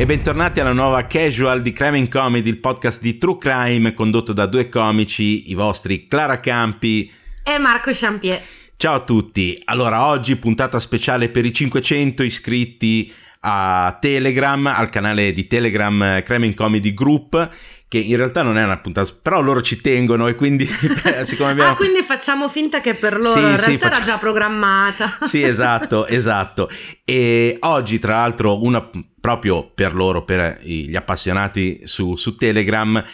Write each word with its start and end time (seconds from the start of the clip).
E 0.00 0.06
bentornati 0.06 0.60
alla 0.60 0.72
nuova 0.72 1.06
Casual 1.06 1.60
di 1.60 1.72
Crime 1.72 2.08
Comedy, 2.08 2.48
il 2.48 2.56
podcast 2.56 3.02
di 3.02 3.18
True 3.18 3.36
Crime 3.36 3.92
condotto 3.92 4.32
da 4.32 4.46
due 4.46 4.70
comici, 4.70 5.50
i 5.50 5.54
vostri 5.54 6.08
Clara 6.08 6.40
Campi 6.40 7.12
e 7.44 7.58
Marco 7.58 7.90
Champier. 7.92 8.40
Ciao 8.78 8.94
a 8.94 9.04
tutti, 9.04 9.60
allora 9.66 10.06
oggi 10.06 10.36
puntata 10.36 10.80
speciale 10.80 11.28
per 11.28 11.44
i 11.44 11.52
500 11.52 12.22
iscritti 12.22 13.12
a 13.40 13.98
Telegram, 14.00 14.68
al 14.68 14.88
canale 14.88 15.34
di 15.34 15.46
Telegram 15.46 16.22
Crime 16.22 16.54
Comedy 16.54 16.94
Group 16.94 17.50
che 17.90 17.98
in 17.98 18.16
realtà 18.16 18.42
non 18.42 18.56
è 18.56 18.62
una 18.62 18.78
puntata, 18.78 19.12
però 19.20 19.40
loro 19.40 19.62
ci 19.62 19.80
tengono 19.80 20.28
e 20.28 20.36
quindi 20.36 20.64
siccome 21.24 21.50
abbiamo... 21.50 21.72
Ah, 21.72 21.74
quindi 21.74 22.02
facciamo 22.02 22.48
finta 22.48 22.80
che 22.80 22.94
per 22.94 23.18
loro 23.18 23.32
sì, 23.32 23.38
in 23.40 23.46
realtà 23.46 23.64
sì, 23.64 23.78
facciamo... 23.78 23.94
era 23.96 24.04
già 24.04 24.16
programmata. 24.16 25.18
sì, 25.26 25.42
esatto, 25.42 26.06
esatto. 26.06 26.70
E 27.04 27.56
oggi 27.58 27.98
tra 27.98 28.18
l'altro 28.18 28.62
una 28.62 28.88
proprio 29.20 29.68
per 29.74 29.96
loro, 29.96 30.22
per 30.22 30.60
gli 30.62 30.94
appassionati 30.94 31.80
su, 31.84 32.14
su 32.14 32.36
Telegram, 32.36 33.04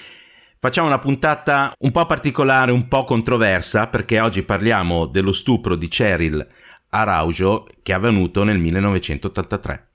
Facciamo 0.59 0.89
una 0.89 0.99
puntata 0.99 1.75
un 1.81 1.91
po' 1.93 2.07
particolare, 2.07 2.73
un 2.73 2.89
po' 2.89 3.05
controversa, 3.05 3.87
perché 3.89 4.19
oggi 4.19 4.43
parliamo 4.43 5.07
dello 5.07 5.33
stupro 5.33 5.77
di 5.77 5.87
Cheryl 5.87 6.45
Araujo 6.89 7.67
che 7.83 7.93
è 7.93 7.95
avvenuto 7.95 8.43
nel 8.43 8.59
1983. 8.59 9.86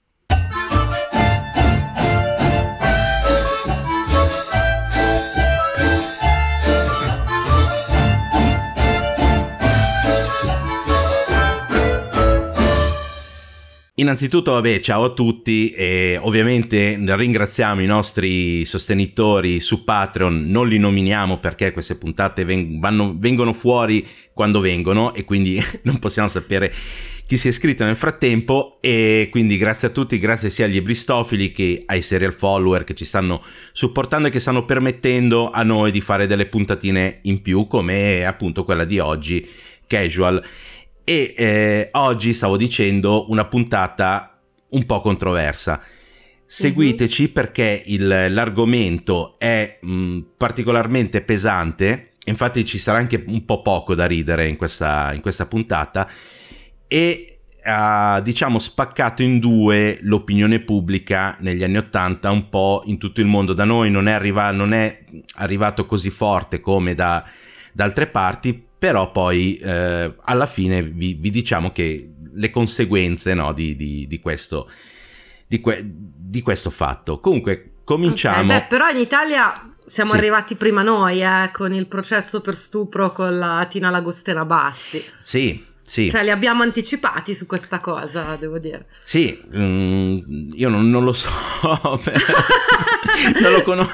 Innanzitutto, 14.02 14.54
vabbè, 14.54 14.80
ciao 14.80 15.04
a 15.04 15.14
tutti 15.14 15.70
e 15.70 16.18
ovviamente 16.20 16.98
ringraziamo 17.00 17.84
i 17.84 17.86
nostri 17.86 18.66
sostenitori 18.66 19.60
su 19.60 19.84
Patreon, 19.84 20.48
non 20.48 20.68
li 20.68 20.80
nominiamo 20.80 21.38
perché 21.38 21.72
queste 21.72 22.00
puntate 22.00 22.44
veng- 22.44 22.80
vanno, 22.80 23.14
vengono 23.16 23.54
fuori 23.54 24.04
quando 24.34 24.60
vengono 24.60 25.14
e 25.14 25.24
quindi 25.24 25.64
non 25.86 26.00
possiamo 26.00 26.28
sapere 26.28 26.74
chi 27.28 27.38
si 27.38 27.46
è 27.46 27.52
iscritto 27.52 27.84
nel 27.84 27.96
frattempo 27.96 28.80
e 28.82 29.28
quindi 29.30 29.56
grazie 29.58 29.90
a 29.90 29.92
tutti, 29.92 30.18
grazie 30.18 30.50
sia 30.50 30.66
agli 30.66 30.78
ebristofili 30.78 31.52
che 31.52 31.84
ai 31.86 32.02
serial 32.02 32.34
follower 32.34 32.84
che 32.84 32.96
ci 32.96 33.06
stanno 33.06 33.44
supportando 33.72 34.30
e 34.30 34.32
che 34.32 34.40
stanno 34.40 34.66
permettendo 34.66 35.52
a 35.52 35.62
noi 35.62 35.92
di 35.92 36.02
fare 36.02 36.26
delle 36.26 36.48
puntatine 36.48 37.20
in 37.24 37.44
più 37.44 37.68
come 37.68 38.26
appunto 38.26 38.64
quella 38.64 38.84
di 38.84 38.98
oggi, 38.98 39.48
casual 39.86 40.44
e 41.04 41.34
eh, 41.38 41.90
oggi 41.94 42.34
stavo 42.34 42.58
dicendo 42.58 43.30
una 43.30 43.46
puntata 43.46 44.40
un 44.70 44.86
po' 44.86 45.02
controversa. 45.02 45.82
Seguiteci 46.46 47.24
mm-hmm. 47.24 47.32
perché 47.32 47.84
il, 47.86 48.08
l'argomento 48.08 49.36
è 49.38 49.80
mh, 49.82 50.20
particolarmente 50.38 51.22
pesante, 51.22 52.14
infatti 52.26 52.66
ci 52.66 52.78
sarà 52.78 52.98
anche 52.98 53.24
un 53.28 53.46
po' 53.46 53.62
poco 53.62 53.96
da 53.96 54.06
ridere 54.06 54.48
in 54.48 54.58
questa, 54.58 55.14
in 55.14 55.22
questa 55.22 55.46
puntata 55.46 56.10
e 56.88 57.32
ha 57.64 58.20
diciamo 58.22 58.60
spaccato 58.60 59.22
in 59.22 59.40
due 59.40 60.00
l'opinione 60.02 60.62
pubblica 60.62 61.38
negli 61.40 61.64
anni 61.64 61.78
Ottanta 61.78 62.32
un 62.32 62.50
po' 62.50 62.82
in 62.86 62.98
tutto 62.98 63.22
il 63.22 63.28
mondo. 63.28 63.54
Da 63.54 63.64
noi 63.66 63.92
non 63.92 64.08
è, 64.08 64.12
arriva, 64.12 64.52
non 64.52 64.74
è 64.74 65.04
arrivato 65.36 65.86
così 65.86 66.10
forte 66.10 66.60
come 66.60 66.96
da, 66.96 67.24
da 67.72 67.84
altre 67.84 68.08
parti, 68.08 68.66
però 68.82 69.12
poi 69.12 69.58
eh, 69.58 70.16
alla 70.24 70.48
fine 70.48 70.82
vi, 70.82 71.14
vi, 71.14 71.30
diciamo 71.30 71.72
che 71.72 72.14
le 72.34 72.50
conseguenze 72.50 73.36
no, 73.36 73.54
di, 73.54 73.76
di, 73.76 74.08
di, 74.08 74.20
questo, 74.20 74.72
di, 75.46 75.62
que, 75.62 75.84
di, 75.86 76.42
questo, 76.42 76.72
fatto. 76.72 77.20
Comunque, 77.20 77.74
cominciamo. 77.84 78.46
Okay, 78.46 78.62
beh, 78.62 78.66
però 78.68 78.90
in 78.90 78.98
Italia 78.98 79.54
siamo 79.86 80.14
sì. 80.14 80.18
arrivati 80.18 80.56
prima 80.56 80.82
noi 80.82 81.22
eh, 81.22 81.52
con 81.54 81.76
il 81.76 81.86
processo 81.86 82.42
per 82.42 82.56
stupro 82.56 83.12
con 83.12 83.38
la 83.38 83.68
Tina 83.70 83.92
Lagostena 83.92 84.46
Bassi. 84.46 85.00
Sì, 85.22 85.64
sì. 85.84 86.10
Cioè, 86.10 86.24
li 86.24 86.30
abbiamo 86.30 86.64
anticipati 86.64 87.34
su 87.34 87.46
questa 87.46 87.80
cosa, 87.80 88.36
devo 88.40 88.60
dire. 88.60 88.88
Sì, 89.04 89.42
mm, 89.56 90.52
io 90.54 90.70
non, 90.70 90.90
non, 90.90 91.04
lo 91.04 91.14
so. 91.14 91.30
non 93.42 93.52
lo, 93.52 93.64
conos- 93.64 93.90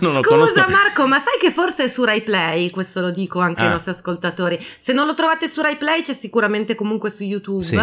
non 0.00 0.14
lo 0.14 0.20
conosco. 0.20 0.46
Scusa 0.46 0.68
Marco, 0.68 1.06
ma 1.06 1.18
sai 1.18 1.38
che 1.38 1.50
forse 1.50 1.84
è 1.84 1.88
su 1.88 2.04
Rai 2.04 2.22
Play? 2.22 2.70
Questo 2.70 3.00
lo 3.00 3.10
dico 3.10 3.40
anche 3.40 3.62
ah. 3.62 3.66
ai 3.66 3.70
nostri 3.72 3.90
ascoltatori. 3.90 4.58
Se 4.60 4.92
non 4.92 5.06
lo 5.06 5.14
trovate 5.14 5.48
su 5.48 5.60
Rai 5.60 5.76
Play, 5.76 6.02
c'è 6.02 6.14
sicuramente 6.14 6.74
comunque 6.74 7.10
su 7.10 7.22
YouTube. 7.22 7.64
Sì. 7.64 7.80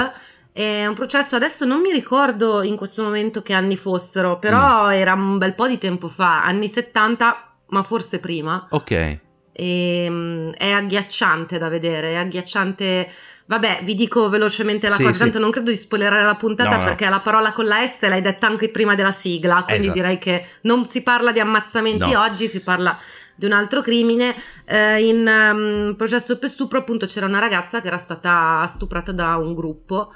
È 0.52 0.88
un 0.88 0.96
processo, 0.96 1.36
adesso 1.36 1.64
non 1.66 1.80
mi 1.80 1.92
ricordo 1.92 2.64
in 2.64 2.76
questo 2.76 3.04
momento 3.04 3.42
che 3.44 3.54
anni 3.54 3.78
fossero, 3.78 4.40
però 4.40 4.88
mm. 4.88 4.92
era 4.92 5.14
un 5.14 5.38
bel 5.38 5.54
po' 5.54 5.68
di 5.68 5.78
tempo 5.78 6.08
fa, 6.08 6.44
anni 6.44 6.68
70, 6.68 7.54
ma 7.68 7.84
forse 7.84 8.20
prima. 8.20 8.68
Ok. 8.72 9.20
E, 9.60 10.06
ehm, 10.06 10.54
è 10.54 10.72
agghiacciante 10.72 11.58
da 11.58 11.70
vedere, 11.70 12.12
è 12.12 12.16
agghiacciante 12.16 13.10
Vabbè, 13.50 13.80
vi 13.82 13.96
dico 13.96 14.30
velocemente 14.30 14.88
la 14.90 14.96
sì, 14.96 15.02
cosa, 15.02 15.14
sì. 15.14 15.20
tanto 15.22 15.40
non 15.40 15.50
credo 15.50 15.72
di 15.72 15.76
spoilerare 15.76 16.24
la 16.24 16.36
puntata 16.36 16.78
no, 16.78 16.84
perché 16.84 17.06
no. 17.06 17.10
la 17.10 17.20
parola 17.20 17.52
con 17.52 17.66
la 17.66 17.84
S 17.84 18.08
l'hai 18.08 18.22
detta 18.22 18.46
anche 18.46 18.70
prima 18.70 18.94
della 18.94 19.12
sigla, 19.12 19.64
quindi 19.64 19.86
esatto. 19.86 20.00
direi 20.00 20.20
che 20.20 20.46
non 20.62 20.88
si 20.88 21.02
parla 21.02 21.32
di 21.32 21.40
ammazzamenti 21.40 22.12
no. 22.12 22.22
oggi, 22.22 22.48
si 22.48 22.62
parla 22.62 22.96
di 23.34 23.46
un 23.46 23.54
altro 23.54 23.82
crimine. 23.82 24.36
Eh, 24.66 25.04
in 25.04 25.26
um, 25.26 25.96
processo 25.96 26.38
per 26.38 26.50
stupro 26.50 26.78
appunto 26.78 27.08
c'era 27.08 27.26
una 27.26 27.40
ragazza 27.40 27.82
che 27.82 27.88
era 27.88 27.98
stata 27.98 28.68
stuprata 28.68 29.12
da 29.12 29.38
un 29.38 29.56
gruppo 29.56 30.14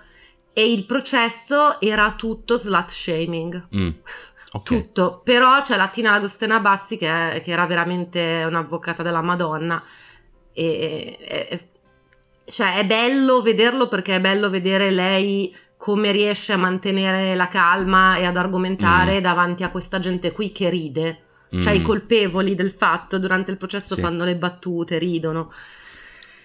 e 0.53 0.71
il 0.71 0.85
processo 0.85 1.79
era 1.79 2.11
tutto 2.11 2.55
slut 2.55 2.89
shaming. 2.89 3.67
Mm. 3.75 3.89
Okay. 4.55 4.77
Tutto, 4.77 5.21
però 5.23 5.61
c'è 5.61 5.75
la 5.75 5.87
Tina 5.87 6.11
Lagostena 6.11 6.59
Bassi 6.59 6.95
che, 6.95 7.31
è, 7.31 7.41
che 7.41 7.51
era 7.51 7.65
veramente 7.65 8.43
un'avvocata 8.45 9.01
della 9.01 9.23
Madonna 9.23 9.83
e, 10.53 11.17
e, 11.19 11.67
cioè 12.45 12.77
è 12.77 12.85
bello 12.85 13.41
vederlo 13.41 13.87
perché 13.87 14.15
è 14.15 14.21
bello 14.21 14.51
vedere 14.51 14.91
lei 14.91 15.55
come 15.75 16.11
riesce 16.11 16.53
a 16.53 16.57
mantenere 16.57 17.35
la 17.35 17.47
calma 17.47 18.17
e 18.17 18.25
ad 18.25 18.37
argomentare 18.37 19.19
mm. 19.19 19.21
davanti 19.21 19.63
a 19.63 19.69
questa 19.69 19.99
gente 19.99 20.31
qui 20.31 20.51
che 20.51 20.69
ride. 20.69 21.21
Mm. 21.55 21.59
Cioè 21.59 21.73
i 21.73 21.79
mm. 21.79 21.83
colpevoli 21.83 22.55
del 22.55 22.71
fatto 22.71 23.17
durante 23.17 23.51
il 23.51 23.57
processo 23.57 23.95
sì. 23.95 24.01
fanno 24.01 24.23
le 24.23 24.37
battute, 24.37 24.97
ridono. 24.97 25.51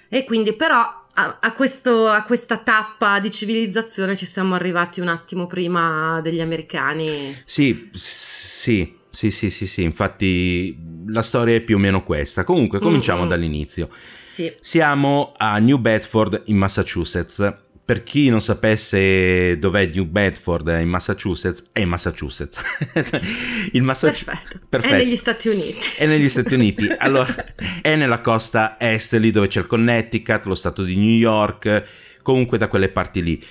E 0.08 0.24
quindi 0.24 0.54
però 0.54 1.04
a, 1.18 1.38
a, 1.40 1.52
questo, 1.52 2.08
a, 2.08 2.22
questa 2.22 2.58
tappa 2.58 3.18
di 3.18 3.30
civilizzazione 3.30 4.14
ci 4.14 4.24
siamo 4.24 4.54
arrivati 4.54 5.00
un 5.00 5.08
attimo 5.08 5.48
prima 5.48 6.20
degli 6.22 6.40
americani. 6.40 7.36
Sì, 7.44 7.90
sì, 7.92 8.96
sì, 9.10 9.32
sì, 9.32 9.50
sì, 9.50 9.66
sì, 9.66 9.82
infatti 9.82 10.78
la 11.08 11.22
storia 11.22 11.56
è 11.56 11.60
più 11.60 11.74
o 11.74 11.78
meno 11.78 12.04
questa. 12.04 12.44
Comunque, 12.44 12.78
cominciamo 12.78 13.20
mm-hmm. 13.20 13.28
dall'inizio. 13.28 13.90
Sì. 14.22 14.54
Siamo 14.60 15.34
a 15.36 15.58
New 15.58 15.78
Bedford 15.78 16.42
in 16.46 16.56
Massachusetts. 16.56 17.54
Per 17.88 18.02
chi 18.02 18.28
non 18.28 18.42
sapesse 18.42 19.58
dov'è 19.58 19.86
New 19.86 20.04
Bedford 20.04 20.76
in 20.78 20.90
Massachusetts, 20.90 21.70
è 21.72 21.80
in 21.80 21.88
Massachusetts. 21.88 22.60
Il 23.72 23.82
Massachusetts. 23.82 24.24
Perfetto. 24.26 24.66
Perfetto. 24.68 24.94
È 24.94 24.98
negli 24.98 25.16
Stati 25.16 25.48
Uniti. 25.48 25.78
È 25.96 26.04
negli 26.04 26.28
Stati 26.28 26.52
Uniti. 26.52 26.86
Allora, 26.98 27.34
è 27.80 27.96
nella 27.96 28.20
costa 28.20 28.78
est, 28.78 29.14
lì 29.14 29.30
dove 29.30 29.48
c'è 29.48 29.60
il 29.60 29.66
Connecticut, 29.66 30.44
lo 30.44 30.54
stato 30.54 30.82
di 30.82 30.96
New 30.96 31.16
York, 31.16 31.84
comunque 32.20 32.58
da 32.58 32.68
quelle 32.68 32.90
parti 32.90 33.22
lì 33.22 33.42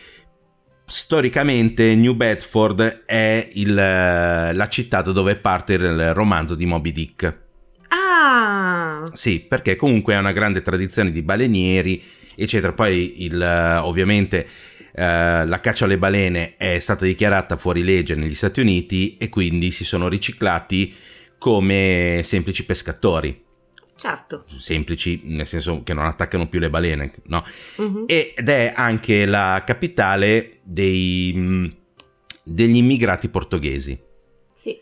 storicamente 0.85 1.95
New 1.95 2.13
Bedford 2.13 3.05
è 3.07 3.49
il, 3.53 3.73
la 3.73 4.67
città 4.69 5.01
da 5.01 5.11
dove 5.13 5.35
parte 5.37 5.73
il 5.73 6.13
romanzo 6.13 6.53
di 6.53 6.67
Moby 6.67 6.91
Dick. 6.91 7.45
Ah! 7.87 9.01
Sì, 9.13 9.39
perché 9.39 9.75
comunque 9.75 10.13
è 10.13 10.17
una 10.17 10.31
grande 10.31 10.61
tradizione 10.61 11.11
di 11.11 11.23
balenieri, 11.23 12.03
eccetera. 12.37 12.73
Poi 12.73 13.23
il, 13.23 13.79
ovviamente 13.81 14.47
eh, 14.93 15.45
la 15.45 15.59
caccia 15.59 15.85
alle 15.85 15.97
balene 15.97 16.55
è 16.57 16.79
stata 16.79 17.05
dichiarata 17.05 17.57
fuori 17.57 17.83
legge 17.83 18.15
negli 18.15 18.35
Stati 18.35 18.61
Uniti 18.61 19.17
e 19.17 19.29
quindi 19.29 19.71
si 19.71 19.83
sono 19.83 20.07
riciclati 20.07 20.93
come 21.37 22.21
semplici 22.23 22.65
pescatori. 22.65 23.45
Certo. 23.95 24.45
Semplici, 24.57 25.21
nel 25.23 25.47
senso 25.47 25.81
che 25.83 25.93
non 25.93 26.05
attaccano 26.05 26.47
più 26.47 26.59
le 26.59 26.69
balene, 26.69 27.13
no? 27.23 27.43
Uh-huh. 27.77 28.05
Ed 28.07 28.47
è 28.47 28.71
anche 28.75 29.25
la 29.25 29.63
capitale 29.65 30.59
dei, 30.61 31.33
mm, 31.35 31.65
degli 32.43 32.75
immigrati 32.75 33.29
portoghesi. 33.29 33.99
Sì. 34.53 34.79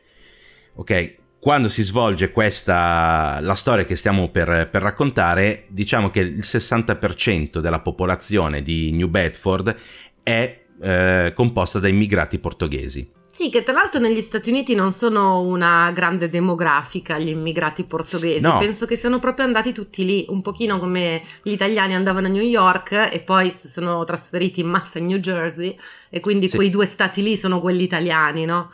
Ok, 0.76 1.16
quando 1.46 1.70
si 1.70 1.84
svolge 1.84 2.32
questa, 2.32 3.38
la 3.40 3.54
storia 3.54 3.86
che 3.86 3.96
stiamo 3.96 4.30
per, 4.30 4.68
per, 4.72 4.82
raccontare, 4.82 5.66
diciamo 5.68 6.10
che 6.10 6.22
il 6.22 6.40
60% 6.40 7.60
della 7.60 7.82
popolazione 7.82 8.64
di 8.64 8.92
New 8.92 9.08
Bedford 9.10 9.76
è 10.24 10.64
eh, 10.82 11.34
composta 11.36 11.78
da 11.78 11.88
immigrati 11.88 12.40
portoghesi. 12.40 13.12
Sì, 13.28 13.52
che 13.52 13.62
tra 13.62 13.74
l'altro 13.74 14.00
negli 14.00 14.22
Stati 14.22 14.50
Uniti 14.50 14.74
non 14.74 14.92
sono 14.92 15.42
una 15.42 15.92
grande 15.92 16.30
demografica 16.30 17.20
gli 17.20 17.30
immigrati 17.30 17.84
portoghesi, 17.84 18.44
no. 18.44 18.58
penso 18.58 18.88
che 18.88 18.96
siano 18.96 19.20
proprio 19.20 19.46
andati 19.46 19.72
tutti 19.72 20.04
lì, 20.04 20.26
un 20.30 20.42
pochino 20.42 20.80
come 20.80 21.22
gli 21.44 21.52
italiani 21.52 21.94
andavano 21.94 22.26
a 22.26 22.32
New 22.32 22.42
York 22.42 23.10
e 23.14 23.20
poi 23.20 23.52
si 23.52 23.68
sono 23.68 24.04
trasferiti 24.04 24.62
in 24.62 24.68
massa 24.68 24.98
in 24.98 25.06
New 25.06 25.20
Jersey 25.20 25.78
e 26.10 26.20
quindi 26.22 26.50
sì. 26.50 26.56
quei 26.56 26.72
due 26.72 26.88
stati 26.88 27.22
lì 27.22 27.38
sono 27.38 27.60
quelli 27.60 27.84
italiani, 27.84 28.46
no? 28.46 28.72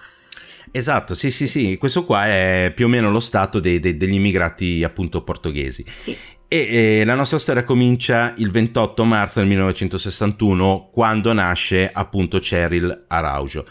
Esatto, 0.72 1.14
sì, 1.16 1.32
sì, 1.32 1.50
sì, 1.50 1.78
questo 1.78 2.06
qua 2.06 2.26
è 2.26 2.72
più 2.74 2.86
o 2.86 2.88
meno 2.90 3.12
lo 3.12 3.20
stato 3.20 3.60
dei, 3.60 3.80
dei, 3.80 3.98
degli 3.98 4.14
immigrati 4.14 4.84
appunto 4.84 5.22
portoghesi. 5.22 5.84
Sì. 5.98 6.18
E, 6.48 7.00
e, 7.00 7.06
la 7.06 7.16
nostra 7.16 7.40
storia 7.40 7.64
comincia 7.64 8.34
il 8.38 8.52
28 8.52 9.04
marzo 9.04 9.40
del 9.40 9.48
1961 9.50 10.90
quando 10.92 11.34
nasce 11.34 11.90
appunto 11.92 12.40
Cheryl 12.40 13.06
Araujo. 13.08 13.66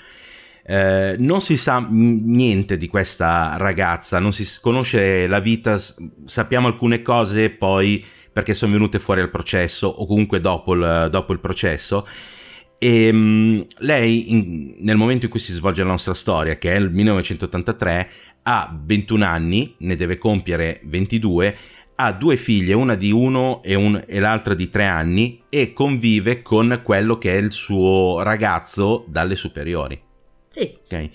Eh, 0.63 1.17
non 1.19 1.41
si 1.41 1.57
sa 1.57 1.85
niente 1.89 2.77
di 2.77 2.87
questa 2.87 3.57
ragazza, 3.57 4.19
non 4.19 4.33
si 4.33 4.47
conosce 4.61 5.27
la 5.27 5.41
vita, 5.41 5.81
sappiamo 6.27 6.67
alcune 6.67 7.03
cose 7.03 7.51
poi 7.51 8.05
perché 8.33 8.55
sono 8.55 8.73
venute 8.73 8.99
fuori 8.99 9.21
al 9.21 9.31
processo 9.31 9.87
o 9.87 10.07
comunque 10.07 10.41
dopo 10.41 10.75
il, 10.75 11.09
dopo 11.11 11.33
il 11.33 11.41
processo. 11.41 12.07
E 12.83 13.11
um, 13.11 13.63
lei, 13.81 14.33
in, 14.33 14.77
nel 14.79 14.97
momento 14.97 15.27
in 15.27 15.31
cui 15.31 15.39
si 15.39 15.53
svolge 15.53 15.83
la 15.83 15.91
nostra 15.91 16.15
storia, 16.15 16.57
che 16.57 16.73
è 16.73 16.77
il 16.77 16.91
1983, 16.91 18.11
ha 18.45 18.75
21 18.75 19.23
anni, 19.23 19.75
ne 19.81 19.97
deve 19.97 20.17
compiere 20.17 20.81
22, 20.85 21.57
ha 21.97 22.13
due 22.13 22.39
figlie, 22.39 22.73
una 22.73 22.95
di 22.95 23.11
uno 23.11 23.63
e, 23.63 23.75
un, 23.75 24.03
e, 24.07 24.19
l'altra 24.19 24.55
di 24.55 24.71
tre 24.71 24.87
anni, 24.87 25.43
e 25.51 25.75
convive 25.75 26.41
con 26.41 26.81
quello 26.83 27.19
che 27.19 27.35
è 27.35 27.37
il 27.37 27.51
suo 27.51 28.23
ragazzo 28.23 29.05
dalle 29.09 29.37
superiori. 29.37 30.01
Sì. 30.49 30.79
Ok. 30.83 31.11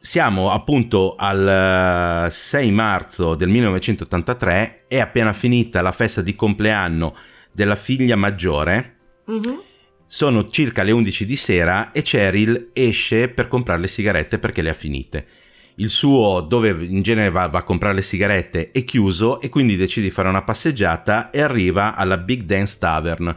Siamo 0.00 0.50
appunto 0.50 1.14
al 1.14 2.28
6 2.30 2.70
marzo 2.70 3.34
del 3.34 3.50
1983, 3.50 4.84
è 4.88 4.98
appena 4.98 5.34
finita 5.34 5.82
la 5.82 5.92
festa 5.92 6.22
di 6.22 6.34
compleanno 6.34 7.14
della 7.52 7.76
figlia 7.76 8.16
maggiore. 8.16 8.96
Mm-hmm. 9.30 9.72
Sono 10.14 10.48
circa 10.48 10.84
le 10.84 10.92
11 10.92 11.26
di 11.26 11.34
sera 11.34 11.90
e 11.90 12.02
Cheryl 12.02 12.68
esce 12.72 13.26
per 13.26 13.48
comprare 13.48 13.80
le 13.80 13.88
sigarette 13.88 14.38
perché 14.38 14.62
le 14.62 14.70
ha 14.70 14.72
finite. 14.72 15.26
Il 15.74 15.90
suo, 15.90 16.40
dove 16.40 16.68
in 16.68 17.02
genere 17.02 17.30
va, 17.30 17.48
va, 17.48 17.58
a 17.58 17.62
comprare 17.64 17.96
le 17.96 18.02
sigarette, 18.02 18.70
è 18.70 18.84
chiuso 18.84 19.40
e 19.40 19.48
quindi 19.48 19.74
decide 19.74 20.06
di 20.06 20.12
fare 20.12 20.28
una 20.28 20.42
passeggiata 20.42 21.30
e 21.30 21.40
arriva 21.40 21.96
alla 21.96 22.16
Big 22.16 22.42
Dance 22.42 22.76
Tavern, 22.78 23.36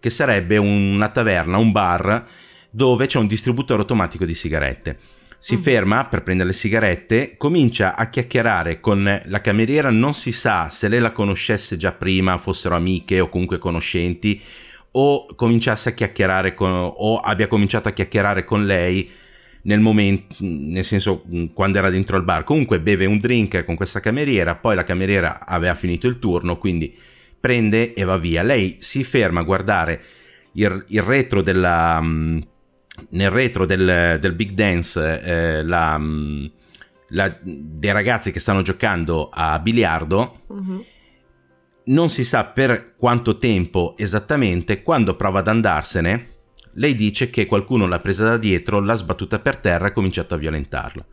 che 0.00 0.10
sarebbe 0.10 0.56
una 0.56 1.10
taverna, 1.10 1.58
un 1.58 1.70
bar 1.70 2.26
dove 2.70 3.06
c'è 3.06 3.18
un 3.20 3.28
distributore 3.28 3.82
automatico 3.82 4.24
di 4.24 4.34
sigarette. 4.34 4.98
Si 5.38 5.54
mm. 5.54 5.60
ferma 5.60 6.06
per 6.06 6.24
prendere 6.24 6.48
le 6.48 6.56
sigarette, 6.56 7.36
comincia 7.36 7.94
a 7.94 8.10
chiacchierare 8.10 8.80
con 8.80 9.22
la 9.26 9.40
cameriera, 9.40 9.90
non 9.90 10.12
si 10.12 10.32
sa 10.32 10.70
se 10.70 10.88
lei 10.88 10.98
la 10.98 11.12
conoscesse 11.12 11.76
già 11.76 11.92
prima, 11.92 12.36
fossero 12.38 12.74
amiche 12.74 13.20
o 13.20 13.28
comunque 13.28 13.58
conoscenti, 13.58 14.40
o 14.98 15.26
cominciasse 15.34 15.90
a 15.90 15.92
chiacchierare 15.92 16.54
con, 16.54 16.70
o 16.70 17.18
abbia 17.18 17.48
cominciato 17.48 17.88
a 17.88 17.92
chiacchierare 17.92 18.44
con 18.44 18.64
lei 18.64 19.10
nel 19.62 19.80
momento, 19.80 20.36
nel 20.38 20.84
senso 20.84 21.24
quando 21.52 21.78
era 21.78 21.90
dentro 21.90 22.16
al 22.16 22.24
bar. 22.24 22.44
Comunque 22.44 22.80
beve 22.80 23.04
un 23.04 23.18
drink 23.18 23.64
con 23.64 23.74
questa 23.74 24.00
cameriera, 24.00 24.54
poi 24.54 24.74
la 24.74 24.84
cameriera 24.84 25.44
aveva 25.44 25.74
finito 25.74 26.06
il 26.06 26.18
turno, 26.18 26.58
quindi 26.58 26.96
prende 27.38 27.92
e 27.92 28.04
va 28.04 28.16
via. 28.16 28.42
Lei 28.42 28.76
si 28.80 29.04
ferma 29.04 29.40
a 29.40 29.44
guardare 29.44 30.02
il, 30.52 30.84
il 30.88 31.02
retro 31.02 31.42
della 31.42 32.00
nel 33.10 33.30
retro 33.30 33.66
del, 33.66 34.16
del 34.18 34.32
Big 34.32 34.52
Dance 34.52 35.20
eh, 35.20 35.62
la, 35.62 36.00
la, 37.08 37.36
dei 37.42 37.92
ragazzi 37.92 38.32
che 38.32 38.40
stanno 38.40 38.62
giocando 38.62 39.28
a 39.30 39.58
biliardo. 39.58 40.40
Uh-huh. 40.46 40.84
Non 41.86 42.10
si 42.10 42.24
sa 42.24 42.46
per 42.46 42.94
quanto 42.96 43.38
tempo 43.38 43.94
esattamente, 43.96 44.82
quando 44.82 45.14
prova 45.14 45.38
ad 45.38 45.48
andarsene, 45.48 46.34
lei 46.74 46.94
dice 46.94 47.30
che 47.30 47.46
qualcuno 47.46 47.86
l'ha 47.86 48.00
presa 48.00 48.24
da 48.24 48.38
dietro, 48.38 48.80
l'ha 48.80 48.94
sbattuta 48.94 49.38
per 49.38 49.58
terra 49.58 49.86
e 49.86 49.88
ha 49.90 49.92
cominciato 49.92 50.34
a 50.34 50.38
violentarla. 50.38 51.06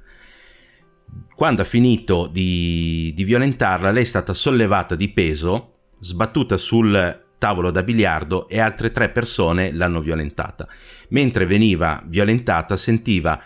Quando 1.36 1.62
ha 1.62 1.66
finito 1.66 2.28
di, 2.28 3.12
di 3.16 3.24
violentarla, 3.24 3.92
lei 3.92 4.02
è 4.02 4.06
stata 4.06 4.34
sollevata 4.34 4.96
di 4.96 5.10
peso, 5.10 5.74
sbattuta 6.00 6.58
sul 6.58 7.22
tavolo 7.38 7.70
da 7.70 7.84
biliardo 7.84 8.48
e 8.48 8.60
altre 8.60 8.90
tre 8.90 9.10
persone 9.10 9.72
l'hanno 9.72 10.02
violentata. 10.02 10.68
Mentre 11.10 11.46
veniva 11.46 12.02
violentata 12.06 12.78
sentiva 12.78 13.40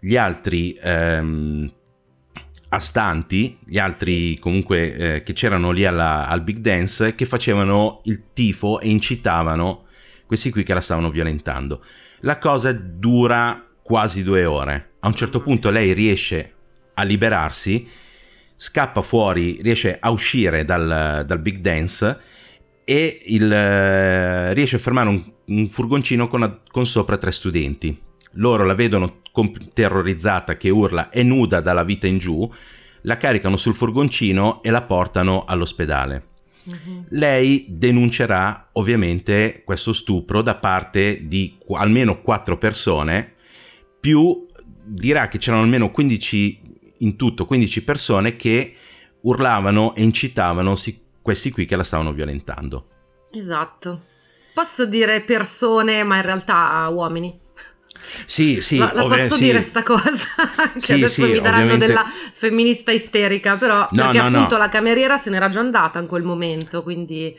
gli 0.00 0.16
altri 0.16 0.76
ehm, 0.80 1.72
astanti, 2.74 3.58
gli 3.64 3.78
altri 3.78 4.34
sì. 4.34 4.38
comunque 4.38 4.94
eh, 4.94 5.22
che 5.22 5.32
c'erano 5.32 5.70
lì 5.70 5.84
alla, 5.84 6.28
al 6.28 6.42
big 6.42 6.58
dance 6.58 7.14
che 7.14 7.26
facevano 7.26 8.00
il 8.04 8.24
tifo 8.32 8.80
e 8.80 8.88
incitavano 8.88 9.84
questi 10.26 10.50
qui 10.50 10.62
che 10.62 10.74
la 10.74 10.80
stavano 10.80 11.10
violentando. 11.10 11.84
La 12.20 12.38
cosa 12.38 12.72
dura 12.72 13.64
quasi 13.82 14.22
due 14.22 14.44
ore. 14.44 14.92
A 15.00 15.08
un 15.08 15.14
certo 15.14 15.40
punto 15.40 15.70
lei 15.70 15.92
riesce 15.92 16.52
a 16.94 17.02
liberarsi, 17.02 17.86
scappa 18.56 19.02
fuori, 19.02 19.60
riesce 19.60 19.96
a 20.00 20.10
uscire 20.10 20.64
dal, 20.64 21.24
dal 21.26 21.38
big 21.38 21.58
dance 21.58 22.18
e 22.84 23.20
il, 23.26 23.50
eh, 23.52 24.54
riesce 24.54 24.76
a 24.76 24.78
fermare 24.78 25.08
un, 25.08 25.22
un 25.46 25.68
furgoncino 25.68 26.28
con, 26.28 26.60
con, 26.70 26.86
sopra 26.86 27.18
tre 27.18 27.32
studenti. 27.32 27.98
Loro 28.34 28.64
la 28.64 28.74
vedono 28.74 29.22
terrorizzata 29.72 30.56
che 30.56 30.70
urla 30.70 31.10
e 31.10 31.22
nuda 31.22 31.60
dalla 31.60 31.84
vita 31.84 32.06
in 32.06 32.18
giù, 32.18 32.50
la 33.02 33.16
caricano 33.16 33.56
sul 33.56 33.74
furgoncino 33.74 34.62
e 34.62 34.70
la 34.70 34.82
portano 34.82 35.44
all'ospedale. 35.44 36.28
Uh-huh. 36.64 37.04
Lei 37.10 37.66
denuncerà 37.68 38.70
ovviamente 38.72 39.62
questo 39.64 39.92
stupro 39.92 40.40
da 40.40 40.54
parte 40.54 41.26
di 41.26 41.56
qu- 41.58 41.76
almeno 41.78 42.22
quattro 42.22 42.56
persone, 42.56 43.34
più 44.00 44.46
dirà 44.82 45.28
che 45.28 45.38
c'erano 45.38 45.62
almeno 45.62 45.90
15 45.90 46.60
in 46.98 47.16
tutto 47.16 47.44
15 47.44 47.84
persone 47.84 48.36
che 48.36 48.74
urlavano 49.22 49.94
e 49.94 50.02
incitavano 50.02 50.74
si- 50.74 51.00
questi 51.20 51.50
qui 51.50 51.66
che 51.66 51.76
la 51.76 51.84
stavano 51.84 52.12
violentando. 52.12 52.88
Esatto. 53.32 54.02
Posso 54.54 54.86
dire 54.86 55.20
persone, 55.22 56.02
ma 56.04 56.16
in 56.16 56.22
realtà 56.22 56.86
uomini. 56.90 57.40
Sì, 58.26 58.60
sì, 58.60 58.78
la, 58.78 58.90
la 58.94 59.06
posso 59.06 59.34
sì. 59.34 59.40
dire 59.40 59.60
sta 59.60 59.82
cosa 59.82 60.02
che 60.74 60.80
sì, 60.80 60.92
adesso 60.92 61.22
sì, 61.24 61.30
mi 61.30 61.40
daranno 61.40 61.62
ovviamente... 61.62 61.86
della 61.86 62.04
femminista 62.32 62.92
isterica, 62.92 63.56
però 63.56 63.86
no, 63.90 64.02
perché 64.02 64.18
no, 64.18 64.26
appunto 64.26 64.54
no. 64.54 64.60
la 64.60 64.68
cameriera 64.68 65.16
se 65.16 65.30
n'era 65.30 65.48
già 65.48 65.60
andata 65.60 65.98
in 65.98 66.06
quel 66.06 66.22
momento, 66.22 66.82
quindi 66.82 67.36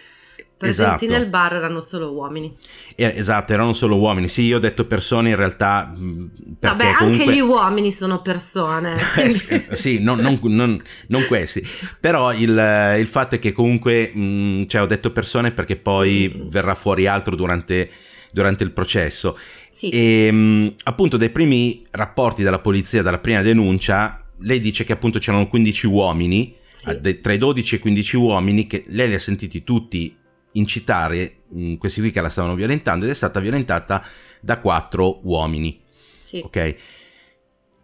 presenti 0.58 1.06
esatto. 1.06 1.20
nel 1.20 1.30
bar 1.30 1.54
erano 1.54 1.82
solo 1.82 2.12
uomini. 2.12 2.56
Eh, 2.96 3.14
esatto, 3.16 3.54
erano 3.54 3.74
solo 3.74 3.98
uomini. 3.98 4.28
Sì, 4.28 4.44
io 4.44 4.58
ho 4.58 4.60
detto 4.60 4.86
persone 4.86 5.30
in 5.30 5.36
realtà. 5.36 5.94
Vabbè, 5.94 6.94
comunque... 6.94 7.24
anche 7.24 7.36
gli 7.36 7.40
uomini 7.40 7.92
sono 7.92 8.22
persone. 8.22 8.96
eh, 9.18 9.76
sì, 9.76 10.00
non, 10.00 10.20
non, 10.20 10.40
non, 10.44 10.82
non, 11.08 11.26
questi. 11.28 11.66
Però 12.00 12.34
il, 12.34 12.96
il, 13.00 13.08
fatto 13.08 13.36
è 13.36 13.40
che 13.40 13.52
comunque, 13.52 14.12
mh, 14.14 14.68
cioè, 14.68 14.82
ho 14.82 14.86
detto 14.88 15.12
persone 15.12 15.52
perché 15.52 15.76
poi 15.76 16.34
mm. 16.34 16.48
verrà 16.48 16.76
fuori 16.76 17.06
altro 17.08 17.36
durante, 17.36 17.90
durante 18.32 18.64
il 18.64 18.72
processo. 18.72 19.38
Sì. 19.76 19.90
E 19.90 20.32
mh, 20.32 20.76
appunto, 20.86 21.18
dai 21.18 21.30
primi 21.32 21.86
rapporti 21.92 22.44
della 22.44 22.60
polizia, 22.60 23.02
dalla 23.02 23.20
prima 23.20 23.42
denuncia, 23.42 24.26
lei 24.40 24.62
dice 24.62 24.86
che 24.86 24.94
appunto 24.94 25.20
c'erano 25.20 25.50
15 25.50 25.88
uomini. 25.88 26.56
Sì. 26.72 27.20
Tra 27.22 27.34
i 27.34 27.38
12 27.38 27.76
e 27.76 27.78
i 27.78 27.82
15 27.82 28.16
uomini 28.16 28.68
che 28.68 28.86
lei 28.88 29.10
li 29.10 29.16
ha 29.16 29.20
sentiti 29.20 29.66
tutti 29.66 30.16
incitare 30.54 31.40
mm, 31.54 31.76
questi 31.76 32.00
qui 32.00 32.12
che 32.12 32.22
la 32.22 32.30
stavano 32.30 32.56
violentando 32.56 33.04
ed 33.04 33.12
è 33.12 33.14
stata 33.14 33.42
violentata 33.42 34.02
da 34.40 34.60
quattro 34.60 35.20
uomini. 35.24 35.78
Sì. 36.20 36.40
Ok. 36.42 36.76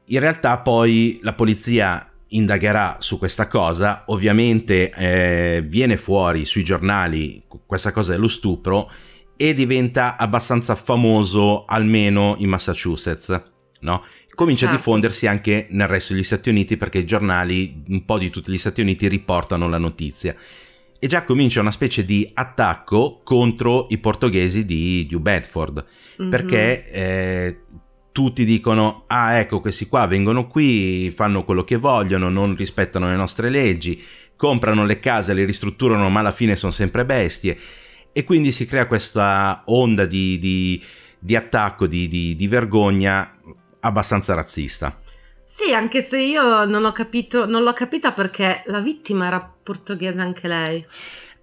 In 0.06 0.20
realtà 0.22 0.60
poi 0.60 1.20
la 1.24 1.34
polizia 1.34 2.10
indagherà 2.30 2.98
su 3.00 3.18
questa 3.18 3.50
cosa, 3.50 4.04
ovviamente 4.06 4.92
eh, 4.92 5.62
viene 5.62 5.98
fuori 5.98 6.46
sui 6.46 6.64
giornali 6.64 7.44
questa 7.66 7.92
cosa 7.92 8.12
dello 8.12 8.30
stupro 8.30 8.90
e 9.42 9.56
diventa 9.56 10.18
abbastanza 10.18 10.76
famoso 10.76 11.66
almeno 11.66 12.36
in 12.38 12.50
Massachusetts, 12.50 13.44
no? 13.80 14.04
Comincia 14.36 14.68
certo. 14.68 14.76
a 14.76 14.78
diffondersi 14.78 15.26
anche 15.26 15.66
nel 15.72 15.88
resto 15.88 16.14
degli 16.14 16.24
Stati 16.24 16.50
Uniti 16.50 16.78
perché 16.78 17.00
i 17.00 17.06
giornali, 17.06 17.84
un 17.88 18.06
po' 18.06 18.20
di 18.20 18.30
tutti 18.30 18.52
gli 18.52 18.58
Stati 18.60 18.82
Uniti, 18.82 19.08
riportano 19.08 19.68
la 19.68 19.80
notizia 19.80 20.36
e 21.00 21.08
già 21.08 21.24
comincia 21.24 21.60
una 21.60 21.72
specie 21.72 22.06
di 22.06 22.30
attacco 22.32 23.22
contro 23.24 23.88
i 23.90 23.98
portoghesi 23.98 24.64
di 24.64 25.08
New 25.10 25.20
Bedford, 25.20 25.86
mm-hmm. 26.22 26.30
perché 26.30 26.86
eh, 26.92 27.58
tutti 28.12 28.46
dicono 28.46 29.06
ah 29.08 29.40
ecco 29.40 29.60
questi 29.60 29.88
qua 29.88 30.06
vengono 30.06 30.46
qui, 30.46 31.12
fanno 31.16 31.44
quello 31.44 31.64
che 31.64 31.78
vogliono, 31.78 32.30
non 32.30 32.56
rispettano 32.56 33.08
le 33.08 33.16
nostre 33.16 33.50
leggi, 33.50 34.00
comprano 34.36 34.86
le 34.86 35.00
case, 35.00 35.34
le 35.34 35.46
ristrutturano 35.46 36.08
ma 36.12 36.20
alla 36.20 36.32
fine 36.32 36.56
sono 36.56 36.72
sempre 36.72 37.06
bestie 37.06 37.58
e 38.12 38.24
quindi 38.24 38.52
si 38.52 38.66
crea 38.66 38.88
questa 38.88 39.64
onda 39.66 40.06
di, 40.06 40.38
di, 40.38 40.84
di 41.18 41.36
attacco, 41.36 41.88
di, 41.88 42.08
di 42.36 42.48
vergogna 42.48 43.38
abbastanza 43.80 44.34
razzista. 44.34 44.96
Sì, 45.44 45.74
anche 45.74 46.02
se 46.02 46.20
io 46.20 46.64
non 46.66 46.86
ho 46.86 46.92
capito, 46.92 47.46
non 47.46 47.64
l'ho 47.64 47.74
capita 47.74 48.14
perché 48.14 48.64
la 48.68 48.80
vittima 48.80 49.28
era 49.28 49.42
portoghese 49.42 50.22
anche 50.22 50.48
lei. 50.48 50.86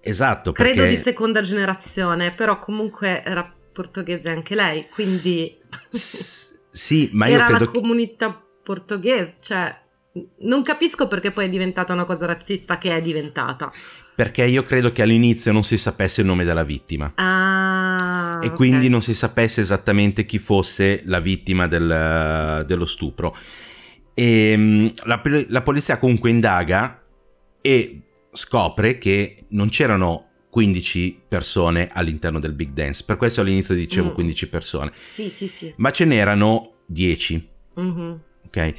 Esatto. 0.00 0.52
Credo 0.52 0.82
perché... 0.82 0.94
di 0.94 0.96
seconda 0.96 1.42
generazione, 1.42 2.32
però 2.32 2.58
comunque 2.58 3.22
era 3.22 3.52
portoghese 3.72 4.30
anche 4.30 4.54
lei, 4.54 4.88
quindi... 4.88 5.58
sì, 5.90 7.10
ma 7.12 7.26
io 7.26 7.34
era 7.34 7.46
credo... 7.46 7.64
la 7.66 7.70
comunità 7.70 8.44
portoghese, 8.62 9.36
cioè... 9.40 9.86
Non 10.40 10.62
capisco 10.62 11.08
perché 11.08 11.30
poi 11.32 11.46
è 11.46 11.48
diventata 11.48 11.92
una 11.92 12.04
cosa 12.04 12.26
razzista 12.26 12.78
che 12.78 12.94
è 12.94 13.00
diventata. 13.00 13.72
Perché 14.14 14.44
io 14.44 14.62
credo 14.62 14.90
che 14.90 15.02
all'inizio 15.02 15.52
non 15.52 15.62
si 15.62 15.78
sapesse 15.78 16.22
il 16.22 16.26
nome 16.26 16.44
della 16.44 16.64
vittima. 16.64 17.12
Ah, 17.14 18.40
e 18.42 18.46
okay. 18.46 18.56
quindi 18.56 18.88
non 18.88 19.02
si 19.02 19.14
sapesse 19.14 19.60
esattamente 19.60 20.24
chi 20.24 20.38
fosse 20.38 21.02
la 21.04 21.20
vittima 21.20 21.68
del, 21.68 22.64
dello 22.66 22.86
stupro. 22.86 23.36
E 24.14 24.50
ehm, 24.50 24.92
la, 25.04 25.22
la 25.48 25.62
polizia 25.62 25.98
comunque 25.98 26.30
indaga 26.30 27.00
e 27.60 28.00
scopre 28.32 28.98
che 28.98 29.44
non 29.50 29.68
c'erano 29.68 30.28
15 30.50 31.22
persone 31.28 31.88
all'interno 31.92 32.40
del 32.40 32.52
Big 32.52 32.70
Dance. 32.70 33.04
Per 33.04 33.16
questo 33.16 33.42
all'inizio 33.42 33.74
dicevo 33.74 34.10
mm. 34.10 34.14
15 34.14 34.48
persone. 34.48 34.92
Sì, 35.04 35.28
sì, 35.28 35.46
sì. 35.46 35.72
Ma 35.76 35.90
ce 35.90 36.04
n'erano 36.04 36.72
10. 36.86 37.48
Mm-hmm. 37.80 38.12
Ok? 38.46 38.74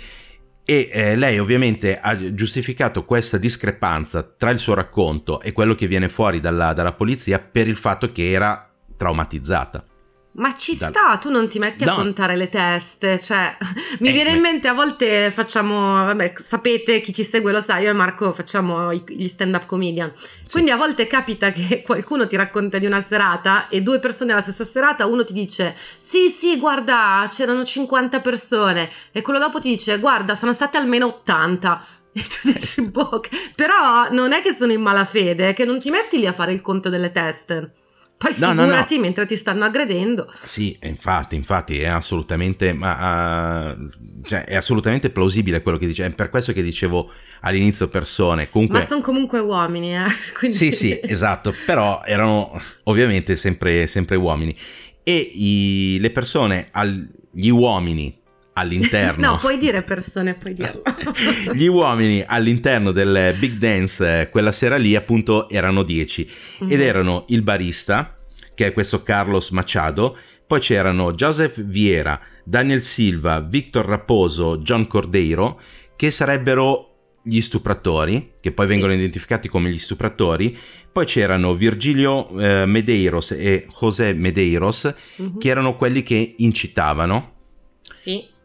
E 0.69 0.87
eh, 0.91 1.15
lei 1.15 1.39
ovviamente 1.39 1.99
ha 1.99 2.31
giustificato 2.35 3.03
questa 3.03 3.39
discrepanza 3.39 4.21
tra 4.21 4.51
il 4.51 4.59
suo 4.59 4.75
racconto 4.75 5.41
e 5.41 5.51
quello 5.51 5.73
che 5.73 5.87
viene 5.87 6.09
fuori 6.09 6.39
dalla, 6.39 6.73
dalla 6.73 6.93
polizia 6.93 7.39
per 7.39 7.67
il 7.67 7.75
fatto 7.75 8.11
che 8.11 8.29
era 8.29 8.69
traumatizzata. 8.95 9.83
Ma 10.31 10.55
ci 10.55 10.77
Dal... 10.77 10.89
sta, 10.89 11.17
tu 11.17 11.31
non 11.31 11.49
ti 11.49 11.57
metti 11.57 11.85
no. 11.85 11.93
a 11.93 11.95
contare 11.95 12.35
le 12.35 12.49
teste, 12.49 13.19
cioè 13.19 13.57
mi 13.99 14.09
eh, 14.09 14.11
viene 14.11 14.31
in 14.31 14.39
mente 14.39 14.67
a 14.67 14.73
volte 14.73 15.31
facciamo, 15.31 16.05
vabbè, 16.05 16.33
sapete 16.37 17.01
chi 17.01 17.11
ci 17.11 17.23
segue 17.23 17.51
lo 17.51 17.61
sa, 17.61 17.79
io 17.79 17.89
e 17.89 17.93
Marco 17.93 18.31
facciamo 18.31 18.93
gli 18.93 19.27
stand 19.27 19.55
up 19.55 19.65
comedian, 19.65 20.11
sì. 20.15 20.51
quindi 20.51 20.69
a 20.69 20.77
volte 20.77 21.07
capita 21.07 21.49
che 21.49 21.81
qualcuno 21.85 22.27
ti 22.27 22.35
racconta 22.35 22.77
di 22.77 22.85
una 22.85 23.01
serata 23.01 23.69
e 23.69 23.81
due 23.81 23.97
persone 23.99 24.31
alla 24.31 24.41
stessa 24.41 24.65
serata, 24.65 25.07
uno 25.07 25.25
ti 25.25 25.33
dice 25.33 25.75
sì 25.97 26.29
sì 26.29 26.57
guarda 26.57 27.27
c'erano 27.27 27.65
50 27.65 28.21
persone 28.21 28.89
e 29.11 29.23
quello 29.23 29.39
dopo 29.39 29.59
ti 29.59 29.69
dice 29.69 29.97
guarda 29.97 30.35
sono 30.35 30.53
state 30.53 30.77
almeno 30.77 31.07
80 31.07 31.85
e 32.13 32.21
tu 32.21 32.51
dici 32.51 32.81
boh, 32.83 33.21
però 33.55 34.09
non 34.11 34.31
è 34.31 34.41
che 34.41 34.53
sono 34.53 34.71
in 34.71 34.81
malafede, 34.81 35.49
è 35.49 35.53
che 35.53 35.65
non 35.65 35.79
ti 35.79 35.89
metti 35.89 36.19
lì 36.19 36.27
a 36.27 36.33
fare 36.33 36.53
il 36.53 36.61
conto 36.61 36.89
delle 36.89 37.11
teste. 37.11 37.71
Poi 38.19 38.33
no, 38.35 38.49
figurati 38.49 38.95
no, 38.95 38.99
no. 38.99 39.05
mentre 39.05 39.25
ti 39.25 39.37
stanno 39.37 39.63
aggredendo. 39.63 40.29
Sì, 40.43 40.77
infatti, 40.81 41.35
infatti 41.35 41.79
è 41.79 41.87
assolutamente, 41.87 42.73
ma, 42.73 43.71
uh, 43.71 43.89
cioè, 44.25 44.43
è 44.43 44.57
assolutamente 44.57 45.09
plausibile 45.09 45.61
quello 45.61 45.77
che 45.77 45.87
dice. 45.87 46.05
È 46.05 46.09
per 46.09 46.29
questo 46.29 46.51
che 46.51 46.61
dicevo 46.61 47.09
all'inizio 47.39 47.87
persone. 47.87 48.49
Comunque... 48.49 48.79
Ma 48.79 48.85
sono 48.85 48.99
comunque 48.99 49.39
uomini, 49.39 49.95
eh? 49.95 50.07
Quindi... 50.37 50.57
Sì, 50.57 50.71
sì, 50.73 50.99
esatto. 51.01 51.53
Però 51.65 52.01
erano 52.03 52.59
ovviamente 52.83 53.37
sempre, 53.37 53.87
sempre 53.87 54.17
uomini. 54.17 54.53
E 55.01 55.15
i, 55.15 55.97
le 56.01 56.11
persone, 56.11 56.67
al, 56.71 57.07
gli 57.31 57.47
uomini 57.47 58.18
all'interno. 58.59 59.31
no, 59.31 59.37
puoi 59.37 59.57
dire 59.57 59.81
persone, 59.81 60.35
puoi 60.35 60.53
dirlo. 60.53 60.81
Gli 61.53 61.65
uomini 61.65 62.23
all'interno 62.25 62.91
del 62.91 63.35
Big 63.39 63.53
Dance 63.53 64.21
eh, 64.21 64.29
quella 64.29 64.51
sera 64.51 64.77
lì 64.77 64.95
appunto 64.95 65.49
erano 65.49 65.83
10 65.83 66.29
mm-hmm. 66.63 66.71
ed 66.71 66.79
mhm. 66.79 66.85
erano 66.85 67.25
il 67.29 67.41
barista, 67.41 68.17
che 68.53 68.67
è 68.67 68.73
questo 68.73 69.03
Carlos 69.03 69.49
Machado, 69.49 70.17
poi 70.45 70.59
c'erano 70.59 71.13
Joseph 71.13 71.61
Viera, 71.61 72.19
Daniel 72.43 72.81
Silva, 72.81 73.39
Victor 73.39 73.85
Raposo, 73.85 74.57
John 74.57 74.87
Cordeiro, 74.87 75.61
che 75.95 76.11
sarebbero 76.11 76.85
gli 77.21 77.41
stupratori, 77.41 78.33
che 78.39 78.51
poi 78.51 78.65
sì. 78.65 78.71
vengono 78.71 78.93
identificati 78.93 79.47
come 79.47 79.69
gli 79.69 79.77
stupratori, 79.77 80.57
poi 80.91 81.05
c'erano 81.05 81.53
Virgilio 81.53 82.29
eh, 82.39 82.65
Medeiros 82.65 83.31
e 83.31 83.67
José 83.79 84.13
Medeiros, 84.13 84.91
mm-hmm. 85.21 85.37
che 85.37 85.49
erano 85.49 85.75
quelli 85.75 86.01
che 86.01 86.33
incitavano. 86.37 87.33
Sì 87.81 88.37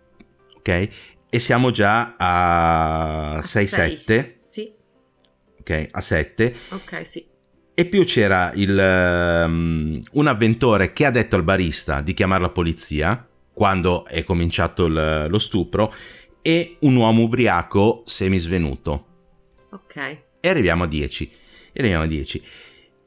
ok? 0.64 0.88
E 1.28 1.38
siamo 1.38 1.70
già 1.70 2.14
a 2.16 3.40
6-7. 3.40 4.36
Sì. 4.44 4.72
Ok, 5.60 5.88
a 5.90 6.00
7. 6.00 6.54
Ok, 6.70 7.06
sì. 7.06 7.26
E 7.74 7.84
più 7.86 8.04
c'era 8.04 8.52
il, 8.54 8.70
um, 8.70 10.00
un 10.12 10.26
avventore 10.26 10.92
che 10.92 11.04
ha 11.04 11.10
detto 11.10 11.36
al 11.36 11.42
barista 11.42 12.00
di 12.00 12.14
chiamare 12.14 12.42
la 12.42 12.50
polizia 12.50 13.28
quando 13.52 14.06
è 14.06 14.22
cominciato 14.24 14.86
il, 14.86 15.26
lo 15.28 15.38
stupro 15.38 15.92
e 16.40 16.76
un 16.80 16.94
uomo 16.94 17.22
ubriaco 17.22 18.04
semisvenuto. 18.06 19.06
Ok. 19.70 19.96
E 20.40 20.48
arriviamo 20.48 20.84
a 20.84 20.86
10. 20.86 21.30
E 21.72 21.80
arriviamo 21.80 22.04
a 22.04 22.06
10. 22.08 22.42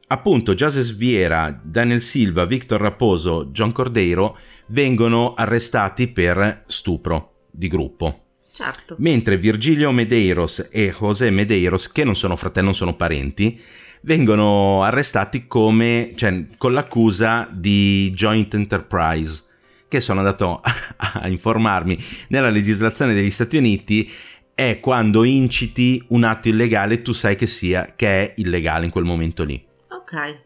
Appunto, 0.09 0.53
Joseph 0.53 0.93
Viera, 0.95 1.57
Daniel 1.63 2.01
Silva, 2.01 2.45
Victor 2.45 2.81
Raposo, 2.81 3.45
John 3.45 3.71
Cordeiro 3.71 4.37
vengono 4.67 5.33
arrestati 5.33 6.09
per 6.09 6.63
stupro 6.67 7.35
di 7.57 7.67
gruppo. 7.67 8.23
Certo. 8.51 8.95
Mentre 8.99 9.37
Virgilio 9.37 9.91
Medeiros 9.91 10.69
e 10.71 10.93
José 10.97 11.29
Medeiros, 11.29 11.91
che 11.91 12.03
non 12.03 12.15
sono 12.15 12.35
fratelli, 12.35 12.65
non 12.65 12.75
sono 12.75 12.95
parenti, 12.95 13.59
vengono 14.01 14.83
arrestati 14.83 15.47
come, 15.47 16.13
cioè, 16.15 16.45
con 16.57 16.73
l'accusa 16.73 17.49
di 17.51 18.11
joint 18.15 18.53
enterprise, 18.53 19.43
che 19.87 20.01
sono 20.01 20.19
andato 20.19 20.59
a, 20.63 20.73
a 21.21 21.27
informarmi 21.27 21.97
nella 22.29 22.49
legislazione 22.49 23.13
degli 23.13 23.31
Stati 23.31 23.57
Uniti 23.57 24.11
è 24.53 24.79
quando 24.79 25.23
inciti 25.23 26.03
un 26.07 26.23
atto 26.23 26.49
illegale 26.49 27.03
tu 27.03 27.11
sai 27.11 27.35
che 27.35 27.45
sia 27.45 27.93
che 27.95 28.07
è 28.21 28.33
illegale 28.37 28.85
in 28.85 28.91
quel 28.91 29.03
momento 29.03 29.43
lì. 29.43 29.63
Ok. 29.89 30.41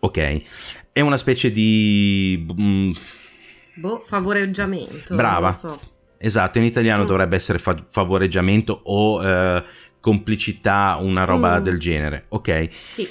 Ok. 0.00 0.42
È 0.92 1.00
una 1.00 1.16
specie 1.16 1.52
di 1.52 2.44
mm, 2.60 2.90
Boh, 3.78 4.00
favoreggiamento. 4.00 5.14
Brava. 5.14 5.52
So. 5.52 5.80
Esatto, 6.18 6.58
in 6.58 6.64
italiano 6.64 7.04
mm. 7.04 7.06
dovrebbe 7.06 7.36
essere 7.36 7.58
fa- 7.58 7.84
favoreggiamento 7.88 8.80
o 8.84 9.24
eh, 9.24 9.64
complicità, 10.00 10.98
una 11.00 11.24
roba 11.24 11.60
mm. 11.60 11.62
del 11.62 11.78
genere, 11.78 12.24
ok? 12.28 12.68
Sì. 12.88 13.08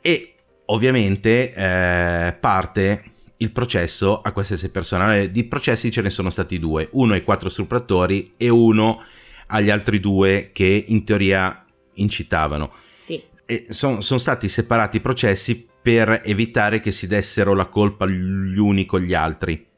E 0.00 0.34
ovviamente 0.66 1.52
eh, 1.52 2.32
parte 2.40 3.04
il 3.38 3.52
processo 3.52 4.22
a 4.22 4.32
queste 4.32 4.56
sei 4.56 4.70
persone. 4.70 5.30
Di 5.30 5.44
processi 5.44 5.90
ce 5.90 6.00
ne 6.00 6.10
sono 6.10 6.30
stati 6.30 6.58
due, 6.58 6.88
uno 6.92 7.12
ai 7.12 7.22
quattro 7.22 7.50
stupratori 7.50 8.32
e 8.38 8.48
uno 8.48 9.02
agli 9.48 9.70
altri 9.70 10.00
due 10.00 10.50
che 10.52 10.84
in 10.88 11.04
teoria 11.04 11.64
incitavano. 11.94 12.72
Sì. 12.96 13.22
Sono 13.68 14.00
son 14.00 14.18
stati 14.18 14.48
separati 14.48 14.96
i 14.96 15.00
processi 15.00 15.68
per 15.80 16.22
evitare 16.24 16.80
che 16.80 16.90
si 16.90 17.06
dessero 17.06 17.54
la 17.54 17.66
colpa 17.66 18.06
gli 18.06 18.58
uni 18.58 18.86
con 18.86 19.02
gli 19.02 19.14
altri. 19.14 19.74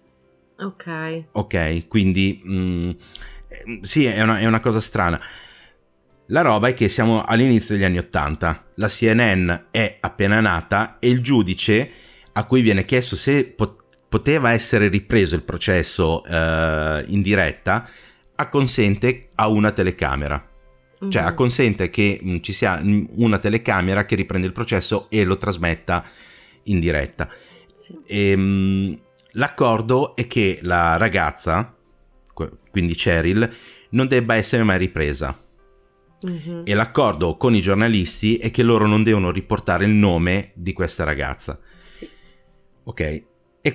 Ok. 0.61 1.25
Ok, 1.33 1.87
quindi 1.89 2.41
mh, 2.43 2.53
mm, 2.53 3.81
sì, 3.83 4.05
è 4.05 4.21
una, 4.21 4.39
è 4.39 4.47
una, 4.47 4.61
cosa 4.61 4.81
strana. 4.81 5.21
La 6.27 6.43
roba 6.43 6.69
è 6.69 6.75
che 6.75 6.89
siamo 6.89 7.25
all'inizio 7.25 7.75
degli 7.75 7.85
anni 7.85 7.99
Ottanta, 7.99 8.67
la 8.75 8.89
CNN 8.89 9.51
è 9.71 9.99
appena 10.01 10.41
nata 10.41 10.99
e 10.99 11.09
il 11.09 11.21
giudice 11.23 11.91
a 12.33 12.45
cui 12.45 12.61
viene 12.61 12.85
chiesto 12.85 13.17
se 13.17 13.45
pot- 13.47 13.85
poteva 14.09 14.53
essere 14.53 14.89
ripreso 14.89 15.35
il 15.35 15.43
processo 15.43 16.25
eh, 16.25 17.05
in 17.09 17.23
diretta 17.23 17.89
acconsente 18.35 19.31
a 19.37 19.49
una 19.49 19.71
telecamera. 19.71 20.45
Mm-hmm. 21.01 21.11
Cioè 21.11 21.23
acconsente 21.23 21.91
che 21.91 22.19
mh, 22.21 22.31
mm, 22.31 22.37
ci 22.41 22.53
sia 22.53 22.83
una 22.83 23.39
telecamera 23.39 24.05
che 24.05 24.17
riprende 24.17 24.47
il 24.47 24.53
processo 24.53 25.09
e 25.09 25.25
lo 25.25 25.37
trasmetta 25.37 26.05
in 26.65 26.81
diretta. 26.81 27.29
Sì. 27.73 27.97
E, 28.07 28.31
ehm, 28.31 28.41
mh, 28.41 29.01
L'accordo 29.39 30.17
è 30.17 30.27
che 30.27 30.59
la 30.63 30.97
ragazza, 30.97 31.73
quindi 32.71 32.95
Cheryl, 32.95 33.49
non 33.91 34.09
debba 34.09 34.35
essere 34.35 34.65
mai 34.65 34.79
ripresa. 34.79 35.41
Mm-hmm. 36.29 36.63
E 36.65 36.75
l'accordo 36.75 37.37
con 37.37 37.55
i 37.55 37.61
giornalisti 37.61 38.37
è 38.39 38.51
che 38.51 38.65
loro 38.65 38.89
non 38.89 39.05
devono 39.05 39.31
riportare 39.31 39.85
il 39.85 39.93
nome 39.93 40.51
di 40.55 40.73
questa 40.73 41.05
ragazza. 41.05 41.61
Sì. 41.85 42.09
Ok, 42.83 43.01
e, 43.01 43.75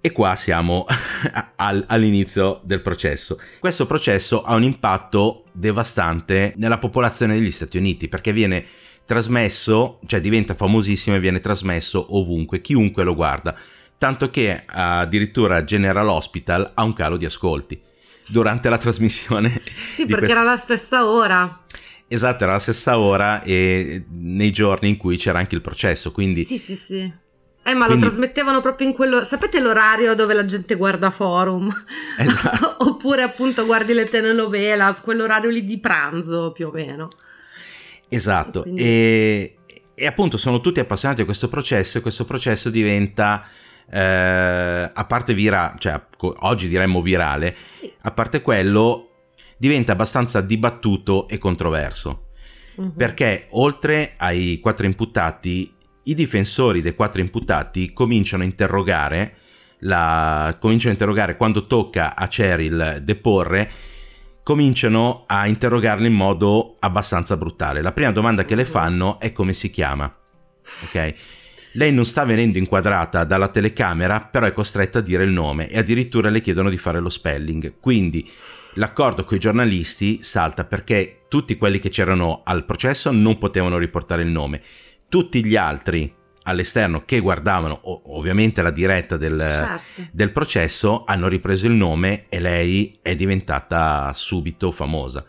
e 0.00 0.12
qua 0.12 0.34
siamo 0.34 0.86
al, 1.54 1.84
all'inizio 1.86 2.60
del 2.64 2.82
processo. 2.82 3.38
Questo 3.60 3.86
processo 3.86 4.42
ha 4.42 4.56
un 4.56 4.64
impatto 4.64 5.44
devastante 5.52 6.52
nella 6.56 6.78
popolazione 6.78 7.34
degli 7.34 7.52
Stati 7.52 7.78
Uniti 7.78 8.08
perché 8.08 8.32
viene 8.32 8.66
trasmesso, 9.04 10.00
cioè 10.04 10.18
diventa 10.18 10.54
famosissimo 10.54 11.14
e 11.14 11.20
viene 11.20 11.38
trasmesso 11.38 12.16
ovunque, 12.16 12.60
chiunque 12.60 13.04
lo 13.04 13.14
guarda 13.14 13.56
tanto 13.98 14.30
che 14.30 14.62
addirittura 14.66 15.64
General 15.64 16.08
Hospital 16.08 16.70
ha 16.74 16.82
un 16.82 16.92
calo 16.92 17.16
di 17.16 17.24
ascolti 17.24 17.80
durante 18.28 18.68
la 18.68 18.78
trasmissione. 18.78 19.60
Sì, 19.92 20.04
perché 20.04 20.26
questa... 20.26 20.40
era 20.40 20.42
la 20.42 20.56
stessa 20.56 21.06
ora. 21.06 21.60
Esatto, 22.08 22.44
era 22.44 22.52
la 22.52 22.58
stessa 22.58 22.98
ora 22.98 23.42
e 23.42 24.04
nei 24.10 24.52
giorni 24.52 24.90
in 24.90 24.96
cui 24.96 25.16
c'era 25.16 25.38
anche 25.38 25.54
il 25.54 25.60
processo, 25.60 26.12
quindi... 26.12 26.44
Sì, 26.44 26.58
sì, 26.58 26.76
sì. 26.76 27.24
Eh, 27.66 27.74
ma 27.74 27.86
Quindi... 27.86 28.04
lo 28.04 28.10
trasmettevano 28.10 28.60
proprio 28.60 28.86
in 28.86 28.94
quello. 28.94 29.24
Sapete 29.24 29.58
l'orario 29.58 30.14
dove 30.14 30.34
la 30.34 30.44
gente 30.44 30.76
guarda 30.76 31.10
forum? 31.10 31.68
Esatto. 32.16 32.76
Oppure 32.88 33.22
appunto 33.22 33.66
guardi 33.66 33.92
le 33.92 34.04
telenovelas, 34.04 35.00
quell'orario 35.00 35.50
lì 35.50 35.64
di 35.64 35.78
pranzo 35.80 36.52
più 36.52 36.68
o 36.68 36.70
meno. 36.70 37.10
Esatto. 38.08 38.60
E, 38.60 38.62
Quindi... 38.62 38.82
e, 38.82 39.56
e 39.94 40.06
appunto 40.06 40.36
sono 40.36 40.60
tutti 40.60 40.78
appassionati 40.78 41.22
a 41.22 41.24
questo 41.24 41.48
processo 41.48 41.98
e 41.98 42.00
questo 42.02 42.24
processo 42.24 42.70
diventa. 42.70 43.44
Eh, 43.90 44.00
a 44.92 45.04
parte 45.06 45.34
virale, 45.34 45.76
cioè 45.78 46.00
oggi 46.40 46.68
diremmo 46.68 47.02
virale, 47.02 47.56
sì. 47.68 47.92
a 48.02 48.10
parte 48.10 48.42
quello, 48.42 49.10
diventa 49.56 49.92
abbastanza 49.92 50.40
dibattuto 50.40 51.28
e 51.28 51.38
controverso. 51.38 52.28
Uh-huh. 52.76 52.92
Perché 52.94 53.46
oltre 53.50 54.14
ai 54.16 54.60
quattro 54.60 54.86
imputati 54.86 55.72
i 56.04 56.14
difensori 56.14 56.82
dei 56.82 56.94
quattro 56.94 57.20
imputati 57.20 57.92
cominciano 57.92 58.42
a 58.42 58.46
interrogare, 58.46 59.36
la, 59.80 60.56
cominciano 60.60 60.90
a 60.90 60.94
interrogare 60.94 61.36
quando 61.36 61.66
tocca 61.66 62.14
a 62.14 62.28
Cheryl 62.28 63.00
deporre, 63.02 63.70
cominciano 64.42 65.24
a 65.26 65.48
interrogarla 65.48 66.06
in 66.06 66.12
modo 66.12 66.76
abbastanza 66.78 67.36
brutale. 67.36 67.82
La 67.82 67.92
prima 67.92 68.12
domanda 68.12 68.44
che 68.44 68.54
le 68.54 68.64
fanno 68.64 69.18
è 69.18 69.32
come 69.32 69.52
si 69.52 69.70
chiama. 69.70 70.04
Ok? 70.84 71.14
Lei 71.74 71.92
non 71.92 72.04
sta 72.04 72.24
venendo 72.24 72.58
inquadrata 72.58 73.24
dalla 73.24 73.48
telecamera, 73.48 74.20
però 74.20 74.46
è 74.46 74.52
costretta 74.52 74.98
a 74.98 75.02
dire 75.02 75.24
il 75.24 75.32
nome 75.32 75.68
e 75.68 75.78
addirittura 75.78 76.28
le 76.28 76.40
chiedono 76.40 76.70
di 76.70 76.76
fare 76.76 77.00
lo 77.00 77.08
spelling. 77.08 77.74
Quindi 77.80 78.28
l'accordo 78.74 79.24
con 79.24 79.36
i 79.36 79.40
giornalisti 79.40 80.22
salta 80.22 80.64
perché 80.64 81.22
tutti 81.28 81.56
quelli 81.56 81.78
che 81.78 81.88
c'erano 81.88 82.42
al 82.44 82.64
processo 82.64 83.10
non 83.10 83.38
potevano 83.38 83.78
riportare 83.78 84.22
il 84.22 84.28
nome 84.28 84.62
tutti 85.08 85.44
gli 85.44 85.56
altri 85.56 86.12
all'esterno 86.42 87.04
che 87.04 87.18
guardavano 87.18 87.80
ovviamente 88.14 88.62
la 88.62 88.70
diretta 88.70 89.16
del, 89.16 89.38
certo. 89.38 90.08
del, 90.12 90.30
processo 90.30 91.04
hanno 91.04 91.26
ripreso 91.26 91.66
il 91.66 91.72
nome 91.72 92.26
e 92.28 92.38
lei 92.38 92.98
è 93.02 93.16
diventata 93.16 94.12
subito 94.14 94.70
famosa. 94.70 95.24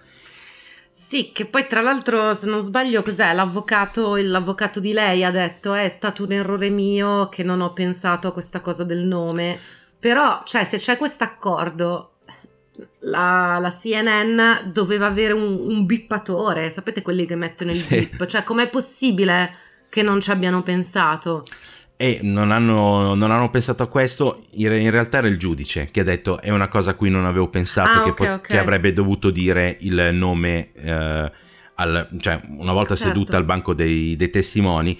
Sì, 0.99 1.31
che 1.31 1.45
poi 1.45 1.67
tra 1.67 1.81
l'altro 1.81 2.33
se 2.33 2.49
non 2.49 2.59
sbaglio 2.59 3.03
cos'è 3.03 3.31
l'avvocato, 3.31 4.15
l'avvocato 4.15 4.79
di 4.79 4.93
lei 4.93 5.23
ha 5.23 5.29
detto 5.29 5.75
è 5.75 5.87
stato 5.89 6.23
un 6.23 6.31
errore 6.31 6.71
mio 6.71 7.29
che 7.29 7.43
non 7.43 7.61
ho 7.61 7.71
pensato 7.71 8.27
a 8.27 8.31
questa 8.31 8.61
cosa 8.61 8.83
del 8.83 9.05
nome, 9.05 9.59
però 9.99 10.41
cioè 10.43 10.63
se 10.63 10.77
c'è 10.77 10.97
questo 10.97 11.23
accordo 11.23 12.13
la, 13.01 13.59
la, 13.59 13.69
CNN 13.69 14.71
doveva 14.71 15.05
avere 15.05 15.33
un, 15.33 15.43
un 15.69 15.85
bippatore, 15.85 16.71
sapete 16.71 17.03
quelli 17.03 17.27
che 17.27 17.35
mettono 17.35 17.69
il 17.69 17.77
sì. 17.77 18.07
bip, 18.09 18.25
cioè 18.25 18.43
com'è 18.43 18.67
possibile 18.67 19.55
che 19.89 20.01
non 20.01 20.19
ci 20.19 20.31
abbiano 20.31 20.63
pensato. 20.63 21.45
E 21.99 22.19
non 22.21 22.51
hanno, 22.51 23.15
non 23.15 23.31
hanno, 23.31 23.49
pensato 23.49 23.81
a 23.81 23.87
questo, 23.87 24.43
in 24.51 24.91
realtà 24.91 25.17
era 25.17 25.27
il 25.27 25.39
giudice 25.39 25.89
che 25.89 26.01
ha 26.01 26.03
detto 26.03 26.39
è 26.39 26.51
una 26.51 26.67
cosa 26.67 26.91
a 26.91 26.93
cui 26.93 27.09
non 27.09 27.25
avevo 27.25 27.49
pensato, 27.49 27.89
ah, 27.89 28.03
che, 28.03 28.09
okay, 28.11 28.27
po- 28.27 28.33
okay. 28.33 28.55
che, 28.55 28.59
avrebbe 28.59 28.93
dovuto 28.93 29.31
dire 29.31 29.77
il 29.79 30.11
nome, 30.13 30.71
eh, 30.73 31.31
al, 31.73 32.09
cioè 32.19 32.39
una 32.49 32.71
volta 32.71 32.93
certo. 32.93 33.13
seduta 33.13 33.37
al 33.37 33.45
banco 33.45 33.73
dei, 33.73 34.15
dei 34.15 34.29
testimoni. 34.29 34.95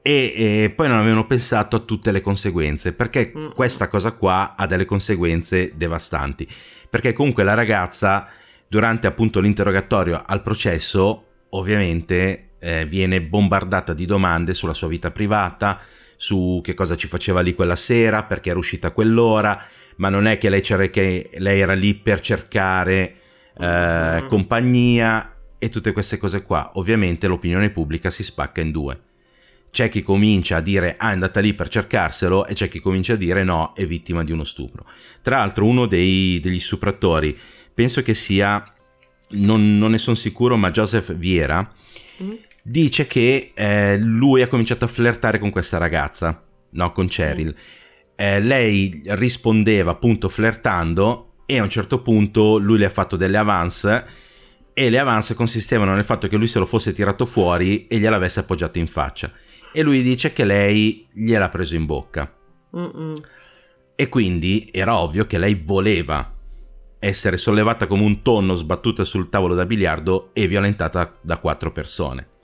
E, 0.00 0.32
e, 0.34 0.72
poi 0.74 0.88
non 0.88 1.00
avevano 1.00 1.26
pensato 1.26 1.76
a 1.76 1.80
tutte 1.80 2.12
le 2.12 2.22
conseguenze, 2.22 2.94
perché 2.94 3.32
mm. 3.36 3.50
questa 3.50 3.88
cosa 3.88 4.12
qua 4.12 4.54
ha 4.56 4.66
delle 4.66 4.86
conseguenze 4.86 5.72
devastanti. 5.76 6.48
Perché 6.88 7.12
comunque 7.12 7.44
la 7.44 7.52
ragazza, 7.52 8.26
durante 8.66 9.06
appunto 9.06 9.38
l'interrogatorio 9.38 10.22
al 10.24 10.40
processo, 10.40 11.24
ovviamente 11.50 12.52
eh, 12.58 12.86
viene 12.86 13.20
bombardata 13.20 13.92
di 13.92 14.06
domande 14.06 14.54
sulla 14.54 14.74
sua 14.74 14.88
vita 14.88 15.10
privata, 15.10 15.78
su 16.16 16.60
che 16.62 16.74
cosa 16.74 16.96
ci 16.96 17.06
faceva 17.06 17.40
lì 17.40 17.54
quella 17.54 17.76
sera, 17.76 18.24
perché 18.24 18.50
era 18.50 18.58
uscita 18.58 18.90
quell'ora, 18.90 19.62
ma 19.96 20.08
non 20.08 20.26
è 20.26 20.38
che 20.38 20.48
lei, 20.48 20.60
che 20.62 21.30
lei 21.36 21.60
era 21.60 21.74
lì 21.74 21.94
per 21.94 22.20
cercare 22.20 23.16
eh, 23.58 24.22
mm. 24.22 24.28
compagnia 24.28 25.34
e 25.58 25.68
tutte 25.68 25.92
queste 25.92 26.18
cose 26.18 26.42
qua. 26.42 26.72
Ovviamente 26.74 27.26
l'opinione 27.26 27.70
pubblica 27.70 28.10
si 28.10 28.22
spacca 28.22 28.60
in 28.60 28.70
due. 28.70 29.00
C'è 29.70 29.88
chi 29.90 30.02
comincia 30.02 30.56
a 30.56 30.60
dire 30.60 30.94
ah 30.96 31.10
è 31.10 31.12
andata 31.12 31.40
lì 31.40 31.52
per 31.52 31.68
cercarselo 31.68 32.46
e 32.46 32.54
c'è 32.54 32.68
chi 32.68 32.80
comincia 32.80 33.12
a 33.12 33.16
dire 33.16 33.44
no 33.44 33.72
è 33.74 33.84
vittima 33.86 34.24
di 34.24 34.32
uno 34.32 34.44
stupro. 34.44 34.86
Tra 35.20 35.36
l'altro 35.38 35.66
uno 35.66 35.86
dei, 35.86 36.40
degli 36.40 36.60
stupratori 36.60 37.38
penso 37.74 38.00
che 38.02 38.14
sia, 38.14 38.62
non, 39.30 39.76
non 39.76 39.90
ne 39.90 39.98
sono 39.98 40.16
sicuro, 40.16 40.56
ma 40.56 40.70
Joseph 40.70 41.14
Viera, 41.14 41.70
mm 42.22 42.32
dice 42.68 43.06
che 43.06 43.52
eh, 43.54 43.96
lui 43.96 44.42
ha 44.42 44.48
cominciato 44.48 44.84
a 44.84 44.88
flirtare 44.88 45.38
con 45.38 45.50
questa 45.50 45.78
ragazza, 45.78 46.42
no, 46.70 46.92
con 46.92 47.06
Cheryl. 47.06 47.54
Sì. 47.56 47.84
Eh, 48.16 48.40
lei 48.40 49.02
rispondeva 49.04 49.92
appunto 49.92 50.28
flirtando 50.28 51.34
e 51.46 51.58
a 51.58 51.62
un 51.62 51.70
certo 51.70 52.02
punto 52.02 52.58
lui 52.58 52.78
le 52.78 52.86
ha 52.86 52.90
fatto 52.90 53.16
delle 53.16 53.36
avance 53.36 54.06
e 54.72 54.90
le 54.90 54.98
avance 54.98 55.34
consistevano 55.34 55.94
nel 55.94 56.04
fatto 56.04 56.26
che 56.26 56.36
lui 56.36 56.48
se 56.48 56.58
lo 56.58 56.66
fosse 56.66 56.92
tirato 56.92 57.24
fuori 57.24 57.86
e 57.86 57.98
gliel'avesse 57.98 58.40
appoggiato 58.40 58.78
in 58.78 58.88
faccia. 58.88 59.30
E 59.72 59.82
lui 59.82 60.02
dice 60.02 60.32
che 60.32 60.44
lei 60.44 61.06
gliel'ha 61.12 61.48
preso 61.48 61.76
in 61.76 61.86
bocca. 61.86 62.34
Mm-mm. 62.76 63.14
E 63.94 64.08
quindi 64.08 64.68
era 64.72 64.98
ovvio 64.98 65.26
che 65.26 65.38
lei 65.38 65.54
voleva 65.54 66.34
essere 66.98 67.36
sollevata 67.36 67.86
come 67.86 68.02
un 68.02 68.22
tonno 68.22 68.54
sbattuta 68.54 69.04
sul 69.04 69.28
tavolo 69.28 69.54
da 69.54 69.66
biliardo 69.66 70.30
e 70.32 70.48
violentata 70.48 71.16
da 71.20 71.36
quattro 71.36 71.70
persone. 71.70 72.34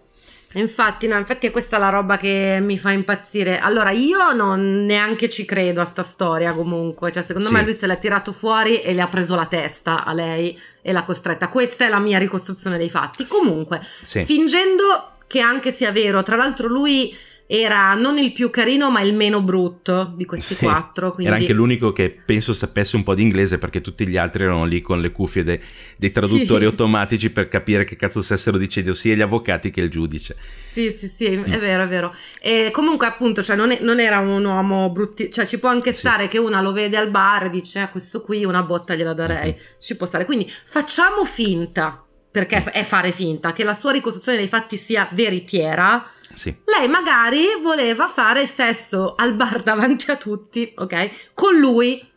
Infatti, 0.55 1.07
no, 1.07 1.17
infatti 1.17 1.47
è 1.47 1.51
questa 1.51 1.79
la 1.79 1.88
roba 1.88 2.17
che 2.17 2.59
mi 2.61 2.79
fa 2.79 2.91
impazzire. 2.91 3.59
Allora, 3.59 3.91
io 3.91 4.33
non 4.33 4.85
neanche 4.85 5.29
ci 5.29 5.45
credo 5.45 5.81
a 5.81 5.85
sta 5.85 6.03
storia 6.03 6.53
comunque, 6.53 7.11
cioè 7.12 7.23
secondo 7.23 7.49
sì. 7.49 7.55
me 7.55 7.62
lui 7.62 7.75
se 7.75 7.87
l'ha 7.87 7.97
tirato 7.97 8.33
fuori 8.33 8.81
e 8.81 8.93
le 8.95 9.03
ha 9.03 9.09
preso 9.09 9.35
la 9.35 9.47
testa 9.47 10.05
a 10.05 10.12
lei 10.12 10.59
e 10.83 10.93
l'ha 10.93 11.05
costretta. 11.05 11.49
Questa 11.49 11.87
è 11.87 11.88
la 11.88 11.99
mia 11.99 12.19
ricostruzione 12.19 12.79
dei 12.79 12.91
fatti. 12.91 13.27
Comunque, 13.27 13.81
sì. 14.03 14.25
fingendo 14.25 15.12
che 15.27 15.41
anche 15.41 15.71
sia 15.71 15.91
vero, 15.93 16.23
tra 16.23 16.37
l'altro 16.37 16.69
lui 16.69 17.17
era 17.55 17.93
non 17.93 18.17
il 18.17 18.33
più 18.33 18.49
carino 18.49 18.91
ma 18.91 19.03
il 19.03 19.12
meno 19.12 19.43
brutto 19.43 20.11
di 20.17 20.25
questi 20.25 20.55
sì, 20.55 20.65
quattro. 20.65 21.12
Quindi... 21.12 21.31
Era 21.31 21.38
anche 21.38 21.53
l'unico 21.53 21.93
che 21.93 22.09
penso 22.25 22.55
sapesse 22.55 22.97
un 22.97 23.03
po' 23.03 23.15
di 23.15 23.21
inglese 23.21 23.59
perché 23.59 23.83
tutti 23.83 24.07
gli 24.07 24.17
altri 24.17 24.45
erano 24.45 24.65
lì 24.65 24.81
con 24.81 25.03
le 25.03 25.12
cuffie 25.12 25.45
de- 25.45 25.61
dei 25.99 26.11
traduttori 26.11 26.62
sì. 26.62 26.71
automatici 26.71 27.29
per 27.29 27.49
capire 27.49 27.85
che 27.85 27.95
cazzo 27.95 28.23
stessero 28.23 28.57
dicendo 28.57 28.95
sia 28.95 29.15
gli 29.15 29.21
avvocati 29.21 29.71
che 29.71 29.83
il 29.83 29.91
giudice. 29.91 30.35
Sì, 30.55 30.91
sì, 30.91 31.09
sì, 31.09 31.37
mm. 31.37 31.45
è 31.45 31.59
vero, 31.59 31.83
è 31.83 31.88
vero. 31.88 32.15
E 32.41 32.71
comunque 32.73 33.07
appunto 33.07 33.43
cioè, 33.43 33.55
non, 33.55 33.71
è, 33.71 33.81
non, 33.83 34.01
era 34.01 34.19
un 34.21 34.43
uomo 34.43 34.88
bruttissimo, 34.88 35.35
cioè 35.35 35.45
ci 35.45 35.59
può 35.59 35.69
anche 35.69 35.93
stare 35.93 36.23
sì. 36.23 36.29
che 36.31 36.38
una 36.38 36.62
lo 36.62 36.73
vede 36.73 36.97
al 36.97 37.11
bar 37.11 37.45
e 37.45 37.51
dice 37.51 37.81
a 37.81 37.83
ah, 37.83 37.88
questo 37.91 38.23
qui 38.23 38.47
una 38.47 38.62
botta 38.62 38.95
gliela 38.95 39.12
darei, 39.12 39.51
mm-hmm. 39.51 39.65
ci 39.79 39.95
può 39.97 40.07
stare. 40.07 40.25
Quindi 40.25 40.51
facciamo 40.65 41.23
finta, 41.27 42.03
perché 42.31 42.65
è 42.65 42.83
fare 42.83 43.12
finta, 43.12 43.53
che 43.53 43.62
la 43.62 43.75
sua 43.75 43.93
ricostruzione 43.93 44.38
dei 44.38 44.49
fatti 44.49 44.79
sia 44.79 45.07
veritiera 45.12 46.03
sì. 46.35 46.55
Lei 46.64 46.88
magari 46.88 47.47
voleva 47.61 48.07
fare 48.07 48.47
sesso 48.47 49.14
al 49.14 49.35
bar 49.35 49.62
davanti 49.64 50.11
a 50.11 50.16
tutti, 50.16 50.73
ok? 50.77 51.33
Con 51.35 51.59
lui. 51.59 52.11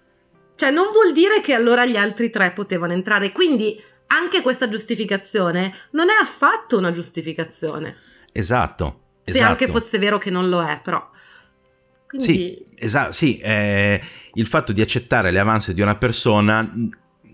Cioè, 0.55 0.71
non 0.71 0.87
vuol 0.91 1.11
dire 1.11 1.41
che 1.41 1.53
allora 1.53 1.85
gli 1.85 1.97
altri 1.97 2.29
tre 2.29 2.51
potevano 2.51 2.93
entrare. 2.93 3.31
Quindi 3.31 3.81
anche 4.07 4.41
questa 4.41 4.69
giustificazione 4.69 5.73
non 5.91 6.09
è 6.09 6.21
affatto 6.21 6.77
una 6.77 6.91
giustificazione. 6.91 7.97
Esatto. 8.31 9.01
Se 9.23 9.31
esatto. 9.31 9.49
anche 9.49 9.67
fosse 9.67 9.97
vero 9.97 10.17
che 10.17 10.29
non 10.29 10.49
lo 10.49 10.63
è, 10.63 10.79
però. 10.81 11.09
Quindi... 12.07 12.25
Sì, 12.25 12.65
esatto, 12.75 13.11
sì 13.11 13.37
eh, 13.39 14.01
il 14.33 14.45
fatto 14.45 14.71
di 14.71 14.81
accettare 14.81 15.31
le 15.31 15.39
avance 15.39 15.73
di 15.73 15.81
una 15.81 15.95
persona 15.95 16.71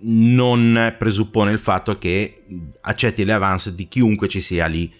non 0.04 0.96
presuppone 0.98 1.52
il 1.52 1.60
fatto 1.60 1.98
che 1.98 2.44
accetti 2.82 3.24
le 3.24 3.34
avance 3.34 3.76
di 3.76 3.88
chiunque 3.88 4.28
ci 4.28 4.42
sia 4.42 4.66
lì 4.66 4.92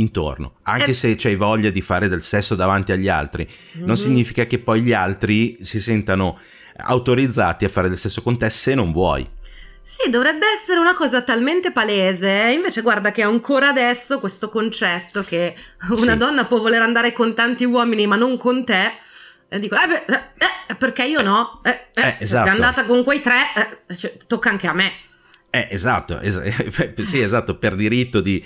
intorno. 0.00 0.56
Anche 0.62 0.90
eh. 0.90 0.94
se 0.94 1.14
c'hai 1.16 1.36
voglia 1.36 1.70
di 1.70 1.80
fare 1.80 2.08
del 2.08 2.22
sesso 2.22 2.54
davanti 2.54 2.92
agli 2.92 3.08
altri, 3.08 3.46
mm-hmm. 3.46 3.86
non 3.86 3.96
significa 3.96 4.46
che 4.46 4.58
poi 4.58 4.82
gli 4.82 4.92
altri 4.92 5.56
si 5.60 5.80
sentano 5.80 6.38
autorizzati 6.78 7.64
a 7.64 7.68
fare 7.68 7.88
del 7.88 7.98
sesso 7.98 8.22
con 8.22 8.38
te 8.38 8.50
se 8.50 8.74
non 8.74 8.92
vuoi. 8.92 9.28
Sì, 9.82 10.10
dovrebbe 10.10 10.46
essere 10.52 10.80
una 10.80 10.94
cosa 10.94 11.22
talmente 11.22 11.70
palese, 11.70 12.52
invece 12.52 12.82
guarda 12.82 13.12
che 13.12 13.22
ancora 13.22 13.68
adesso 13.68 14.18
questo 14.18 14.48
concetto 14.48 15.22
che 15.22 15.54
una 15.90 16.12
sì. 16.12 16.16
donna 16.16 16.44
può 16.44 16.58
voler 16.58 16.82
andare 16.82 17.12
con 17.12 17.34
tanti 17.34 17.64
uomini 17.64 18.04
ma 18.08 18.16
non 18.16 18.36
con 18.36 18.64
te, 18.64 18.90
e 19.48 19.60
dico, 19.60 19.76
eh, 19.76 20.12
eh, 20.12 20.22
eh, 20.66 20.74
perché 20.74 21.04
io 21.04 21.22
no? 21.22 21.60
Eh, 21.62 21.70
eh, 21.94 22.02
eh 22.02 22.16
esatto. 22.18 22.24
Se 22.24 22.26
sei 22.26 22.48
andata 22.48 22.84
con 22.84 23.04
quei 23.04 23.20
tre, 23.20 23.42
eh, 23.88 23.94
cioè, 23.94 24.16
tocca 24.26 24.50
anche 24.50 24.66
a 24.66 24.72
me. 24.72 24.92
Eh, 25.50 25.68
esatto, 25.70 26.18
es- 26.18 26.42
sì, 27.06 27.20
esatto, 27.20 27.56
per 27.56 27.76
diritto 27.76 28.20
di, 28.20 28.44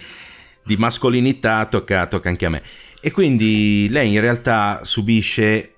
di 0.65 0.77
mascolinità 0.77 1.67
tocca, 1.67 2.07
tocca 2.07 2.29
anche 2.29 2.47
a 2.47 2.51
me. 2.51 2.63
E 3.01 3.11
quindi 3.11 3.87
lei 3.89 4.13
in 4.13 4.21
realtà 4.21 4.81
subisce 4.85 5.75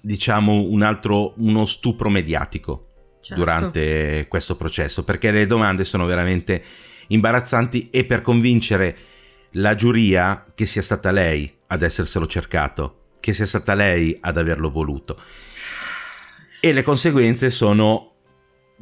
diciamo, 0.00 0.62
un 0.62 0.82
altro, 0.82 1.34
uno 1.36 1.64
stupro 1.64 2.10
mediatico 2.10 2.88
certo. 3.20 3.42
durante 3.42 4.26
questo 4.28 4.56
processo, 4.56 5.04
perché 5.04 5.30
le 5.30 5.46
domande 5.46 5.84
sono 5.84 6.04
veramente 6.04 6.62
imbarazzanti 7.08 7.88
e 7.90 8.04
per 8.04 8.22
convincere 8.22 8.96
la 9.52 9.74
giuria 9.74 10.46
che 10.54 10.66
sia 10.66 10.82
stata 10.82 11.10
lei 11.10 11.52
ad 11.68 11.82
esserselo 11.82 12.26
cercato, 12.26 12.96
che 13.20 13.32
sia 13.32 13.46
stata 13.46 13.74
lei 13.74 14.16
ad 14.20 14.36
averlo 14.36 14.70
voluto. 14.70 15.20
E 16.60 16.72
le 16.72 16.82
conseguenze 16.82 17.50
sono 17.50 18.11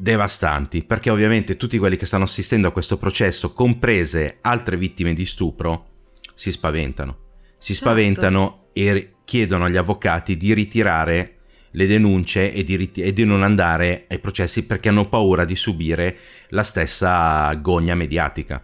devastanti, 0.01 0.83
perché 0.83 1.11
ovviamente 1.11 1.59
tutti 1.59 1.77
quelli 1.77 1.97
che 1.97 2.07
stanno 2.07 2.25
assistendo 2.25 2.69
a 2.69 2.73
questo 2.73 2.97
processo, 2.97 3.53
comprese 3.53 4.39
altre 4.41 4.79
vittime 4.79 5.13
di 5.13 5.27
stupro, 5.27 5.89
si 6.35 6.51
spaventano. 6.51 7.19
Si 7.59 7.75
certo. 7.75 7.91
spaventano 7.91 8.69
e 8.73 9.13
chiedono 9.25 9.67
agli 9.67 9.77
avvocati 9.77 10.39
di 10.39 10.55
ritirare 10.55 11.37
le 11.73 11.87
denunce 11.87 12.51
e 12.51 12.65
di, 12.65 12.77
rit- 12.77 12.99
e 12.99 13.13
di, 13.13 13.25
non 13.25 13.43
andare 13.43 14.07
ai 14.09 14.19
processi 14.19 14.65
perché 14.65 14.89
hanno 14.89 15.09
paura 15.09 15.45
di 15.45 15.55
subire 15.55 16.17
la 16.49 16.63
stessa 16.63 17.53
gogna 17.55 17.95
mediatica. 17.95 18.61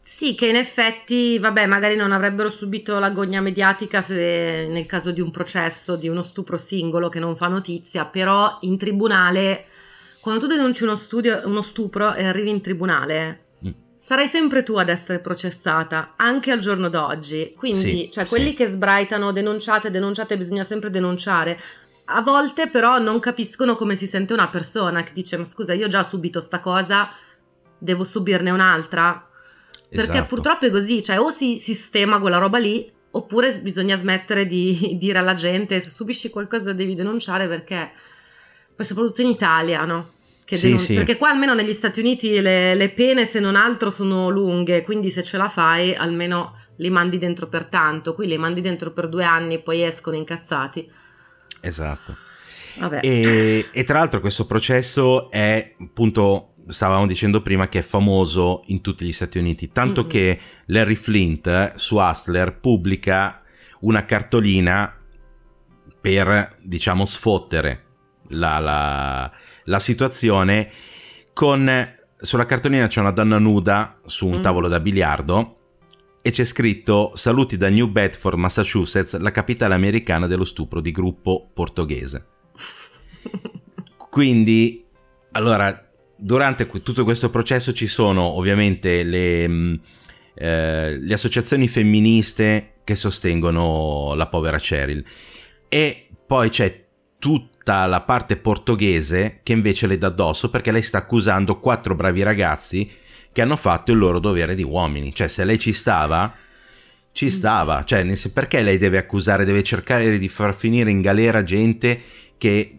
Sì, 0.00 0.34
che 0.34 0.48
in 0.48 0.56
effetti, 0.56 1.38
vabbè, 1.38 1.66
magari 1.66 1.94
non 1.94 2.10
avrebbero 2.10 2.50
subito 2.50 2.98
la 2.98 3.10
gogna 3.10 3.40
mediatica 3.40 4.00
se 4.00 4.66
nel 4.68 4.86
caso 4.86 5.12
di 5.12 5.20
un 5.20 5.30
processo, 5.30 5.96
di 5.96 6.08
uno 6.08 6.22
stupro 6.22 6.56
singolo 6.56 7.08
che 7.08 7.20
non 7.20 7.36
fa 7.36 7.46
notizia, 7.46 8.06
però 8.06 8.58
in 8.62 8.76
tribunale, 8.76 9.66
quando 10.20 10.40
tu 10.40 10.46
denunci 10.46 10.82
uno, 10.82 10.96
studio, 10.96 11.40
uno 11.44 11.62
stupro 11.62 12.14
e 12.14 12.26
arrivi 12.26 12.50
in 12.50 12.60
tribunale, 12.60 13.46
mm. 13.64 13.70
sarai 13.96 14.28
sempre 14.28 14.62
tu 14.62 14.74
ad 14.76 14.88
essere 14.88 15.20
processata, 15.20 16.14
anche 16.16 16.50
al 16.50 16.58
giorno 16.58 16.88
d'oggi. 16.88 17.54
Quindi, 17.56 17.80
sì, 17.80 18.10
cioè, 18.12 18.26
quelli 18.26 18.50
sì. 18.50 18.54
che 18.54 18.66
sbraitano, 18.66 19.32
denunciate, 19.32 19.90
denunciate, 19.90 20.36
bisogna 20.36 20.64
sempre 20.64 20.90
denunciare. 20.90 21.58
A 22.10 22.22
volte 22.22 22.68
però 22.68 22.98
non 22.98 23.20
capiscono 23.20 23.74
come 23.74 23.94
si 23.94 24.06
sente 24.06 24.32
una 24.32 24.48
persona 24.48 25.02
che 25.02 25.12
dice, 25.12 25.36
ma 25.36 25.44
scusa, 25.44 25.74
io 25.74 25.86
ho 25.86 25.90
già 25.90 26.02
subito 26.02 26.40
sta 26.40 26.60
cosa, 26.60 27.10
devo 27.78 28.04
subirne 28.04 28.50
un'altra? 28.50 29.28
Perché 29.88 30.12
esatto. 30.12 30.26
purtroppo 30.26 30.66
è 30.66 30.70
così, 30.70 31.02
cioè 31.02 31.18
o 31.18 31.30
si 31.30 31.58
sistema 31.58 32.18
quella 32.18 32.38
roba 32.38 32.58
lì, 32.58 32.90
oppure 33.10 33.58
bisogna 33.60 33.96
smettere 33.96 34.46
di 34.46 34.96
dire 35.00 35.18
alla 35.18 35.34
gente 35.34 35.80
se 35.80 35.90
subisci 35.90 36.30
qualcosa 36.30 36.72
devi 36.72 36.94
denunciare 36.94 37.48
perché, 37.48 37.92
poi 38.78 38.86
soprattutto 38.86 39.22
in 39.22 39.26
Italia, 39.26 39.84
no? 39.84 40.10
Sì, 40.44 40.78
sì. 40.78 40.94
Perché 40.94 41.16
qua 41.16 41.30
almeno 41.30 41.52
negli 41.52 41.72
Stati 41.72 41.98
Uniti 41.98 42.40
le, 42.40 42.76
le, 42.76 42.88
pene 42.90 43.26
se 43.26 43.40
non 43.40 43.56
altro 43.56 43.90
sono 43.90 44.28
lunghe, 44.28 44.82
quindi 44.82 45.10
se 45.10 45.24
ce 45.24 45.36
la 45.36 45.48
fai 45.48 45.96
almeno 45.96 46.56
li 46.76 46.88
mandi 46.88 47.18
dentro 47.18 47.48
per 47.48 47.64
tanto, 47.64 48.14
qui 48.14 48.28
li 48.28 48.38
mandi 48.38 48.60
dentro 48.60 48.92
per 48.92 49.08
due 49.08 49.24
anni 49.24 49.54
e 49.54 49.58
poi 49.58 49.82
escono 49.82 50.14
incazzati. 50.14 50.88
Esatto. 51.60 52.16
E, 53.00 53.66
e, 53.72 53.82
tra 53.82 53.98
l'altro 53.98 54.20
questo 54.20 54.46
processo 54.46 55.28
è 55.32 55.74
appunto 55.80 56.52
stavamo 56.68 57.08
dicendo 57.08 57.42
prima 57.42 57.68
che 57.68 57.80
è 57.80 57.82
famoso 57.82 58.62
in 58.66 58.80
tutti 58.80 59.04
gli 59.04 59.12
Stati 59.12 59.38
Uniti, 59.38 59.72
tanto 59.72 60.02
mm-hmm. 60.02 60.10
che 60.10 60.40
Larry 60.66 60.94
Flint 60.94 61.48
eh, 61.48 61.72
su 61.74 61.96
Hustler 61.96 62.60
pubblica 62.60 63.42
una 63.80 64.04
cartolina 64.04 64.96
per, 66.00 66.56
diciamo, 66.62 67.04
sfottere 67.04 67.86
la, 68.28 68.58
la, 68.58 69.30
la 69.64 69.80
situazione 69.80 70.70
con... 71.32 71.96
Sulla 72.20 72.46
cartolina 72.46 72.88
c'è 72.88 72.98
una 72.98 73.12
donna 73.12 73.38
nuda 73.38 74.00
su 74.06 74.26
un 74.26 74.38
mm. 74.38 74.42
tavolo 74.42 74.66
da 74.66 74.80
biliardo 74.80 75.58
e 76.20 76.30
c'è 76.30 76.44
scritto 76.44 77.12
saluti 77.14 77.56
da 77.56 77.68
New 77.68 77.86
Bedford, 77.86 78.36
Massachusetts, 78.36 79.16
la 79.18 79.30
capitale 79.30 79.74
americana 79.74 80.26
dello 80.26 80.44
stupro 80.44 80.80
di 80.80 80.90
gruppo 80.90 81.48
portoghese. 81.54 82.26
Quindi, 84.10 84.84
allora, 85.32 85.88
durante 86.16 86.66
tutto 86.66 87.04
questo 87.04 87.30
processo 87.30 87.72
ci 87.72 87.86
sono 87.86 88.22
ovviamente 88.22 89.04
le, 89.04 89.48
mm, 89.48 89.74
eh, 90.34 90.98
le 90.98 91.14
associazioni 91.14 91.68
femministe 91.68 92.80
che 92.82 92.96
sostengono 92.96 94.14
la 94.14 94.26
povera 94.26 94.58
Cheryl 94.58 95.04
e 95.68 96.08
poi 96.26 96.48
c'è 96.48 96.86
tutta 97.68 97.84
la 97.84 98.00
parte 98.00 98.38
portoghese 98.38 99.40
che 99.42 99.52
invece 99.52 99.86
le 99.86 99.98
dà 99.98 100.06
addosso 100.06 100.48
perché 100.48 100.72
lei 100.72 100.82
sta 100.82 100.98
accusando 100.98 101.60
quattro 101.60 101.94
bravi 101.94 102.22
ragazzi 102.22 102.90
che 103.30 103.42
hanno 103.42 103.58
fatto 103.58 103.92
il 103.92 103.98
loro 103.98 104.18
dovere 104.18 104.54
di 104.54 104.62
uomini. 104.62 105.14
Cioè, 105.14 105.28
se 105.28 105.44
lei 105.44 105.58
ci 105.58 105.74
stava, 105.74 106.34
ci 107.12 107.26
mm. 107.26 107.28
stava. 107.28 107.84
Cioè, 107.84 108.10
perché 108.32 108.62
lei 108.62 108.78
deve 108.78 108.96
accusare, 108.96 109.44
deve 109.44 109.62
cercare 109.62 110.16
di 110.16 110.28
far 110.28 110.56
finire 110.56 110.90
in 110.90 111.02
galera 111.02 111.42
gente 111.42 112.00
che 112.38 112.78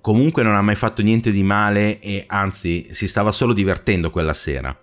comunque 0.00 0.42
non 0.42 0.56
ha 0.56 0.62
mai 0.62 0.74
fatto 0.74 1.00
niente 1.00 1.30
di 1.30 1.44
male 1.44 2.00
e 2.00 2.24
anzi 2.26 2.88
si 2.90 3.06
stava 3.06 3.30
solo 3.30 3.52
divertendo 3.52 4.10
quella 4.10 4.34
sera. 4.34 4.76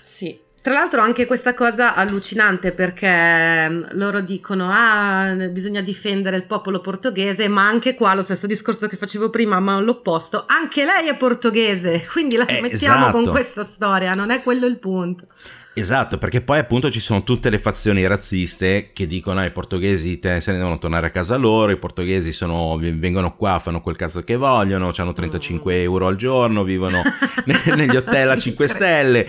Sì. 0.00 0.44
Tra 0.66 0.74
l'altro 0.74 1.00
anche 1.00 1.26
questa 1.26 1.54
cosa 1.54 1.94
allucinante 1.94 2.72
perché 2.72 3.68
mm, 3.68 3.82
loro 3.90 4.20
dicono 4.20 4.68
ah 4.72 5.32
bisogna 5.48 5.80
difendere 5.80 6.36
il 6.36 6.44
popolo 6.44 6.80
portoghese 6.80 7.46
ma 7.46 7.68
anche 7.68 7.94
qua 7.94 8.14
lo 8.14 8.22
stesso 8.22 8.48
discorso 8.48 8.88
che 8.88 8.96
facevo 8.96 9.30
prima 9.30 9.60
ma 9.60 9.78
l'opposto 9.78 10.42
anche 10.48 10.84
lei 10.84 11.06
è 11.06 11.16
portoghese 11.16 12.04
quindi 12.10 12.34
la 12.34 12.46
eh, 12.46 12.58
smettiamo 12.58 13.02
esatto. 13.02 13.12
con 13.12 13.30
questa 13.30 13.62
storia 13.62 14.14
non 14.14 14.30
è 14.30 14.42
quello 14.42 14.66
il 14.66 14.78
punto 14.78 15.28
Esatto, 15.78 16.16
perché 16.16 16.40
poi 16.40 16.58
appunto 16.58 16.90
ci 16.90 17.00
sono 17.00 17.22
tutte 17.22 17.50
le 17.50 17.58
fazioni 17.58 18.06
razziste 18.06 18.92
che 18.94 19.04
dicono 19.04 19.40
ai 19.40 19.50
portoghesi 19.50 20.18
te, 20.18 20.40
se 20.40 20.52
ne 20.52 20.56
devono 20.56 20.78
tornare 20.78 21.08
a 21.08 21.10
casa 21.10 21.36
loro, 21.36 21.70
i 21.70 21.76
portoghesi 21.76 22.32
sono, 22.32 22.78
vengono 22.78 23.36
qua, 23.36 23.58
fanno 23.58 23.82
quel 23.82 23.94
cazzo 23.94 24.24
che 24.24 24.36
vogliono, 24.36 24.90
hanno 24.96 25.12
35 25.12 25.74
mm. 25.76 25.80
euro 25.82 26.06
al 26.06 26.16
giorno, 26.16 26.64
vivono 26.64 27.02
negli 27.76 27.94
hotel 27.94 28.30
a 28.30 28.38
5 28.38 28.68
stelle 28.68 29.26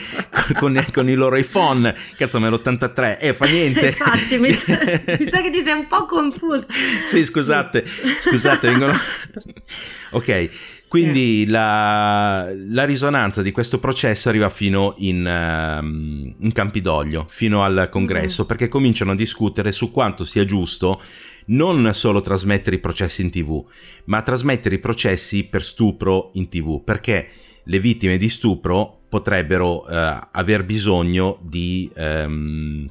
con, 0.57 0.85
con, 0.93 1.09
i 1.09 1.15
loro 1.15 1.35
iPhone, 1.35 1.93
cazzo 2.15 2.39
me 2.39 2.49
l'83, 2.49 3.17
e 3.19 3.27
eh, 3.27 3.33
fa 3.33 3.45
niente. 3.45 3.87
Infatti 3.87 4.37
mi 4.37 4.53
sa, 4.53 4.79
mi 5.19 5.25
sa, 5.25 5.41
che 5.41 5.49
ti 5.49 5.61
sei 5.61 5.73
un 5.73 5.87
po' 5.87 6.05
confuso. 6.05 6.65
sì, 7.09 7.25
scusate, 7.25 7.85
sì. 7.85 8.29
scusate, 8.29 8.69
vengono... 8.69 8.93
ok, 10.11 10.49
quindi 10.87 11.43
sì. 11.45 11.51
la, 11.51 12.51
la, 12.69 12.85
risonanza 12.85 13.41
di 13.41 13.51
questo 13.51 13.79
processo 13.79 14.29
arriva 14.29 14.49
fino 14.49 14.93
in, 14.97 15.25
um, 15.25 16.35
in 16.39 16.51
Campidoglio, 16.51 17.25
fino 17.29 17.63
al 17.63 17.89
congresso, 17.91 18.43
mm 18.43 18.45
perché 18.47 18.67
cominciano 18.69 19.11
a 19.11 19.15
discutere 19.15 19.71
su 19.71 19.91
quanto 19.91 20.23
sia 20.23 20.45
giusto 20.45 21.01
non 21.47 21.89
solo 21.93 22.21
trasmettere 22.21 22.77
i 22.77 22.79
processi 22.79 23.21
in 23.21 23.29
tv, 23.29 23.65
ma 24.05 24.21
trasmettere 24.21 24.75
i 24.75 24.79
processi 24.79 25.43
per 25.43 25.63
stupro 25.63 26.31
in 26.33 26.47
tv, 26.47 26.81
perché 26.83 27.29
le 27.63 27.79
vittime 27.79 28.17
di 28.17 28.29
stupro 28.29 29.01
potrebbero 29.09 29.83
uh, 29.83 30.27
aver 30.31 30.63
bisogno 30.63 31.39
di, 31.41 31.89
um, 31.95 32.89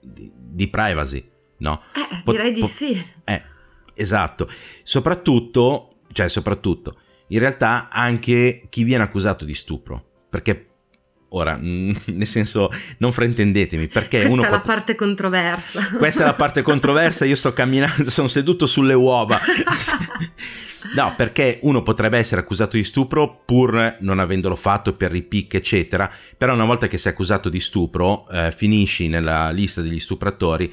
di, 0.00 0.30
di, 0.34 0.68
privacy, 0.68 1.26
no? 1.58 1.82
Eh, 1.94 2.22
direi 2.30 2.52
po- 2.52 2.60
di 2.60 2.66
sì. 2.66 3.06
Eh, 3.24 3.42
esatto, 3.94 4.48
soprattutto 4.82 5.87
cioè 6.18 6.28
soprattutto, 6.28 6.96
in 7.28 7.38
realtà 7.38 7.88
anche 7.92 8.66
chi 8.68 8.82
viene 8.82 9.04
accusato 9.04 9.44
di 9.44 9.54
stupro, 9.54 10.04
perché 10.28 10.66
ora, 11.28 11.56
nel 11.62 12.26
senso, 12.26 12.70
non 12.98 13.12
fraintendetemi, 13.12 13.86
perché 13.86 14.18
Questa 14.18 14.32
uno... 14.32 14.42
è 14.42 14.50
la 14.50 14.56
pot- 14.56 14.66
parte 14.66 14.96
controversa. 14.96 15.96
Questa 15.96 16.22
è 16.24 16.26
la 16.26 16.34
parte 16.34 16.62
controversa, 16.62 17.24
io 17.24 17.36
sto 17.36 17.52
camminando, 17.52 18.10
sono 18.10 18.26
seduto 18.26 18.66
sulle 18.66 18.94
uova. 18.94 19.38
No, 20.94 21.12
perché 21.16 21.58
uno 21.62 21.82
potrebbe 21.82 22.18
essere 22.18 22.40
accusato 22.40 22.76
di 22.76 22.84
stupro 22.84 23.42
pur 23.44 23.96
non 24.00 24.20
avendolo 24.20 24.54
fatto 24.54 24.94
per 24.94 25.10
ripicche, 25.10 25.56
eccetera, 25.56 26.08
però 26.36 26.54
una 26.54 26.64
volta 26.64 26.86
che 26.86 26.98
sei 26.98 27.12
accusato 27.12 27.48
di 27.48 27.58
stupro, 27.58 28.28
eh, 28.30 28.52
finisci 28.52 29.08
nella 29.08 29.50
lista 29.50 29.82
degli 29.82 29.98
stupratori 29.98 30.72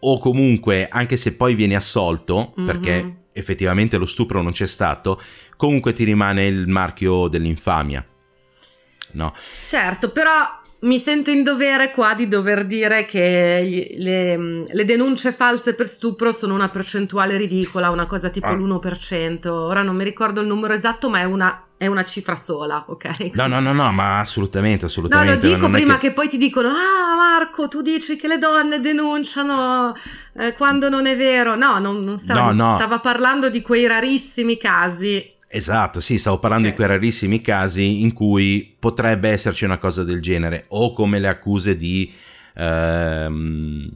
o 0.00 0.18
comunque, 0.18 0.88
anche 0.88 1.18
se 1.18 1.34
poi 1.34 1.54
vieni 1.54 1.76
assolto, 1.76 2.54
mm-hmm. 2.58 2.66
perché 2.66 3.19
effettivamente 3.32 3.96
lo 3.96 4.06
stupro 4.06 4.42
non 4.42 4.52
c'è 4.52 4.66
stato, 4.66 5.20
comunque 5.56 5.92
ti 5.92 6.04
rimane 6.04 6.46
il 6.46 6.68
marchio 6.68 7.28
dell'infamia. 7.28 8.04
No. 9.12 9.34
Certo, 9.64 10.10
però 10.10 10.58
mi 10.80 10.98
sento 10.98 11.30
in 11.30 11.42
dovere 11.42 11.90
qua 11.90 12.14
di 12.14 12.28
dover 12.28 12.64
dire 12.64 13.04
che 13.04 13.86
le, 13.96 14.64
le, 14.66 14.84
denunce 14.84 15.32
false 15.32 15.74
per 15.74 15.86
stupro 15.86 16.32
sono 16.32 16.54
una 16.54 16.70
percentuale 16.70 17.36
ridicola, 17.36 17.90
una 17.90 18.06
cosa 18.06 18.30
tipo 18.30 18.46
ah. 18.46 18.54
l'1%. 18.54 19.48
Ora 19.48 19.82
non 19.82 19.96
mi 19.96 20.04
ricordo 20.04 20.40
il 20.40 20.46
numero 20.46 20.72
esatto, 20.72 21.10
ma 21.10 21.20
è 21.20 21.24
una, 21.24 21.66
è 21.80 21.86
una 21.86 22.04
cifra 22.04 22.36
sola, 22.36 22.84
ok? 22.86 23.30
No, 23.32 23.46
no, 23.46 23.58
no, 23.58 23.72
no, 23.72 23.90
ma 23.90 24.20
assolutamente, 24.20 24.84
assolutamente. 24.84 25.34
No, 25.34 25.40
lo 25.40 25.54
dico 25.56 25.70
prima 25.70 25.96
che... 25.96 26.08
che... 26.08 26.12
poi 26.12 26.28
ti 26.28 26.36
dicono, 26.36 26.68
ah 26.68 27.16
Marco, 27.16 27.68
tu 27.68 27.80
dici 27.80 28.16
che 28.16 28.28
le 28.28 28.36
donne 28.36 28.80
denunciano 28.80 29.94
eh, 30.34 30.52
quando 30.52 30.90
non 30.90 31.06
è 31.06 31.16
vero. 31.16 31.56
No, 31.56 31.78
non, 31.78 32.04
non 32.04 32.18
stava, 32.18 32.52
no, 32.52 32.72
no. 32.72 32.76
stava 32.76 32.98
parlando 32.98 33.48
di 33.48 33.62
quei 33.62 33.86
rarissimi 33.86 34.58
casi 34.58 35.26
Esatto, 35.48 36.00
sì, 36.00 36.18
stavo 36.18 36.38
parlando 36.38 36.68
okay. 36.68 36.76
di 36.76 36.84
quei 36.84 36.96
rarissimi 36.96 37.40
casi 37.40 38.02
in 38.02 38.12
cui 38.12 38.76
potrebbe 38.78 39.30
esserci 39.30 39.64
una 39.64 39.78
cosa 39.78 40.04
del 40.04 40.20
genere, 40.20 40.66
o 40.68 40.92
come 40.92 41.18
le 41.18 41.28
accuse 41.28 41.76
di... 41.76 42.12
Ehm... 42.56 43.90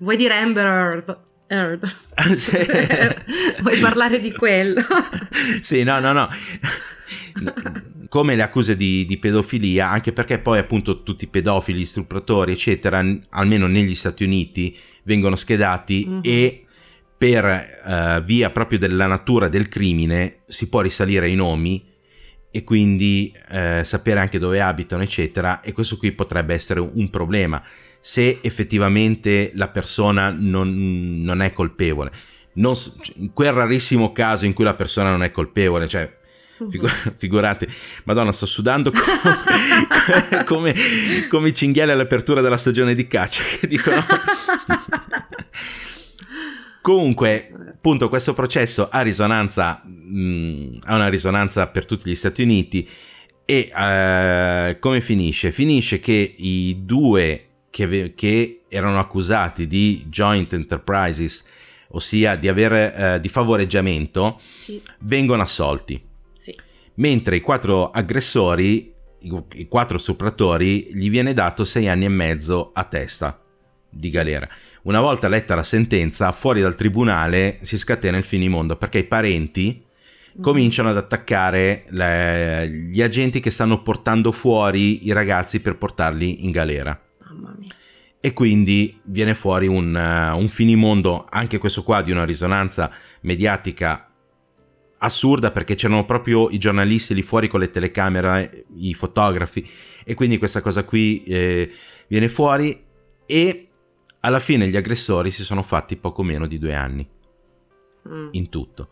Vuoi 0.00 0.16
dire 0.18 0.36
Amber 0.36 0.66
Heard? 0.66 1.18
Heard. 1.46 1.94
Vuoi 3.60 3.78
parlare 3.80 4.20
di 4.20 4.32
quello? 4.32 4.82
sì, 5.60 5.82
no, 5.82 6.00
no, 6.00 6.12
no. 6.12 6.28
Come 8.08 8.36
le 8.36 8.42
accuse 8.42 8.76
di, 8.76 9.04
di, 9.04 9.18
pedofilia, 9.18 9.90
anche 9.90 10.12
perché 10.12 10.38
poi 10.38 10.58
appunto 10.58 11.02
tutti 11.02 11.24
i 11.24 11.28
pedofili, 11.28 11.84
stupratori, 11.84 12.52
eccetera, 12.52 13.04
almeno 13.30 13.66
negli 13.66 13.94
Stati 13.94 14.24
Uniti, 14.24 14.76
vengono 15.02 15.36
schedati 15.36 16.06
mm-hmm. 16.06 16.20
e 16.22 16.64
per 17.16 17.44
uh, 17.84 18.22
via 18.22 18.50
proprio 18.50 18.78
della 18.78 19.06
natura 19.06 19.48
del 19.48 19.68
crimine 19.68 20.40
si 20.46 20.68
può 20.68 20.80
risalire 20.80 21.26
ai 21.26 21.34
nomi 21.34 21.92
e 22.56 22.62
quindi 22.62 23.34
eh, 23.50 23.82
sapere 23.82 24.20
anche 24.20 24.38
dove 24.38 24.60
abitano, 24.60 25.02
eccetera, 25.02 25.60
e 25.60 25.72
questo 25.72 25.96
qui 25.96 26.12
potrebbe 26.12 26.54
essere 26.54 26.78
un 26.78 27.10
problema 27.10 27.60
se 28.06 28.40
effettivamente 28.42 29.52
la 29.54 29.68
persona 29.68 30.28
non, 30.30 31.22
non 31.22 31.40
è 31.40 31.54
colpevole. 31.54 32.12
Non, 32.56 32.74
in 33.14 33.32
quel 33.32 33.52
rarissimo 33.52 34.12
caso 34.12 34.44
in 34.44 34.52
cui 34.52 34.62
la 34.62 34.74
persona 34.74 35.08
non 35.08 35.22
è 35.22 35.30
colpevole, 35.30 35.88
cioè 35.88 36.18
Figur- 36.68 37.14
figurate, 37.16 37.66
Madonna, 38.04 38.30
sto 38.30 38.44
sudando 38.44 38.90
come, 38.90 40.44
come, 40.44 40.74
come 41.30 41.48
i 41.48 41.54
cinghiali 41.54 41.92
all'apertura 41.92 42.42
della 42.42 42.58
stagione 42.58 42.92
di 42.92 43.06
caccia 43.06 43.42
che 43.58 43.66
dicono. 43.66 44.04
Comunque, 46.82 47.50
appunto, 47.70 48.10
questo 48.10 48.34
processo 48.34 48.90
ha 48.90 49.00
risonanza, 49.00 49.80
mh, 49.82 50.20
mm, 50.20 50.76
ha 50.82 50.94
una 50.94 51.08
risonanza 51.08 51.68
per 51.68 51.86
tutti 51.86 52.10
gli 52.10 52.14
Stati 52.14 52.42
Uniti. 52.42 52.86
E 53.46 53.72
uh, 53.72 54.78
come 54.78 55.00
finisce? 55.00 55.52
Finisce 55.52 56.00
che 56.00 56.34
i 56.36 56.84
due 56.84 57.48
che, 57.74 58.12
che, 58.14 58.60
erano 58.68 59.00
accusati 59.00 59.66
di 59.66 60.04
joint 60.08 60.52
enterprises, 60.52 61.44
ossia 61.88 62.36
di, 62.36 62.46
avere, 62.46 63.16
uh, 63.16 63.18
di 63.18 63.28
favoreggiamento, 63.28 64.40
sì. 64.52 64.80
vengono 65.00 65.42
assolti. 65.42 66.00
Sì. 66.34 66.56
Mentre 66.94 67.34
i 67.34 67.40
quattro 67.40 67.90
aggressori, 67.90 68.92
i, 69.18 69.42
i 69.54 69.66
quattro 69.66 69.98
stupratori, 69.98 70.90
gli 70.92 71.10
viene 71.10 71.32
dato 71.32 71.64
sei 71.64 71.88
anni 71.88 72.04
e 72.04 72.10
mezzo 72.10 72.70
a 72.72 72.84
testa 72.84 73.42
di 73.90 74.08
galera. 74.08 74.48
Una 74.82 75.00
volta 75.00 75.26
letta 75.26 75.56
la 75.56 75.64
sentenza, 75.64 76.30
fuori 76.30 76.60
dal 76.60 76.76
tribunale 76.76 77.58
si 77.62 77.76
scatena 77.76 78.16
il 78.16 78.24
finimondo 78.24 78.76
perché 78.76 78.98
i 78.98 79.04
parenti 79.04 79.84
mm. 80.38 80.42
cominciano 80.42 80.90
ad 80.90 80.96
attaccare 80.96 81.86
le, 81.88 82.68
gli 82.68 83.02
agenti 83.02 83.40
che 83.40 83.50
stanno 83.50 83.82
portando 83.82 84.30
fuori 84.30 85.06
i 85.06 85.12
ragazzi 85.12 85.58
per 85.58 85.76
portarli 85.76 86.44
in 86.44 86.52
galera. 86.52 87.00
Mamma 87.34 87.54
mia. 87.58 87.74
E 88.20 88.32
quindi 88.32 88.98
viene 89.04 89.34
fuori 89.34 89.66
un, 89.66 89.94
uh, 89.94 90.38
un 90.38 90.48
finimondo, 90.48 91.26
anche 91.28 91.58
questo 91.58 91.82
qua 91.82 92.00
di 92.00 92.10
una 92.10 92.24
risonanza 92.24 92.90
mediatica 93.20 94.08
assurda 94.98 95.50
perché 95.50 95.74
c'erano 95.74 96.06
proprio 96.06 96.48
i 96.48 96.56
giornalisti 96.56 97.14
lì 97.14 97.20
fuori 97.20 97.48
con 97.48 97.60
le 97.60 97.70
telecamere, 97.70 98.64
i 98.76 98.94
fotografi 98.94 99.68
e 100.02 100.14
quindi 100.14 100.38
questa 100.38 100.62
cosa 100.62 100.84
qui 100.84 101.22
eh, 101.24 101.70
viene 102.08 102.30
fuori 102.30 102.82
e 103.26 103.68
alla 104.20 104.38
fine 104.38 104.68
gli 104.68 104.76
aggressori 104.76 105.30
si 105.30 105.44
sono 105.44 105.62
fatti 105.62 105.96
poco 105.96 106.22
meno 106.22 106.46
di 106.46 106.58
due 106.58 106.74
anni. 106.74 107.06
Mm. 108.08 108.28
In 108.32 108.48
tutto. 108.48 108.88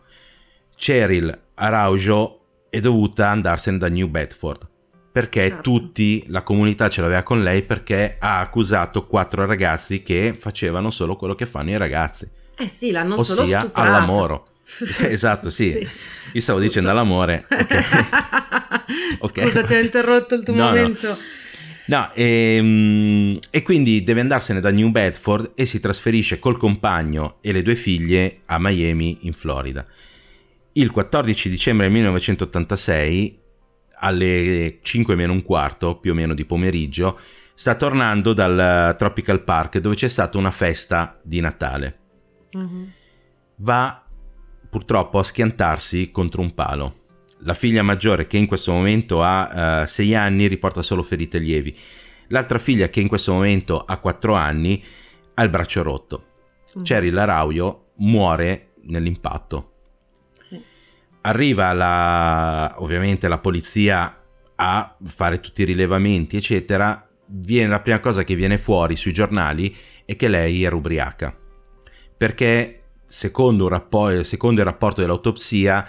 Cheryl 0.77 1.41
Araujo 1.55 2.41
è 2.69 2.81
dovuta 2.81 3.31
andarsene 3.31 3.79
da 3.79 3.89
New 3.89 4.09
Bedford 4.09 4.69
perché 5.13 5.49
certo. 5.49 5.61
tutti, 5.61 6.25
la 6.29 6.43
comunità 6.43 6.89
ce 6.89 7.03
l'aveva 7.03 7.23
con 7.23 7.43
lei 7.43 7.63
perché 7.63 8.17
ha 8.19 8.39
accusato 8.39 9.07
quattro 9.07 9.45
ragazzi 9.45 10.03
che 10.03 10.35
facevano 10.37 10.91
solo 10.91 11.17
quello 11.17 11.35
che 11.35 11.45
fanno 11.45 11.69
i 11.69 11.77
ragazzi. 11.77 12.27
Eh 12.57 12.69
sì, 12.69 12.91
l'hanno 12.91 13.17
ossia 13.17 13.35
solo 13.35 13.47
stuprato. 13.47 13.73
all'amore. 13.75 14.41
esatto, 15.09 15.51
sì. 15.51 15.71
sì. 15.71 15.89
Io 16.33 16.41
stavo 16.41 16.59
Scusa. 16.59 16.69
dicendo 16.69 16.91
all'amore. 16.91 17.47
Okay. 17.47 17.85
okay. 19.21 19.47
Scusa, 19.49 19.63
ti 19.65 19.75
ho 19.75 19.81
interrotto 19.81 20.35
il 20.35 20.43
tuo 20.43 20.55
no, 20.57 20.65
momento. 20.65 21.09
No. 21.09 21.19
No, 21.85 22.11
e, 22.15 22.57
ehm, 22.57 23.39
e, 23.51 23.63
quindi 23.63 24.03
deve 24.03 24.21
andarsene 24.21 24.61
da 24.61 24.71
New 24.71 24.89
Bedford 24.89 25.53
e 25.55 25.67
si 25.67 25.79
trasferisce 25.79 26.39
col 26.39 26.57
compagno 26.57 27.37
e 27.43 27.53
le 27.53 27.61
due 27.61 27.75
figlie 27.75 28.41
a 28.47 28.59
Miami, 28.59 29.19
in 29.23 29.35
Florida. 29.35 29.85
Il 30.73 30.91
14 30.91 31.51
dicembre 31.51 31.91
1986, 31.91 33.41
alle 34.03 34.79
5 34.83 35.15
meno 35.15 35.33
un 35.33 35.43
quarto, 35.43 35.97
più 35.97 36.13
o 36.13 36.15
meno 36.15 36.35
di 36.35 36.45
pomeriggio, 36.45 37.19
sta 37.55 37.75
tornando 37.75 38.33
dal 38.33 38.95
Tropical 38.99 39.43
Park 39.43 39.79
dove 39.79 39.95
c'è 39.95 40.09
stata 40.09 40.37
una 40.37 40.51
festa 40.51 41.19
di 41.23 41.41
Natale. 41.41 41.99
Mm-hmm. 42.57 42.85
Va 43.57 44.05
purtroppo 44.69 45.19
a 45.19 45.23
schiantarsi 45.23 46.11
contro 46.11 46.41
un 46.41 46.55
palo 46.55 47.01
la 47.45 47.55
figlia 47.55 47.83
maggiore 47.83 48.27
che 48.27 48.37
in 48.37 48.47
questo 48.47 48.73
momento 48.73 49.23
ha 49.23 49.85
6 49.87 50.13
uh, 50.13 50.17
anni 50.17 50.47
riporta 50.47 50.83
solo 50.83 51.03
ferite 51.03 51.39
lievi. 51.39 51.77
L'altra 52.29 52.59
figlia 52.59 52.89
che 52.89 53.01
in 53.01 53.09
questo 53.09 53.33
momento 53.33 53.85
ha 53.85 53.99
4 53.99 54.35
anni 54.35 54.83
ha 55.35 55.43
il 55.43 55.51
braccio 55.51 55.83
rotto. 55.83 56.25
Mm. 56.79 56.83
Cheryl 56.83 57.19
Araujo 57.19 57.91
muore 57.97 58.75
nell'impatto. 58.83 59.73
Sì. 60.33 60.63
Arriva 61.23 61.73
la, 61.73 62.75
ovviamente 62.79 63.29
la 63.29 63.39
polizia 63.39 64.23
a 64.55 64.97
fare 65.05 65.41
tutti 65.41 65.63
i 65.63 65.67
rilevamenti, 65.67 66.37
eccetera. 66.37 67.09
Viene, 67.27 67.69
la 67.69 67.81
prima 67.81 68.01
cosa 68.01 68.25
che 68.25 68.35
viene 68.35 68.59
fuori 68.59 68.97
sui 68.97 69.13
giornali 69.13 69.75
è 70.05 70.17
che 70.17 70.29
lei 70.29 70.63
era 70.65 70.77
ubriaca. 70.77 71.37
Perché 72.17 72.83
secondo, 73.05 73.69
rappo- 73.69 74.23
secondo 74.23 74.61
il 74.61 74.67
rapporto 74.67 75.01
dell'autopsia 75.01 75.87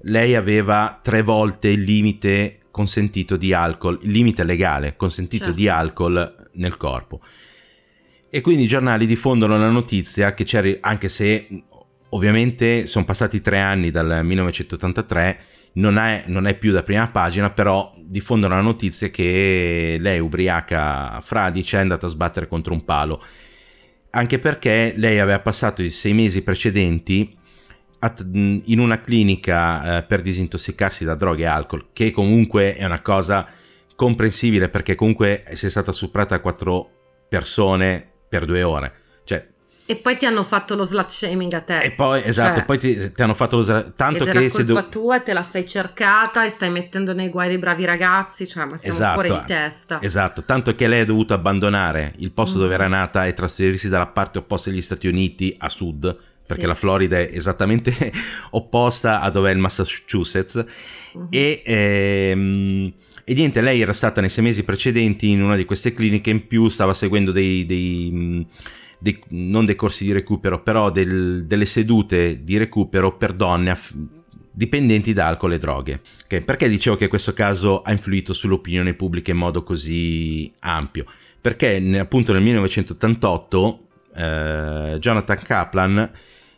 lei 0.00 0.34
aveva 0.34 0.98
tre 1.02 1.22
volte 1.22 1.68
il 1.68 1.82
limite 1.82 2.60
consentito 2.70 3.36
di 3.36 3.52
alcol, 3.52 3.98
il 4.02 4.10
limite 4.10 4.44
legale 4.44 4.96
consentito 4.96 5.46
certo. 5.46 5.58
di 5.58 5.68
alcol 5.68 6.48
nel 6.52 6.76
corpo. 6.76 7.20
E 8.28 8.40
quindi 8.40 8.64
i 8.64 8.68
giornali 8.68 9.06
diffondono 9.06 9.56
la 9.56 9.70
notizia 9.70 10.34
che 10.34 10.44
c'era, 10.44 10.76
anche 10.80 11.08
se 11.08 11.48
ovviamente 12.10 12.86
sono 12.86 13.04
passati 13.04 13.40
tre 13.40 13.58
anni 13.58 13.90
dal 13.90 14.20
1983, 14.24 15.38
non 15.74 15.98
è, 15.98 16.24
non 16.26 16.46
è, 16.46 16.54
più 16.54 16.72
da 16.72 16.82
prima 16.82 17.08
pagina, 17.08 17.50
però 17.50 17.94
diffondono 17.98 18.54
la 18.54 18.62
notizia 18.62 19.08
che 19.08 19.96
lei 19.98 20.18
ubriaca 20.18 21.20
fradicia 21.22 21.78
è 21.78 21.80
andata 21.82 22.06
a 22.06 22.10
sbattere 22.10 22.48
contro 22.48 22.72
un 22.72 22.84
palo. 22.84 23.22
Anche 24.10 24.38
perché 24.38 24.94
lei 24.96 25.18
aveva 25.18 25.40
passato 25.40 25.82
i 25.82 25.90
sei 25.90 26.14
mesi 26.14 26.42
precedenti 26.42 27.36
in 28.24 28.78
una 28.78 29.00
clinica 29.00 29.98
eh, 29.98 30.02
per 30.04 30.22
disintossicarsi 30.22 31.04
da 31.04 31.14
droghe 31.14 31.42
e 31.42 31.46
alcol, 31.46 31.88
che 31.92 32.10
comunque 32.12 32.74
è 32.76 32.84
una 32.84 33.02
cosa 33.02 33.46
comprensibile 33.94 34.68
perché 34.68 34.94
comunque 34.94 35.44
sei 35.52 35.70
stata 35.70 35.92
stuprata 35.92 36.36
a 36.36 36.40
quattro 36.40 36.88
persone 37.28 38.06
per 38.28 38.44
due 38.44 38.62
ore. 38.62 38.92
E 39.88 39.94
poi 39.96 40.16
ti 40.16 40.26
hanno 40.26 40.42
fatto 40.42 40.74
lo 40.74 40.82
slut 40.82 41.10
shaming 41.10 41.52
a 41.52 41.60
te. 41.60 41.80
E 41.80 41.92
poi, 41.92 42.22
esatto, 42.24 42.56
cioè, 42.56 42.64
poi 42.64 42.78
ti, 42.78 43.12
ti, 43.12 43.22
hanno 43.22 43.34
fatto 43.34 43.56
lo 43.56 43.62
slut 43.62 43.94
Tanto 43.94 44.24
ed 44.24 44.32
che 44.32 44.48
sei 44.48 44.64
colpa 44.64 44.80
do... 44.80 44.88
tua, 44.88 45.20
te 45.20 45.32
la 45.32 45.44
sei 45.44 45.66
cercata 45.66 46.44
e 46.44 46.48
stai 46.48 46.70
mettendo 46.70 47.12
nei 47.12 47.28
guai 47.28 47.48
dei 47.48 47.58
bravi 47.58 47.84
ragazzi, 47.84 48.48
cioè, 48.48 48.64
ma 48.64 48.76
siamo 48.76 48.96
esatto, 48.96 49.20
fuori 49.20 49.28
di 49.28 49.46
testa. 49.46 50.02
Esatto, 50.02 50.42
tanto 50.42 50.74
che 50.74 50.88
lei 50.88 51.02
ha 51.02 51.04
dovuto 51.04 51.34
abbandonare 51.34 52.14
il 52.18 52.32
posto 52.32 52.58
mm. 52.58 52.60
dove 52.60 52.74
era 52.74 52.88
nata 52.88 53.26
e 53.26 53.32
trasferirsi 53.32 53.88
dalla 53.88 54.08
parte 54.08 54.38
opposta 54.38 54.70
degli 54.70 54.82
Stati 54.82 55.06
Uniti 55.06 55.54
a 55.58 55.68
sud 55.68 56.18
perché 56.46 56.62
sì. 56.62 56.68
la 56.68 56.74
Florida 56.74 57.18
è 57.18 57.28
esattamente 57.32 57.92
opposta 58.50 59.20
a 59.20 59.30
dove 59.30 59.50
è 59.50 59.52
il 59.52 59.58
Massachusetts. 59.58 60.64
Uh-huh. 61.12 61.26
E, 61.30 61.62
ehm, 61.64 62.92
e, 63.24 63.34
niente, 63.34 63.60
lei 63.60 63.80
era 63.80 63.92
stata 63.92 64.20
nei 64.20 64.30
sei 64.30 64.44
mesi 64.44 64.62
precedenti 64.62 65.28
in 65.28 65.42
una 65.42 65.56
di 65.56 65.64
queste 65.64 65.92
cliniche, 65.92 66.30
in 66.30 66.46
più 66.46 66.68
stava 66.68 66.94
seguendo 66.94 67.32
dei, 67.32 67.66
dei, 67.66 68.46
dei 68.98 69.20
non 69.28 69.64
dei 69.64 69.76
corsi 69.76 70.04
di 70.04 70.12
recupero, 70.12 70.62
però 70.62 70.90
del, 70.90 71.44
delle 71.46 71.66
sedute 71.66 72.42
di 72.42 72.56
recupero 72.56 73.16
per 73.16 73.32
donne 73.32 73.70
aff- 73.70 73.94
dipendenti 74.50 75.12
da 75.12 75.26
alcol 75.26 75.52
e 75.52 75.58
droghe. 75.58 76.00
Okay, 76.24 76.42
perché 76.42 76.68
dicevo 76.68 76.96
che 76.96 77.08
questo 77.08 77.32
caso 77.32 77.82
ha 77.82 77.92
influito 77.92 78.32
sull'opinione 78.32 78.94
pubblica 78.94 79.30
in 79.30 79.36
modo 79.36 79.62
così 79.62 80.52
ampio? 80.60 81.04
Perché 81.40 81.76
appunto 81.98 82.32
nel 82.32 82.42
1988 82.42 83.86
eh, 84.16 84.96
Jonathan 84.98 85.42
Kaplan 85.42 86.10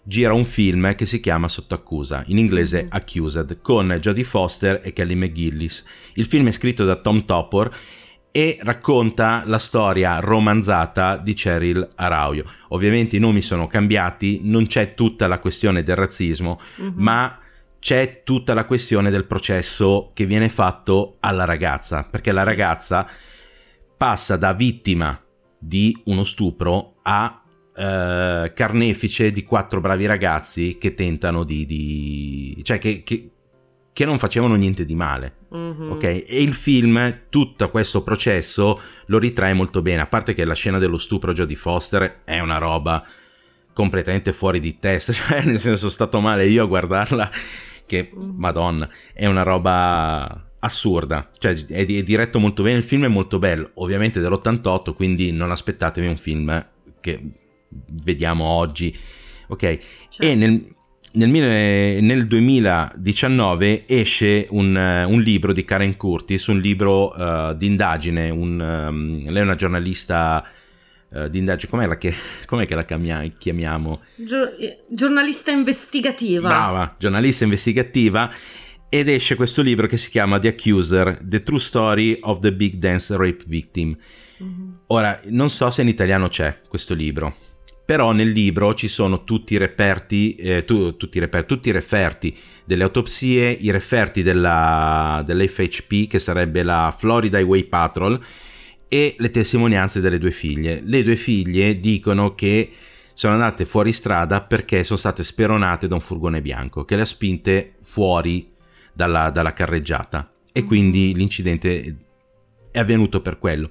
gira 0.09 0.33
un 0.33 0.47
film 0.47 0.95
che 0.95 1.05
si 1.05 1.21
chiama 1.21 1.49
Sotto 1.49 1.75
accusa, 1.75 2.23
in 2.29 2.39
inglese 2.39 2.79
mm-hmm. 2.79 2.89
Accused, 2.93 3.61
con 3.61 3.99
Jodie 4.01 4.25
Foster 4.25 4.81
e 4.83 4.95
Kelly 4.95 5.15
McGillis. 5.15 5.85
Il 6.15 6.25
film 6.25 6.49
è 6.49 6.53
scritto 6.53 6.85
da 6.85 6.97
Tom 6.97 7.27
Topor 7.27 7.71
e 8.31 8.59
racconta 8.63 9.43
la 9.47 9.59
storia 9.59 10.21
romanzata 10.21 11.17
di 11.17 11.35
Cheryl 11.35 11.89
Araujo. 11.97 12.45
Ovviamente 12.69 13.17
i 13.17 13.21
nomi 13.21 13.41
sono 13.41 13.67
cambiati, 13.67 14.41
non 14.45 14.67
c'è 14.67 14.95
tutta 14.95 15.27
la 15.27 15.39
questione 15.39 15.83
del 15.83 15.97
razzismo, 15.97 16.61
mm-hmm. 16.81 16.93
ma 16.97 17.39
c'è 17.79 18.23
tutta 18.25 18.55
la 18.55 18.65
questione 18.65 19.11
del 19.11 19.25
processo 19.25 20.11
che 20.15 20.27
viene 20.27 20.49
fatto 20.49 21.17
alla 21.21 21.45
ragazza, 21.45 22.05
perché 22.05 22.33
la 22.33 22.43
ragazza 22.43 23.09
passa 23.97 24.37
da 24.37 24.53
vittima 24.53 25.21
di 25.59 26.01
uno 26.05 26.25
stupro 26.25 26.97
a 27.03 27.43
eh, 27.75 28.53
carnefice 28.55 29.33
di 29.33 29.45
quattro 29.45 29.81
bravi 29.81 30.07
ragazzi 30.07 30.79
che 30.79 30.95
tentano 30.95 31.45
di... 31.45 31.67
di 31.67 32.61
cioè 32.63 32.79
che, 32.79 33.03
che, 33.03 33.31
che, 33.99 34.05
non 34.05 34.19
facevano 34.19 34.55
niente 34.55 34.85
di 34.85 34.95
male. 34.95 35.35
Mm-hmm. 35.55 35.91
Ok? 35.91 36.05
E 36.05 36.43
il 36.43 36.55
film, 36.55 37.23
tutto 37.29 37.69
questo 37.71 38.03
processo 38.03 38.81
lo 39.07 39.19
ritrae 39.19 39.53
molto 39.55 39.83
bene, 39.83 40.03
a 40.03 40.07
parte 40.07 40.35
che 40.35 40.45
la 40.45 40.55
scena 40.55 40.79
dello 40.79 40.99
stupro 40.99 41.33
Jodie 41.33 41.57
Foster 41.57 42.21
è 42.25 42.39
una 42.39 42.59
roba 42.59 43.05
completamente 43.73 44.33
fuori 44.33 44.61
di 44.61 44.79
testa, 44.79 45.13
cioè 45.15 45.43
nel 45.43 45.59
senso 45.59 45.79
sono 45.79 45.91
stato 45.91 46.21
male 46.21 46.47
io 46.47 46.63
a 46.65 46.67
guardarla 46.67 47.31
che 47.87 48.11
mm. 48.15 48.31
madonna, 48.37 48.89
è 49.13 49.27
una 49.27 49.43
roba 49.43 50.51
assurda, 50.61 51.31
cioè 51.39 51.55
è, 51.67 51.85
è, 51.87 52.03
diretto 52.03 52.39
molto 52.39 52.63
bene, 52.63 52.79
il 52.79 52.85
film 52.85 53.05
è 53.05 53.09
molto 53.09 53.39
bello, 53.39 53.71
ovviamente 53.75 54.21
dell'88, 54.21 54.95
quindi 54.95 55.33
non 55.33 55.51
aspettatevi 55.51 56.07
un 56.07 56.17
film 56.17 56.67
che 57.01 57.21
vediamo 57.69 58.45
oggi, 58.45 58.97
ok? 59.49 59.79
Certo. 60.09 60.23
E 60.23 60.35
nel, 60.35 60.77
nel, 61.27 62.03
nel, 62.03 62.27
2019 62.27 63.85
esce 63.87 64.47
un, 64.51 64.77
un, 64.77 65.21
libro 65.21 65.53
di 65.53 65.65
Karen 65.65 65.97
Curtis, 65.97 66.47
un 66.47 66.61
libro 66.61 67.13
uh, 67.13 67.55
di 67.55 67.67
indagine, 67.67 68.31
un, 68.31 68.61
um, 68.61 69.25
lei 69.29 69.41
è 69.41 69.45
una 69.45 69.57
giornalista 69.57 70.45
uh, 71.09 71.29
di 71.29 71.39
indagine, 71.39 71.71
com'è, 71.71 71.99
che, 71.99 72.15
com'è 72.47 72.67
che 72.67 72.75
la 72.75 72.85
chiamiamo? 72.85 74.01
Gio- 74.15 74.53
giornalista 74.89 75.51
investigativa. 75.51 76.49
Brava, 76.49 76.95
giornalista 76.99 77.45
investigativa 77.45 78.33
ed 78.89 79.09
esce 79.09 79.35
questo 79.35 79.61
libro 79.61 79.87
che 79.87 79.99
si 79.99 80.11
chiama 80.11 80.39
The 80.39 80.49
Accuser, 80.49 81.19
The 81.21 81.43
True 81.43 81.59
Story 81.59 82.19
of 82.23 82.39
the 82.39 82.53
Big 82.55 82.77
Dance 82.77 83.15
Rape 83.17 83.45
Victim. 83.47 83.97
Mm-hmm. 84.43 84.73
Ora, 84.87 85.21
non 85.25 85.51
so 85.51 85.71
se 85.71 85.83
in 85.83 85.89
italiano 85.89 86.29
c'è 86.29 86.61
questo 86.69 86.95
libro, 86.95 87.35
però 87.89 88.13
nel 88.13 88.29
libro 88.29 88.75
ci 88.75 88.87
sono 88.87 89.25
tutti 89.25 89.55
i 89.55 89.57
reperti, 89.57 90.35
eh, 90.35 90.67
tu, 90.67 90.99
tutti, 90.99 91.17
i 91.17 91.21
reperti 91.21 91.47
tutti 91.47 91.69
i 91.71 91.73
referti 91.73 92.37
delle 92.67 92.83
autopsie, 92.83 93.51
i 93.51 93.71
referti 93.71 94.23
della, 94.23 95.23
dell'FHP, 95.25 96.07
che 96.07 96.19
sarebbe 96.19 96.63
la 96.63 96.95
Florida 96.95 97.39
Highway 97.39 97.65
Patrol, 97.65 98.23
e 98.87 99.15
le 99.17 99.31
testimonianze 99.31 100.03
delle 100.03 100.19
due 100.19 100.33
figlie. 100.33 100.83
Le 100.85 101.03
due 101.03 101.17
figlie 101.17 101.81
dicono 101.81 102.35
che 102.35 102.73
sono 103.15 103.33
andate 103.33 103.65
fuori 103.65 103.95
strada 103.95 104.43
perché 104.43 104.85
sono 104.85 104.99
state 104.99 105.25
speronate 105.25 105.89
da 105.89 105.95
un 105.95 106.03
furgone 106.03 106.43
bianco 106.43 106.85
che 106.85 106.95
le 106.95 107.03
ha 107.03 107.07
spinte 107.07 107.77
fuori 107.81 108.51
dalla, 108.93 109.31
dalla 109.31 109.55
carreggiata 109.55 110.31
e 110.53 110.63
quindi 110.63 111.15
l'incidente 111.15 111.97
è 112.71 112.81
avvenuto 112.81 113.23
per 113.23 113.39
quello. 113.39 113.71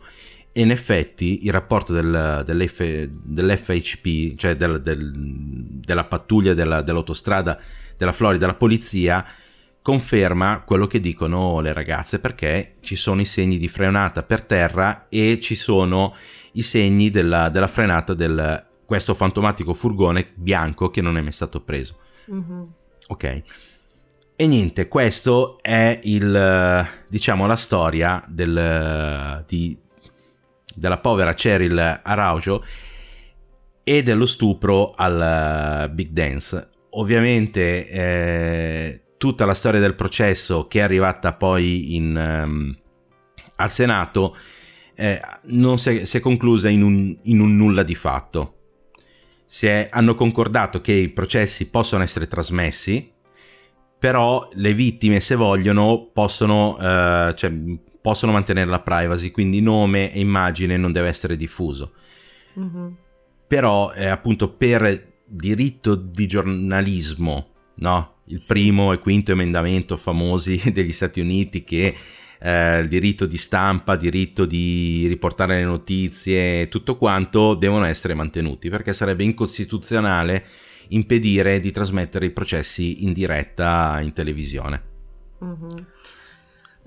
E 0.57 0.61
in 0.61 0.71
effetti 0.71 1.45
il 1.45 1.51
rapporto 1.51 1.93
del, 1.93 2.41
dell'F, 2.43 2.81
dell'FHP, 3.11 4.35
cioè 4.35 4.55
del, 4.55 4.81
del, 4.81 5.11
della 5.13 6.05
pattuglia 6.05 6.55
della, 6.55 6.81
dell'autostrada 6.81 7.59
della 7.95 8.11
Florida, 8.11 8.47
della 8.47 8.57
polizia, 8.57 9.23
conferma 9.83 10.63
quello 10.65 10.87
che 10.87 10.99
dicono 10.99 11.59
le 11.59 11.73
ragazze 11.73 12.19
perché 12.19 12.73
ci 12.79 12.95
sono 12.95 13.21
i 13.21 13.25
segni 13.25 13.59
di 13.59 13.67
frenata 13.67 14.23
per 14.23 14.41
terra 14.41 15.05
e 15.09 15.39
ci 15.39 15.53
sono 15.53 16.15
i 16.53 16.63
segni 16.63 17.11
della, 17.11 17.49
della 17.49 17.67
frenata 17.67 18.15
del 18.15 18.65
questo 18.83 19.13
fantomatico 19.13 19.75
furgone 19.75 20.31
bianco 20.33 20.89
che 20.89 21.01
non 21.01 21.17
è 21.17 21.21
mai 21.21 21.33
stato 21.33 21.61
preso. 21.61 21.99
Mm-hmm. 22.31 22.61
Ok. 23.09 23.41
E 24.35 24.47
niente, 24.47 24.87
questo 24.87 25.59
è 25.61 25.99
il, 26.01 26.87
diciamo, 27.07 27.45
la 27.45 27.55
storia 27.55 28.23
del, 28.27 29.43
di, 29.47 29.77
della 30.77 30.99
povera 30.99 31.33
Cheryl 31.33 32.01
Araujo 32.03 32.63
e 33.83 34.03
dello 34.03 34.25
stupro 34.25 34.91
al 34.95 35.89
Big 35.91 36.09
Dance. 36.09 36.69
Ovviamente 36.91 37.89
eh, 37.89 39.01
tutta 39.17 39.45
la 39.45 39.53
storia 39.53 39.79
del 39.79 39.95
processo 39.95 40.67
che 40.67 40.79
è 40.79 40.83
arrivata 40.83 41.33
poi 41.33 41.95
in, 41.95 42.15
um, 42.15 42.75
al 43.55 43.71
Senato 43.71 44.37
eh, 44.95 45.19
non 45.43 45.77
si 45.79 45.89
è, 45.89 46.05
si 46.05 46.17
è 46.17 46.19
conclusa 46.19 46.69
in 46.69 46.83
un, 46.83 47.17
in 47.23 47.39
un, 47.39 47.55
nulla 47.55 47.83
di 47.83 47.95
fatto. 47.95 48.53
È, 49.59 49.87
hanno 49.89 50.15
concordato 50.15 50.81
che 50.81 50.93
i 50.93 51.09
processi 51.09 51.69
possono 51.69 52.03
essere 52.03 52.27
trasmessi 52.27 53.15
però 53.99 54.47
le 54.53 54.73
vittime 54.73 55.19
se 55.19 55.35
vogliono 55.35 56.09
possono, 56.13 56.77
eh, 56.79 57.33
cioè, 57.35 57.51
possono 58.07 58.31
mantenere 58.31 58.69
la 58.69 58.79
privacy, 58.79 59.31
quindi 59.31 59.59
nome 59.59 60.13
e 60.13 60.21
immagine 60.21 60.77
non 60.77 60.93
deve 60.93 61.09
essere 61.09 61.35
diffuso. 61.35 61.91
Mm-hmm. 62.57 62.87
Però 63.45 63.91
eh, 63.91 64.05
appunto 64.05 64.53
per 64.53 65.15
diritto 65.25 65.95
di 65.95 66.25
giornalismo, 66.25 67.49
no? 67.75 68.19
il 68.27 68.39
sì. 68.39 68.47
primo 68.47 68.93
e 68.93 68.99
quinto 68.99 69.33
emendamento 69.33 69.97
famosi 69.97 70.57
degli 70.71 70.93
Stati 70.93 71.19
Uniti 71.19 71.65
che 71.65 71.93
eh, 72.39 72.79
il 72.79 72.87
diritto 72.87 73.25
di 73.25 73.35
stampa, 73.35 73.97
diritto 73.97 74.45
di 74.45 75.05
riportare 75.07 75.57
le 75.57 75.65
notizie, 75.65 76.69
tutto 76.69 76.95
quanto 76.95 77.55
devono 77.55 77.83
essere 77.83 78.13
mantenuti 78.13 78.69
perché 78.69 78.93
sarebbe 78.93 79.25
incostituzionale 79.25 80.45
impedire 80.89 81.59
di 81.59 81.71
trasmettere 81.71 82.27
i 82.27 82.31
processi 82.31 83.03
in 83.03 83.11
diretta 83.11 83.99
in 83.99 84.13
televisione. 84.13 84.81
Mm-hmm. 85.43 85.83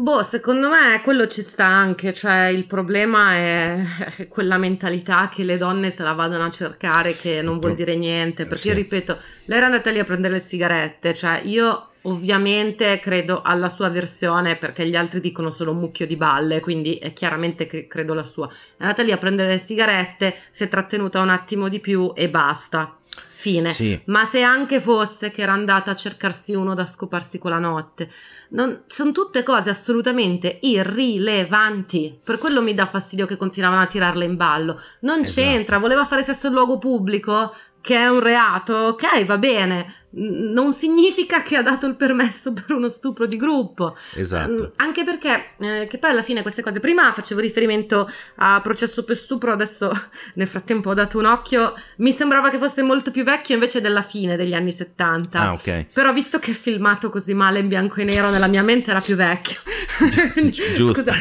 Boh, 0.01 0.23
secondo 0.23 0.71
me 0.71 1.03
quello 1.03 1.27
ci 1.27 1.43
sta 1.43 1.67
anche, 1.67 2.15
cioè 2.15 2.47
il 2.47 2.65
problema 2.65 3.35
è 3.35 3.85
quella 4.31 4.57
mentalità 4.57 5.29
che 5.29 5.45
le 5.45 5.59
donne 5.59 5.91
se 5.91 6.03
la 6.03 6.15
vadano 6.15 6.45
a 6.45 6.51
cercare 6.51 7.13
che 7.13 7.43
non 7.43 7.59
vuol 7.59 7.75
dire 7.75 7.97
niente, 7.97 8.47
perché 8.47 8.63
sì. 8.63 8.69
io 8.69 8.75
ripeto, 8.77 9.19
lei 9.45 9.59
era 9.59 9.67
andata 9.67 9.91
lì 9.91 9.99
a 9.99 10.05
prendere 10.05 10.33
le 10.33 10.41
sigarette, 10.41 11.13
cioè 11.13 11.43
io 11.45 11.89
ovviamente 12.05 12.99
credo 12.99 13.43
alla 13.43 13.69
sua 13.69 13.91
versione 13.91 14.57
perché 14.57 14.87
gli 14.87 14.97
altri 14.97 15.21
dicono 15.21 15.51
solo 15.51 15.73
un 15.73 15.81
mucchio 15.81 16.07
di 16.07 16.17
balle, 16.17 16.61
quindi 16.61 16.95
è 16.95 17.13
chiaramente 17.13 17.67
che 17.67 17.87
credo 17.87 18.15
la 18.15 18.25
sua. 18.25 18.49
È 18.49 18.83
andata 18.83 19.03
lì 19.03 19.13
a 19.13 19.19
prendere 19.19 19.51
le 19.51 19.59
sigarette, 19.59 20.35
si 20.49 20.65
è 20.65 20.69
trattenuta 20.69 21.21
un 21.21 21.29
attimo 21.29 21.69
di 21.69 21.79
più 21.79 22.13
e 22.15 22.31
basta. 22.31 23.00
Fine. 23.41 23.73
Sì. 23.73 23.99
Ma 24.05 24.27
se 24.27 24.43
anche 24.43 24.81
fosse 24.81 25.31
che 25.31 25.41
era 25.41 25.53
andata 25.53 25.93
a 25.93 25.95
cercarsi 25.95 26.55
uno 26.55 26.75
da 26.75 26.85
scoparsi 26.85 27.39
quella 27.39 27.59
notte, 27.59 28.11
non, 28.51 28.83
sono 28.87 29.13
tutte 29.13 29.43
cose 29.43 29.71
assolutamente 29.71 30.59
irrilevanti. 30.61 32.21
Per 32.23 32.37
quello 32.37 32.61
mi 32.61 32.75
dà 32.75 32.85
fastidio 32.85 33.25
che 33.25 33.39
continuavano 33.39 33.81
a 33.81 33.87
tirarle 33.87 34.27
in 34.27 34.37
ballo. 34.37 34.79
Non 35.01 35.21
esatto. 35.21 35.41
c'entra, 35.41 35.79
voleva 35.79 36.05
fare 36.05 36.23
sesso 36.23 36.49
in 36.49 36.53
luogo 36.53 36.77
pubblico? 36.77 37.55
Che 37.81 37.97
è 37.97 38.09
un 38.09 38.21
reato, 38.21 38.75
ok, 38.75 39.25
va 39.25 39.39
bene, 39.39 39.95
non 40.11 40.73
significa 40.73 41.43
che 41.43 41.57
ha 41.57 41.63
dato 41.63 41.87
il 41.87 41.97
permesso 41.97 42.53
per 42.55 42.73
uno 42.75 42.89
stupro 42.89 43.27
di 43.27 43.37
gruppo. 43.37 43.97
Esatto. 44.15 44.73
anche 44.77 45.03
perché, 45.05 45.53
eh, 45.59 45.87
che 45.89 45.99
poi 45.99 46.11
alla 46.11 46.23
fine 46.23 46.43
queste 46.43 46.63
cose, 46.63 46.81
prima 46.81 47.11
facevo 47.13 47.41
riferimento 47.41 48.11
a 48.37 48.61
processo 48.61 49.05
per 49.05 49.17
stupro, 49.17 49.53
adesso 49.53 49.91
nel 50.35 50.47
frattempo 50.47 50.91
ho 50.91 50.95
dato 50.95 51.19
un 51.19 51.25
occhio, 51.25 51.75
mi 51.99 52.13
sembrava 52.13 52.51
che 52.51 52.59
fosse 52.59 52.83
molto 52.83 53.11
più 53.11 53.25
vecchio 53.25 53.55
invece 53.55 53.81
della 53.81 54.03
fine 54.03 54.37
degli 54.37 54.55
anni 54.55 54.73
70. 54.73 55.41
Ah, 55.41 55.53
ok. 55.53 55.87
Però 55.93 56.13
visto 56.13 56.39
che 56.39 56.51
è 56.51 56.55
filmato 56.55 57.09
così 57.09 57.35
male 57.35 57.61
in 57.61 57.69
bianco 57.69 58.01
e 58.01 58.05
nero, 58.05 58.31
nella 58.31 58.49
mia 58.49 58.63
mente 58.63 58.91
era 58.91 59.01
più 59.01 59.17
vecchio. 59.17 59.59
Giusto. 60.51 60.95
Scusa. 60.95 61.15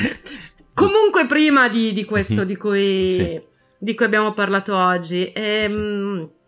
Comunque 0.74 1.26
prima 1.26 1.70
di, 1.70 1.94
di 1.94 2.06
questo 2.06 2.44
di 2.44 2.56
cui... 2.56 3.14
Sì. 3.14 3.48
Di 3.82 3.96
cui 3.96 4.04
abbiamo 4.04 4.34
parlato 4.34 4.76
oggi. 4.76 5.32
Ehm, 5.34 6.28
sì 6.28 6.39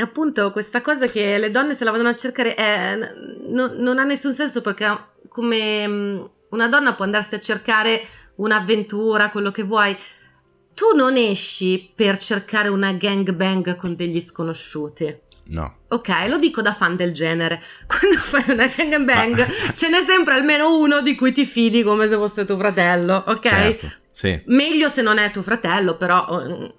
appunto 0.00 0.50
questa 0.50 0.80
cosa 0.80 1.06
che 1.08 1.38
le 1.38 1.50
donne 1.50 1.74
se 1.74 1.84
la 1.84 1.90
vanno 1.90 2.08
a 2.08 2.16
cercare 2.16 2.54
è, 2.54 2.96
no, 3.48 3.72
non 3.76 3.98
ha 3.98 4.04
nessun 4.04 4.32
senso 4.32 4.60
perché 4.60 4.86
come 5.28 5.86
mm, 5.86 6.24
una 6.50 6.68
donna 6.68 6.94
può 6.94 7.04
andarsi 7.04 7.34
a 7.34 7.40
cercare 7.40 8.02
un'avventura, 8.36 9.30
quello 9.30 9.50
che 9.50 9.62
vuoi. 9.62 9.96
Tu 10.74 10.96
non 10.96 11.16
esci 11.16 11.92
per 11.94 12.16
cercare 12.16 12.68
una 12.68 12.92
gangbang 12.92 13.76
con 13.76 13.94
degli 13.94 14.20
sconosciuti. 14.20 15.28
No. 15.50 15.78
Ok, 15.88 16.08
lo 16.28 16.38
dico 16.38 16.62
da 16.62 16.72
fan 16.72 16.96
del 16.96 17.12
genere. 17.12 17.60
Quando 17.86 18.18
fai 18.18 18.44
una 18.48 18.66
gangbang, 18.66 19.40
ah. 19.40 19.72
ce 19.74 19.88
n'è 19.88 20.02
sempre 20.02 20.34
almeno 20.34 20.78
uno 20.78 21.02
di 21.02 21.14
cui 21.14 21.32
ti 21.32 21.44
fidi 21.44 21.82
come 21.82 22.08
se 22.08 22.14
fosse 22.16 22.44
tuo 22.44 22.56
fratello, 22.56 23.24
ok? 23.26 23.48
Certo, 23.48 23.86
sì. 24.12 24.40
Meglio 24.46 24.88
se 24.88 25.02
non 25.02 25.18
è 25.18 25.30
tuo 25.30 25.42
fratello, 25.42 25.96
però 25.96 26.24
oh, 26.28 26.74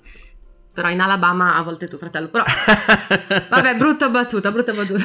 però 0.74 0.90
in 0.90 1.02
Alabama 1.02 1.56
a 1.56 1.64
volte 1.64 1.88
tuo 1.88 1.98
fratello, 1.98 2.30
però 2.30 2.44
vabbè, 3.50 3.76
brutta 3.76 4.10
battuta, 4.10 4.52
brutta 4.52 4.74
battuta. 4.74 5.04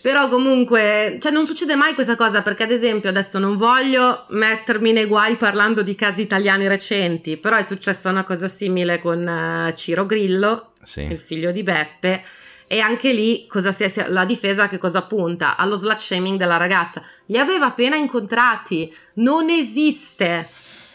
Però 0.00 0.28
comunque, 0.28 1.18
cioè 1.20 1.30
non 1.30 1.44
succede 1.44 1.76
mai 1.76 1.94
questa 1.94 2.16
cosa 2.16 2.40
perché 2.42 2.62
ad 2.62 2.70
esempio 2.70 3.10
adesso 3.10 3.38
non 3.38 3.56
voglio 3.56 4.24
mettermi 4.30 4.92
nei 4.92 5.06
guai 5.06 5.36
parlando 5.36 5.82
di 5.82 5.94
casi 5.94 6.22
italiani 6.22 6.68
recenti, 6.68 7.36
però 7.36 7.56
è 7.56 7.62
successa 7.64 8.08
una 8.10 8.24
cosa 8.24 8.48
simile 8.48 8.98
con 8.98 9.26
uh, 9.26 9.74
Ciro 9.74 10.06
Grillo, 10.06 10.72
sì. 10.82 11.02
il 11.02 11.18
figlio 11.18 11.52
di 11.52 11.62
Beppe. 11.62 12.22
E 12.66 12.80
anche 12.80 13.12
lì 13.12 13.46
è, 13.46 14.06
la 14.08 14.24
difesa 14.24 14.68
che 14.68 14.78
cosa 14.78 15.02
punta? 15.02 15.56
Allo 15.56 15.76
slut 15.76 15.98
shaming 15.98 16.38
della 16.38 16.56
ragazza. 16.56 17.02
Li 17.26 17.38
aveva 17.38 17.66
appena 17.66 17.94
incontrati. 17.94 18.92
Non 19.14 19.50
esiste 19.50 20.48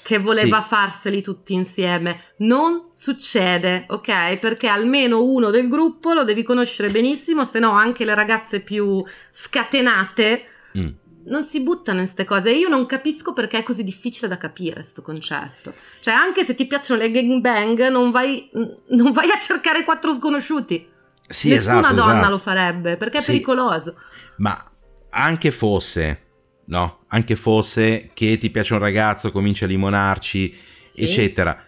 che 0.10 0.18
voleva 0.18 0.60
sì. 0.60 0.70
farseli 0.70 1.22
tutti 1.22 1.54
insieme. 1.54 2.34
Non 2.38 2.90
succede, 2.94 3.86
ok? 3.88 4.38
Perché 4.38 4.68
almeno 4.68 5.22
uno 5.22 5.52
del 5.52 5.68
gruppo 5.68 6.14
lo 6.14 6.24
devi 6.24 6.42
conoscere 6.42 6.90
benissimo, 6.90 7.46
se 7.46 7.60
no 7.60 7.74
anche 7.74 8.06
le 8.06 8.16
ragazze 8.16 8.62
più 8.62 9.06
scatenate 9.30 10.46
mm. 10.76 10.88
non 11.26 11.44
si 11.44 11.62
buttano 11.62 12.00
in 12.00 12.06
queste 12.06 12.26
cose. 12.26 12.50
Io 12.50 12.70
non 12.70 12.88
capisco 12.88 13.34
perché 13.34 13.60
è 13.60 13.64
così 13.64 13.84
difficile 13.84 14.28
da 14.28 14.38
capire 14.38 14.74
questo 14.78 15.04
concetto. 15.04 15.76
Cioè, 16.00 16.16
anche 16.16 16.44
se 16.44 16.56
ti 16.56 16.66
piacciono 16.66 17.02
le 17.02 17.12
gangbang, 17.12 17.90
non 17.90 18.10
vai, 18.10 18.50
non 18.88 19.12
vai 19.12 19.30
a 19.30 19.38
cercare 19.38 19.84
quattro 19.84 20.12
sconosciuti. 20.12 20.90
Sì, 21.28 21.50
Nessuna 21.50 21.82
esatto, 21.82 21.94
donna 21.94 22.14
esatto. 22.14 22.30
lo 22.32 22.38
farebbe 22.40 22.98
perché 22.98 23.20
è 23.20 23.22
sì. 23.22 23.28
pericoloso. 23.34 23.96
Ma 24.38 24.72
anche 25.12 25.52
fosse 25.52 26.29
no? 26.70 27.00
Anche 27.08 27.36
fosse 27.36 28.12
che 28.14 28.38
ti 28.38 28.50
piace 28.50 28.74
un 28.74 28.80
ragazzo, 28.80 29.32
cominci 29.32 29.64
a 29.64 29.68
limonarci, 29.68 30.56
sì. 30.82 31.04
eccetera. 31.04 31.62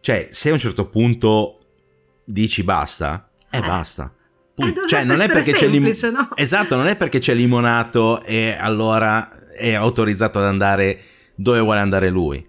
Cioè, 0.00 0.28
se 0.30 0.50
a 0.50 0.52
un 0.52 0.58
certo 0.58 0.86
punto 0.86 1.58
dici 2.24 2.62
basta, 2.62 3.30
eh, 3.50 3.58
eh. 3.58 3.60
basta. 3.60 4.12
Eh, 4.56 4.72
cioè, 4.88 5.02
non 5.02 5.20
è 5.20 5.26
perché 5.26 5.54
semplice, 5.54 6.06
c'è 6.06 6.06
lim- 6.08 6.16
no? 6.16 6.36
Esatto, 6.36 6.76
non 6.76 6.86
è 6.86 6.96
perché 6.96 7.18
c'è 7.18 7.34
limonato 7.34 8.22
e 8.22 8.56
allora 8.58 9.50
è 9.50 9.72
autorizzato 9.72 10.38
ad 10.38 10.44
andare 10.44 11.00
dove 11.34 11.58
vuole 11.60 11.80
andare 11.80 12.08
lui, 12.08 12.46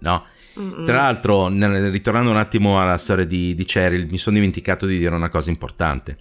no? 0.00 0.26
Mm-mm. 0.58 0.84
Tra 0.84 0.96
l'altro, 0.96 1.48
ritornando 1.48 2.30
un 2.30 2.36
attimo 2.36 2.80
alla 2.80 2.98
storia 2.98 3.24
di, 3.24 3.54
di 3.54 3.64
Cheryl, 3.64 4.08
mi 4.10 4.18
sono 4.18 4.36
dimenticato 4.36 4.84
di 4.84 4.98
dire 4.98 5.14
una 5.14 5.30
cosa 5.30 5.48
importante 5.48 6.18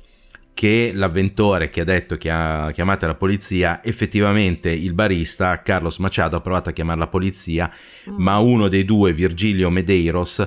che 0.59 0.91
l'avventore 0.93 1.69
che 1.69 1.79
ha 1.79 1.85
detto 1.85 2.17
che 2.17 2.29
ha 2.29 2.71
chiamato 2.73 3.05
la 3.05 3.15
polizia, 3.15 3.81
effettivamente 3.81 4.69
il 4.69 4.91
barista 4.91 5.61
Carlos 5.61 5.99
Machado 5.99 6.35
ha 6.35 6.41
provato 6.41 6.67
a 6.67 6.73
chiamare 6.73 6.99
la 6.99 7.07
polizia, 7.07 7.71
mm. 8.09 8.15
ma 8.17 8.39
uno 8.39 8.67
dei 8.67 8.83
due, 8.83 9.13
Virgilio 9.13 9.69
Medeiros, 9.69 10.45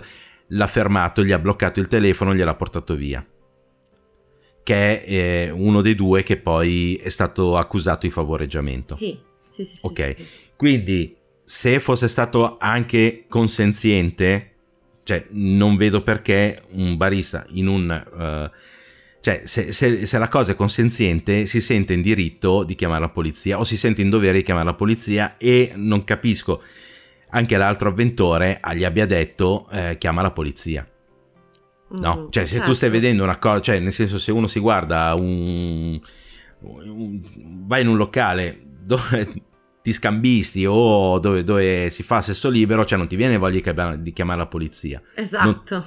l'ha 0.49 0.67
fermato, 0.67 1.25
gli 1.25 1.33
ha 1.33 1.39
bloccato 1.39 1.81
il 1.81 1.87
telefono, 1.87 2.35
gliel'ha 2.35 2.55
portato 2.55 2.95
via. 2.95 3.27
Che 4.63 5.03
è 5.03 5.11
eh, 5.11 5.51
uno 5.51 5.81
dei 5.81 5.95
due 5.95 6.23
che 6.23 6.37
poi 6.37 6.97
è 6.97 7.09
stato 7.09 7.57
accusato 7.57 8.05
di 8.07 8.13
favoreggiamento. 8.13 8.95
Sì, 8.95 9.19
sì, 9.43 9.65
sì. 9.65 9.79
Ok, 9.81 10.15
sì, 10.15 10.23
sì. 10.25 10.29
quindi 10.57 11.17
se 11.43 11.81
fosse 11.81 12.09
stato 12.09 12.59
anche 12.59 13.25
consenziente, 13.31 14.57
cioè 15.05 15.25
non 15.31 15.77
vedo 15.77 16.03
perché 16.03 16.65
un 16.73 16.99
barista 16.99 17.47
in 17.49 17.67
un... 17.67 18.51
Uh, 18.53 18.71
cioè, 19.23 19.43
se, 19.45 19.71
se, 19.71 20.05
se, 20.05 20.19
la 20.19 20.27
cosa 20.27 20.51
è 20.51 20.57
consenziente, 20.57 21.47
si 21.47 21.61
sente 21.61 21.93
in 21.93 22.03
diritto 22.03 22.65
di 22.65 22.75
chiamare 22.75 23.03
la 23.03 23.09
polizia 23.09 23.57
o 23.57 23.63
si 23.63 23.77
sente 23.77 24.03
in 24.03 24.11
dovere 24.11 24.39
di 24.39 24.43
chiamare 24.43 24.67
la 24.67 24.75
polizia 24.75 25.37
e 25.39 25.73
non 25.77 26.03
capisco 26.03 26.61
anche 27.31 27.57
l'altro 27.57 27.91
avventore 27.91 28.61
gli 28.75 28.83
abbia 28.83 29.07
detto 29.07 29.69
eh, 29.71 29.97
chiama 29.99 30.23
la 30.23 30.33
polizia. 30.33 30.85
No, 31.91 32.25
mm, 32.25 32.31
cioè 32.31 32.45
se 32.47 32.55
certo. 32.55 32.71
tu 32.71 32.73
stai 32.75 32.89
certo. 32.89 33.05
vedendo 33.05 33.23
una 33.23 33.39
cosa, 33.39 33.61
cioè 33.61 33.79
nel 33.79 33.93
senso 33.93 34.19
se 34.19 34.33
uno 34.33 34.49
si 34.49 34.59
guarda 34.59 35.15
un, 35.15 36.01
un 36.59 37.21
vai 37.65 37.83
in 37.83 37.89
un 37.89 37.97
locale 37.97 38.61
dove 38.81 39.33
ti 39.83 39.93
scambisti 39.93 40.67
o 40.67 41.21
dove, 41.21 41.45
dove, 41.45 41.91
si 41.91 42.03
fa 42.03 42.23
sesso 42.23 42.49
libero, 42.49 42.85
cioè 42.85 42.99
non 42.99 43.07
ti 43.07 43.15
viene 43.15 43.37
voglia 43.37 43.95
di 43.95 44.13
chiamare 44.13 44.39
la 44.39 44.47
polizia. 44.47 45.01
Esatto. 45.15 45.75
Non, 45.77 45.85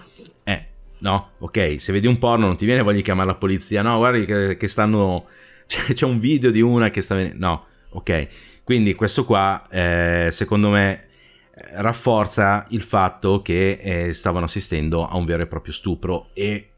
no? 0.99 1.31
Ok, 1.39 1.75
se 1.79 1.91
vedi 1.91 2.07
un 2.07 2.17
porno 2.17 2.47
non 2.47 2.57
ti 2.57 2.65
viene 2.65 2.81
voglia 2.81 2.97
di 2.97 3.03
chiamare 3.03 3.27
la 3.27 3.35
polizia, 3.35 3.81
no? 3.81 3.97
Guardi 3.97 4.25
che, 4.25 4.57
che 4.57 4.67
stanno... 4.67 5.27
C'è, 5.67 5.93
c'è, 5.93 6.05
un 6.05 6.19
video 6.19 6.51
di 6.51 6.61
una 6.61 6.91
che 6.91 7.01
sta 7.01 7.15
venendo... 7.15 7.37
No, 7.39 7.65
ok. 7.89 8.27
Quindi 8.63 8.93
questo 8.93 9.25
qua, 9.25 9.67
eh, 9.71 10.29
secondo 10.31 10.69
me, 10.69 11.07
rafforza 11.77 12.67
il 12.69 12.83
fatto 12.83 13.41
che 13.41 13.79
eh, 13.81 14.13
stavano 14.13 14.45
assistendo 14.45 15.07
a 15.07 15.17
un 15.17 15.25
vero 15.25 15.41
e 15.41 15.47
proprio 15.47 15.73
stupro 15.73 16.27
e 16.33 16.69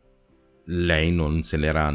lei 0.66 1.12
non 1.12 1.44
se 1.44 1.58
l'era... 1.58 1.94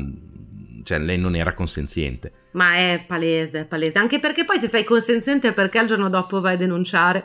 Cioè, 0.84 0.98
lei 0.98 1.16
non 1.16 1.34
era 1.34 1.54
consenziente. 1.54 2.32
Ma 2.52 2.74
è 2.74 3.04
palese, 3.06 3.64
palese. 3.64 3.98
Anche 3.98 4.18
perché 4.18 4.44
poi 4.44 4.58
se 4.58 4.66
sei 4.66 4.84
consenziente 4.84 5.52
perché 5.52 5.78
il 5.78 5.86
giorno 5.86 6.08
dopo 6.08 6.40
vai 6.40 6.54
a 6.54 6.56
denunciare? 6.56 7.24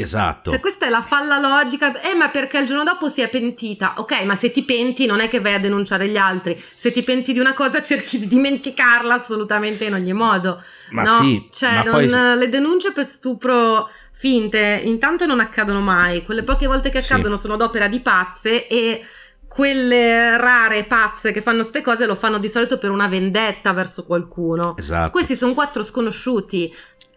Esatto. 0.00 0.50
Cioè, 0.50 0.60
questa 0.60 0.86
è 0.86 0.88
la 0.88 1.02
falla 1.02 1.38
logica. 1.38 2.00
Eh, 2.00 2.14
ma 2.14 2.28
perché 2.28 2.58
il 2.58 2.66
giorno 2.66 2.84
dopo 2.84 3.08
si 3.08 3.20
è 3.20 3.28
pentita? 3.28 3.94
Ok, 3.96 4.22
ma 4.22 4.36
se 4.36 4.50
ti 4.50 4.64
penti 4.64 5.06
non 5.06 5.20
è 5.20 5.28
che 5.28 5.40
vai 5.40 5.54
a 5.54 5.58
denunciare 5.58 6.08
gli 6.08 6.16
altri. 6.16 6.60
Se 6.74 6.92
ti 6.92 7.02
penti 7.02 7.32
di 7.32 7.38
una 7.38 7.54
cosa 7.54 7.80
cerchi 7.82 8.18
di 8.18 8.26
dimenticarla 8.26 9.14
assolutamente 9.14 9.84
in 9.84 9.94
ogni 9.94 10.12
modo. 10.12 10.62
Ma 10.90 11.02
no? 11.02 11.20
sì. 11.20 11.48
Cioè, 11.50 11.74
ma 11.74 11.82
non, 11.82 11.92
poi... 11.92 12.38
le 12.38 12.48
denunce 12.48 12.92
per 12.92 13.04
stupro 13.04 13.88
finte 14.12 14.82
intanto 14.84 15.24
non 15.26 15.40
accadono 15.40 15.80
mai. 15.80 16.24
Quelle 16.24 16.42
poche 16.42 16.66
volte 16.66 16.90
che 16.90 16.98
accadono 16.98 17.36
sì. 17.36 17.42
sono 17.42 17.56
d'opera 17.56 17.88
di 17.88 18.00
pazze 18.00 18.66
e 18.66 19.02
quelle 19.50 20.36
rare 20.36 20.84
pazze 20.84 21.32
che 21.32 21.42
fanno 21.42 21.58
queste 21.58 21.80
cose 21.80 22.06
lo 22.06 22.14
fanno 22.14 22.38
di 22.38 22.48
solito 22.48 22.78
per 22.78 22.90
una 22.90 23.08
vendetta 23.08 23.72
verso 23.72 24.04
qualcuno. 24.04 24.76
Esatto. 24.76 25.10
Questi 25.10 25.34
sono 25.34 25.54
quattro 25.54 25.82
sconosciuti. 25.82 26.72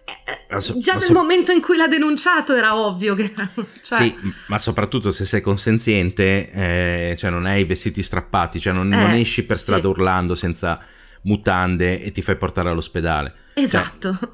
Eh, 0.06 0.62
so, 0.62 0.78
già 0.78 0.93
nel 0.93 1.04
so- 1.04 1.14
momento 1.14 1.51
in 1.51 1.62
cui 1.62 1.78
l'ha 1.78 1.88
denunciato 1.88 2.54
era 2.54 2.76
ovvio 2.76 3.16
che... 3.16 3.34
Cioè... 3.82 3.99
Sì, 4.01 4.16
ma 4.47 4.60
soprattutto 4.60 5.12
se 5.12 5.26
sei 5.26 5.41
consenziente, 5.41 6.51
eh, 6.51 7.16
cioè 7.18 7.30
non 7.30 7.45
hai 7.45 7.62
i 7.62 7.66
vestiti 7.66 8.04
strappati, 8.04 8.60
cioè 8.60 8.74
non, 8.74 8.91
eh, 8.91 8.95
non 8.95 9.12
esci 9.14 9.45
per 9.45 9.60
strada 9.60 9.82
sì. 9.84 9.88
urlando 9.88 10.36
senza 10.36 10.80
mutande 11.24 12.01
e 12.01 12.12
ti 12.12 12.22
fai 12.22 12.36
portare 12.36 12.70
all'ospedale. 12.70 13.34
Cioè, 13.54 13.64
esatto. 13.64 14.18
Cioè, 14.20 14.30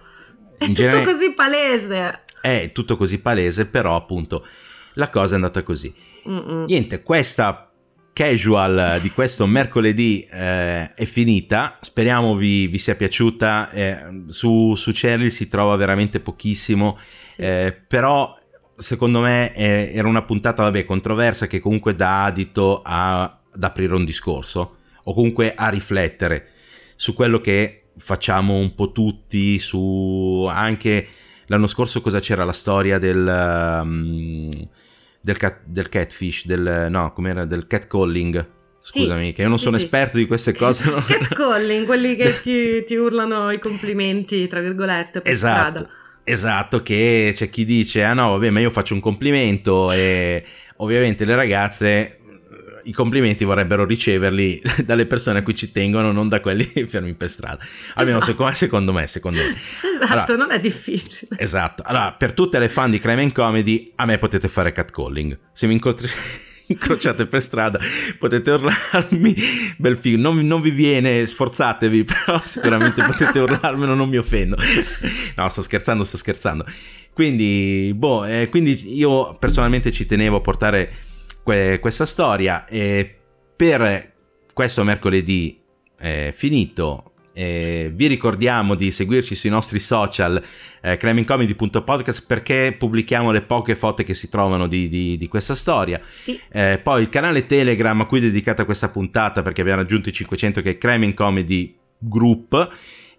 è 0.57 0.65
tutto 0.65 0.73
genere... 0.73 1.03
così 1.03 1.33
palese. 1.33 2.23
È 2.41 2.71
tutto 2.73 2.97
così 2.97 3.19
palese, 3.19 3.65
però 3.65 3.95
appunto 3.95 4.45
la 4.93 5.09
cosa 5.09 5.33
è 5.33 5.35
andata 5.35 5.63
così. 5.63 5.93
Mm-mm. 6.27 6.65
Niente, 6.65 7.01
questa 7.03 7.68
casual 8.19 8.99
di 9.01 9.11
questo 9.11 9.47
mercoledì 9.47 10.27
eh, 10.29 10.93
è 10.93 11.05
finita. 11.05 11.77
Speriamo 11.79 12.35
vi, 12.35 12.67
vi 12.67 12.77
sia 12.77 12.95
piaciuta. 12.95 13.69
Eh, 13.69 14.23
su, 14.27 14.75
su 14.75 14.91
Cheryl 14.91 15.31
si 15.31 15.47
trova 15.47 15.77
veramente 15.77 16.19
pochissimo, 16.19 16.97
sì. 17.21 17.43
eh, 17.43 17.81
però 17.87 18.37
secondo 18.75 19.21
me 19.21 19.53
era 19.53 20.09
una 20.09 20.23
puntata 20.23 20.63
vabbè, 20.63 20.83
controversa 20.83 21.47
che 21.47 21.61
comunque 21.61 21.95
dà 21.95 22.25
adito 22.25 22.81
a, 22.83 23.21
ad 23.23 23.63
aprire 23.63 23.95
un 23.95 24.03
discorso 24.03 24.75
o 25.01 25.13
comunque 25.13 25.55
a 25.55 25.69
riflettere 25.69 26.47
su 26.97 27.13
quello 27.13 27.39
che 27.39 27.83
facciamo 27.99 28.57
un 28.57 28.75
po' 28.75 28.91
tutti, 28.91 29.59
su 29.59 30.45
anche 30.49 31.07
l'anno 31.45 31.67
scorso 31.67 32.01
cosa 32.01 32.19
c'era 32.19 32.43
la 32.43 32.51
storia 32.51 32.97
del... 32.97 33.79
Um, 33.81 34.67
del, 35.21 35.37
cat, 35.37 35.61
del 35.65 35.89
catfish, 35.89 36.45
del, 36.45 36.87
no, 36.89 37.11
com'era, 37.13 37.45
del 37.45 37.67
catcalling. 37.67 38.47
Scusami, 38.81 39.27
sì, 39.27 39.33
che 39.33 39.41
io 39.41 39.49
non 39.49 39.57
sì, 39.57 39.65
sono 39.65 39.77
sì. 39.77 39.83
esperto 39.83 40.17
di 40.17 40.25
queste 40.25 40.53
cose. 40.53 40.83
Catcalling, 41.05 41.85
quelli 41.85 42.15
che 42.15 42.39
ti, 42.41 42.83
ti, 42.83 42.95
urlano 42.95 43.51
i 43.51 43.59
complimenti, 43.59 44.47
tra 44.47 44.61
virgolette, 44.61 45.21
per 45.21 45.31
esatto, 45.31 45.59
strada. 45.59 45.89
Esatto, 46.23 46.81
che 46.81 47.31
c'è 47.35 47.49
chi 47.49 47.65
dice, 47.65 48.03
ah 48.03 48.13
no, 48.13 48.31
vabbè, 48.31 48.49
ma 48.49 48.59
io 48.59 48.69
faccio 48.69 48.93
un 48.93 48.99
complimento 48.99 49.91
e 49.91 50.43
ovviamente 50.77 51.25
le 51.25 51.35
ragazze 51.35 52.18
i 52.89 52.91
complimenti 52.91 53.45
vorrebbero 53.45 53.85
riceverli 53.85 54.61
dalle 54.83 55.05
persone 55.05 55.39
a 55.39 55.43
cui 55.43 55.55
ci 55.55 55.71
tengono, 55.71 56.11
non 56.11 56.27
da 56.27 56.41
quelli 56.41 56.65
fermi 56.89 57.13
per 57.13 57.29
strada. 57.29 57.59
Almeno 57.93 58.17
esatto. 58.17 58.31
secondo, 58.31 58.55
secondo, 58.55 58.93
me, 58.93 59.07
secondo 59.07 59.37
me. 59.37 59.55
Esatto, 60.01 60.31
allora, 60.31 60.45
non 60.45 60.51
è 60.51 60.59
difficile. 60.59 61.37
Esatto. 61.37 61.83
Allora, 61.85 62.11
per 62.13 62.33
tutte 62.33 62.59
le 62.59 62.67
fan 62.67 62.91
di 62.91 62.99
Crime 62.99 63.21
and 63.21 63.31
Comedy, 63.31 63.93
a 63.95 64.05
me 64.05 64.17
potete 64.17 64.47
fare 64.47 64.71
catcalling. 64.71 65.37
Se 65.51 65.67
mi 65.67 65.73
incontri 65.73 66.09
incrociate 66.67 67.25
per 67.25 67.41
strada 67.41 67.79
potete 68.19 68.51
urlarmi 68.51 69.35
bel 69.77 69.97
figo 69.97 70.21
non, 70.21 70.45
non, 70.45 70.61
vi 70.61 70.69
viene 70.69 71.25
sforzatevi 71.25 72.03
però 72.03 72.39
sicuramente 72.43 73.03
potete 73.03 73.39
urlarmelo 73.39 73.95
non 73.95 74.07
mi 74.07 74.17
offendo 74.17 74.55
no 75.35 75.49
sto 75.49 75.63
scherzando 75.63 76.03
sto 76.03 76.17
scherzando 76.17 76.63
quindi 77.11 77.91
boh 77.95 78.23
eh, 78.23 78.49
quindi 78.51 78.95
io 78.95 79.35
personalmente 79.39 79.91
ci 79.91 80.05
tenevo 80.05 80.35
a 80.35 80.41
portare 80.41 80.91
que- 81.49 81.79
questa 81.79 82.05
storia 82.05 82.65
e 82.67 83.17
per 83.55 84.13
questo 84.53 84.83
mercoledì 84.83 85.59
è 85.97 86.31
finito. 86.35 87.05
Eh, 87.33 87.91
vi 87.93 88.07
ricordiamo 88.07 88.75
di 88.75 88.91
seguirci 88.91 89.33
sui 89.33 89.49
nostri 89.49 89.79
social 89.79 90.43
eh, 90.81 90.97
crimingcomedy.podcast 90.97 92.25
perché 92.27 92.75
pubblichiamo 92.77 93.31
le 93.31 93.41
poche 93.41 93.75
foto 93.75 94.03
che 94.03 94.13
si 94.13 94.29
trovano 94.29 94.67
di, 94.67 94.89
di, 94.89 95.17
di 95.17 95.27
questa 95.27 95.55
storia. 95.55 95.99
Sì. 96.13 96.39
Eh, 96.51 96.79
poi 96.83 97.01
il 97.01 97.09
canale 97.09 97.47
Telegram 97.47 97.99
a 97.99 98.05
cui 98.05 98.19
è 98.19 98.21
dedicata 98.21 98.65
questa 98.65 98.89
puntata 98.89 99.41
perché 99.41 99.61
abbiamo 99.61 99.81
raggiunto 99.81 100.09
i 100.09 100.13
500 100.13 100.61
che 100.61 100.71
è 100.71 100.77
Criming 100.77 101.15
Comedy 101.15 101.75
Group 101.97 102.73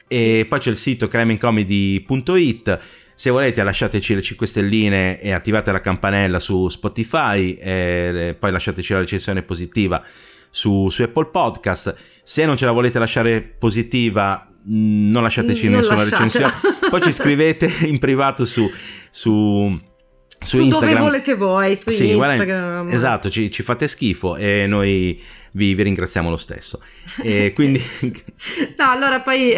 e 0.07 0.41
sì. 0.43 0.45
poi 0.45 0.59
c'è 0.59 0.71
il 0.71 0.77
sito 0.77 1.09
crimingcomedy.it 1.09 2.81
se 3.21 3.29
volete 3.29 3.63
lasciateci 3.63 4.15
le 4.15 4.23
5 4.23 4.47
stelline 4.47 5.21
e 5.21 5.33
attivate 5.33 5.71
la 5.71 5.83
campanella 5.83 6.39
su 6.39 6.71
Spotify 6.71 7.53
e 7.53 8.35
poi 8.39 8.51
lasciateci 8.51 8.95
la 8.95 9.01
recensione 9.01 9.43
positiva 9.43 10.03
su, 10.49 10.89
su 10.89 11.03
Apple 11.03 11.27
Podcast. 11.27 11.95
Se 12.23 12.47
non 12.47 12.57
ce 12.57 12.65
la 12.65 12.71
volete 12.71 12.99
lasciare 12.99 13.43
positiva, 13.43 14.51
non 14.65 15.23
lasciateci 15.23 15.69
non 15.69 15.81
nessuna 15.81 15.97
lasciatela. 15.97 16.23
recensione. 16.25 16.89
Poi 16.89 17.03
ci 17.03 17.13
scrivete 17.13 17.71
in 17.85 17.99
privato 17.99 18.47
su, 18.47 18.67
su 19.11 19.79
su, 20.43 20.57
su 20.57 20.63
Instagram. 20.63 20.95
dove 20.95 21.05
volete 21.05 21.35
voi, 21.35 21.77
su 21.77 21.91
sì, 21.91 22.13
Instagram. 22.13 22.71
Guarda, 22.71 22.91
esatto, 22.95 23.29
ci, 23.29 23.51
ci, 23.51 23.63
fate 23.63 23.87
schifo 23.87 24.37
e 24.37 24.67
noi 24.67 25.21
vi, 25.53 25.75
vi 25.75 25.83
ringraziamo 25.83 26.31
lo 26.31 26.37
stesso. 26.37 26.81
E 27.23 27.53
quindi... 27.55 27.83
no, 28.77 28.91
allora 28.91 29.21
poi 29.21 29.55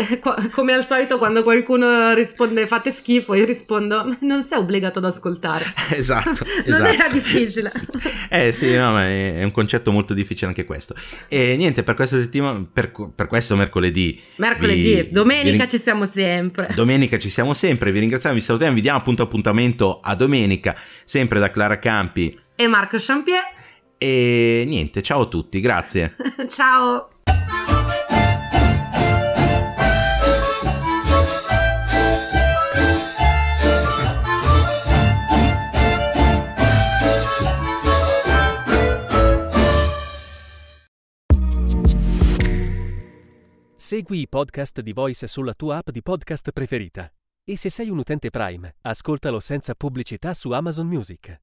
come 0.50 0.72
al 0.72 0.84
solito 0.84 1.18
quando 1.18 1.42
qualcuno 1.42 2.14
risponde 2.14 2.66
fate 2.66 2.90
schifo, 2.90 3.34
io 3.34 3.44
rispondo 3.44 4.16
non 4.20 4.44
sei 4.44 4.58
obbligato 4.58 4.98
ad 4.98 5.06
ascoltare. 5.06 5.72
Esatto. 6.02 6.44
non 6.66 6.86
esatto. 6.86 7.02
era 7.04 7.08
difficile. 7.08 7.72
eh 8.28 8.52
sì, 8.52 8.74
no, 8.74 8.92
ma 8.92 9.06
è 9.06 9.42
un 9.42 9.50
concetto 9.50 9.92
molto 9.92 10.14
difficile 10.14 10.48
anche 10.48 10.64
questo. 10.64 10.94
E 11.28 11.56
niente, 11.56 11.82
per 11.82 11.94
questa 11.94 12.18
settimana, 12.18 12.64
per, 12.70 12.92
per 13.14 13.26
questo 13.26 13.54
mercoledì. 13.56 14.20
Mercoledì, 14.36 14.94
vi, 14.94 15.10
domenica 15.10 15.64
vi, 15.64 15.70
ci 15.70 15.78
siamo 15.78 16.06
sempre. 16.06 16.68
Domenica 16.74 17.18
ci 17.18 17.28
siamo 17.28 17.54
sempre, 17.54 17.92
vi 17.92 18.00
ringraziamo, 18.00 18.34
vi 18.34 18.40
salutiamo, 18.40 18.74
vi 18.74 18.80
diamo 18.80 18.98
appunto 18.98 19.22
appuntamento 19.22 20.00
a 20.00 20.14
domenica, 20.14 20.74
sempre 21.04 21.38
da 21.38 21.50
Clara 21.50 21.78
Campi 21.78 22.36
e 22.56 22.66
Marco 22.66 22.96
Champier. 22.98 23.60
E 24.04 24.64
niente, 24.66 25.00
ciao 25.00 25.20
a 25.20 25.28
tutti, 25.28 25.60
grazie. 25.60 26.16
ciao. 26.50 27.08
Segui 43.76 44.22
i 44.22 44.28
podcast 44.28 44.80
di 44.80 44.92
Voice 44.92 45.28
sulla 45.28 45.54
tua 45.54 45.76
app 45.76 45.90
di 45.90 46.02
podcast 46.02 46.50
preferita. 46.50 47.08
E 47.44 47.56
se 47.56 47.70
sei 47.70 47.88
un 47.88 47.98
utente 47.98 48.30
Prime, 48.30 48.74
ascoltalo 48.80 49.38
senza 49.38 49.76
pubblicità 49.76 50.34
su 50.34 50.50
Amazon 50.50 50.88
Music. 50.88 51.40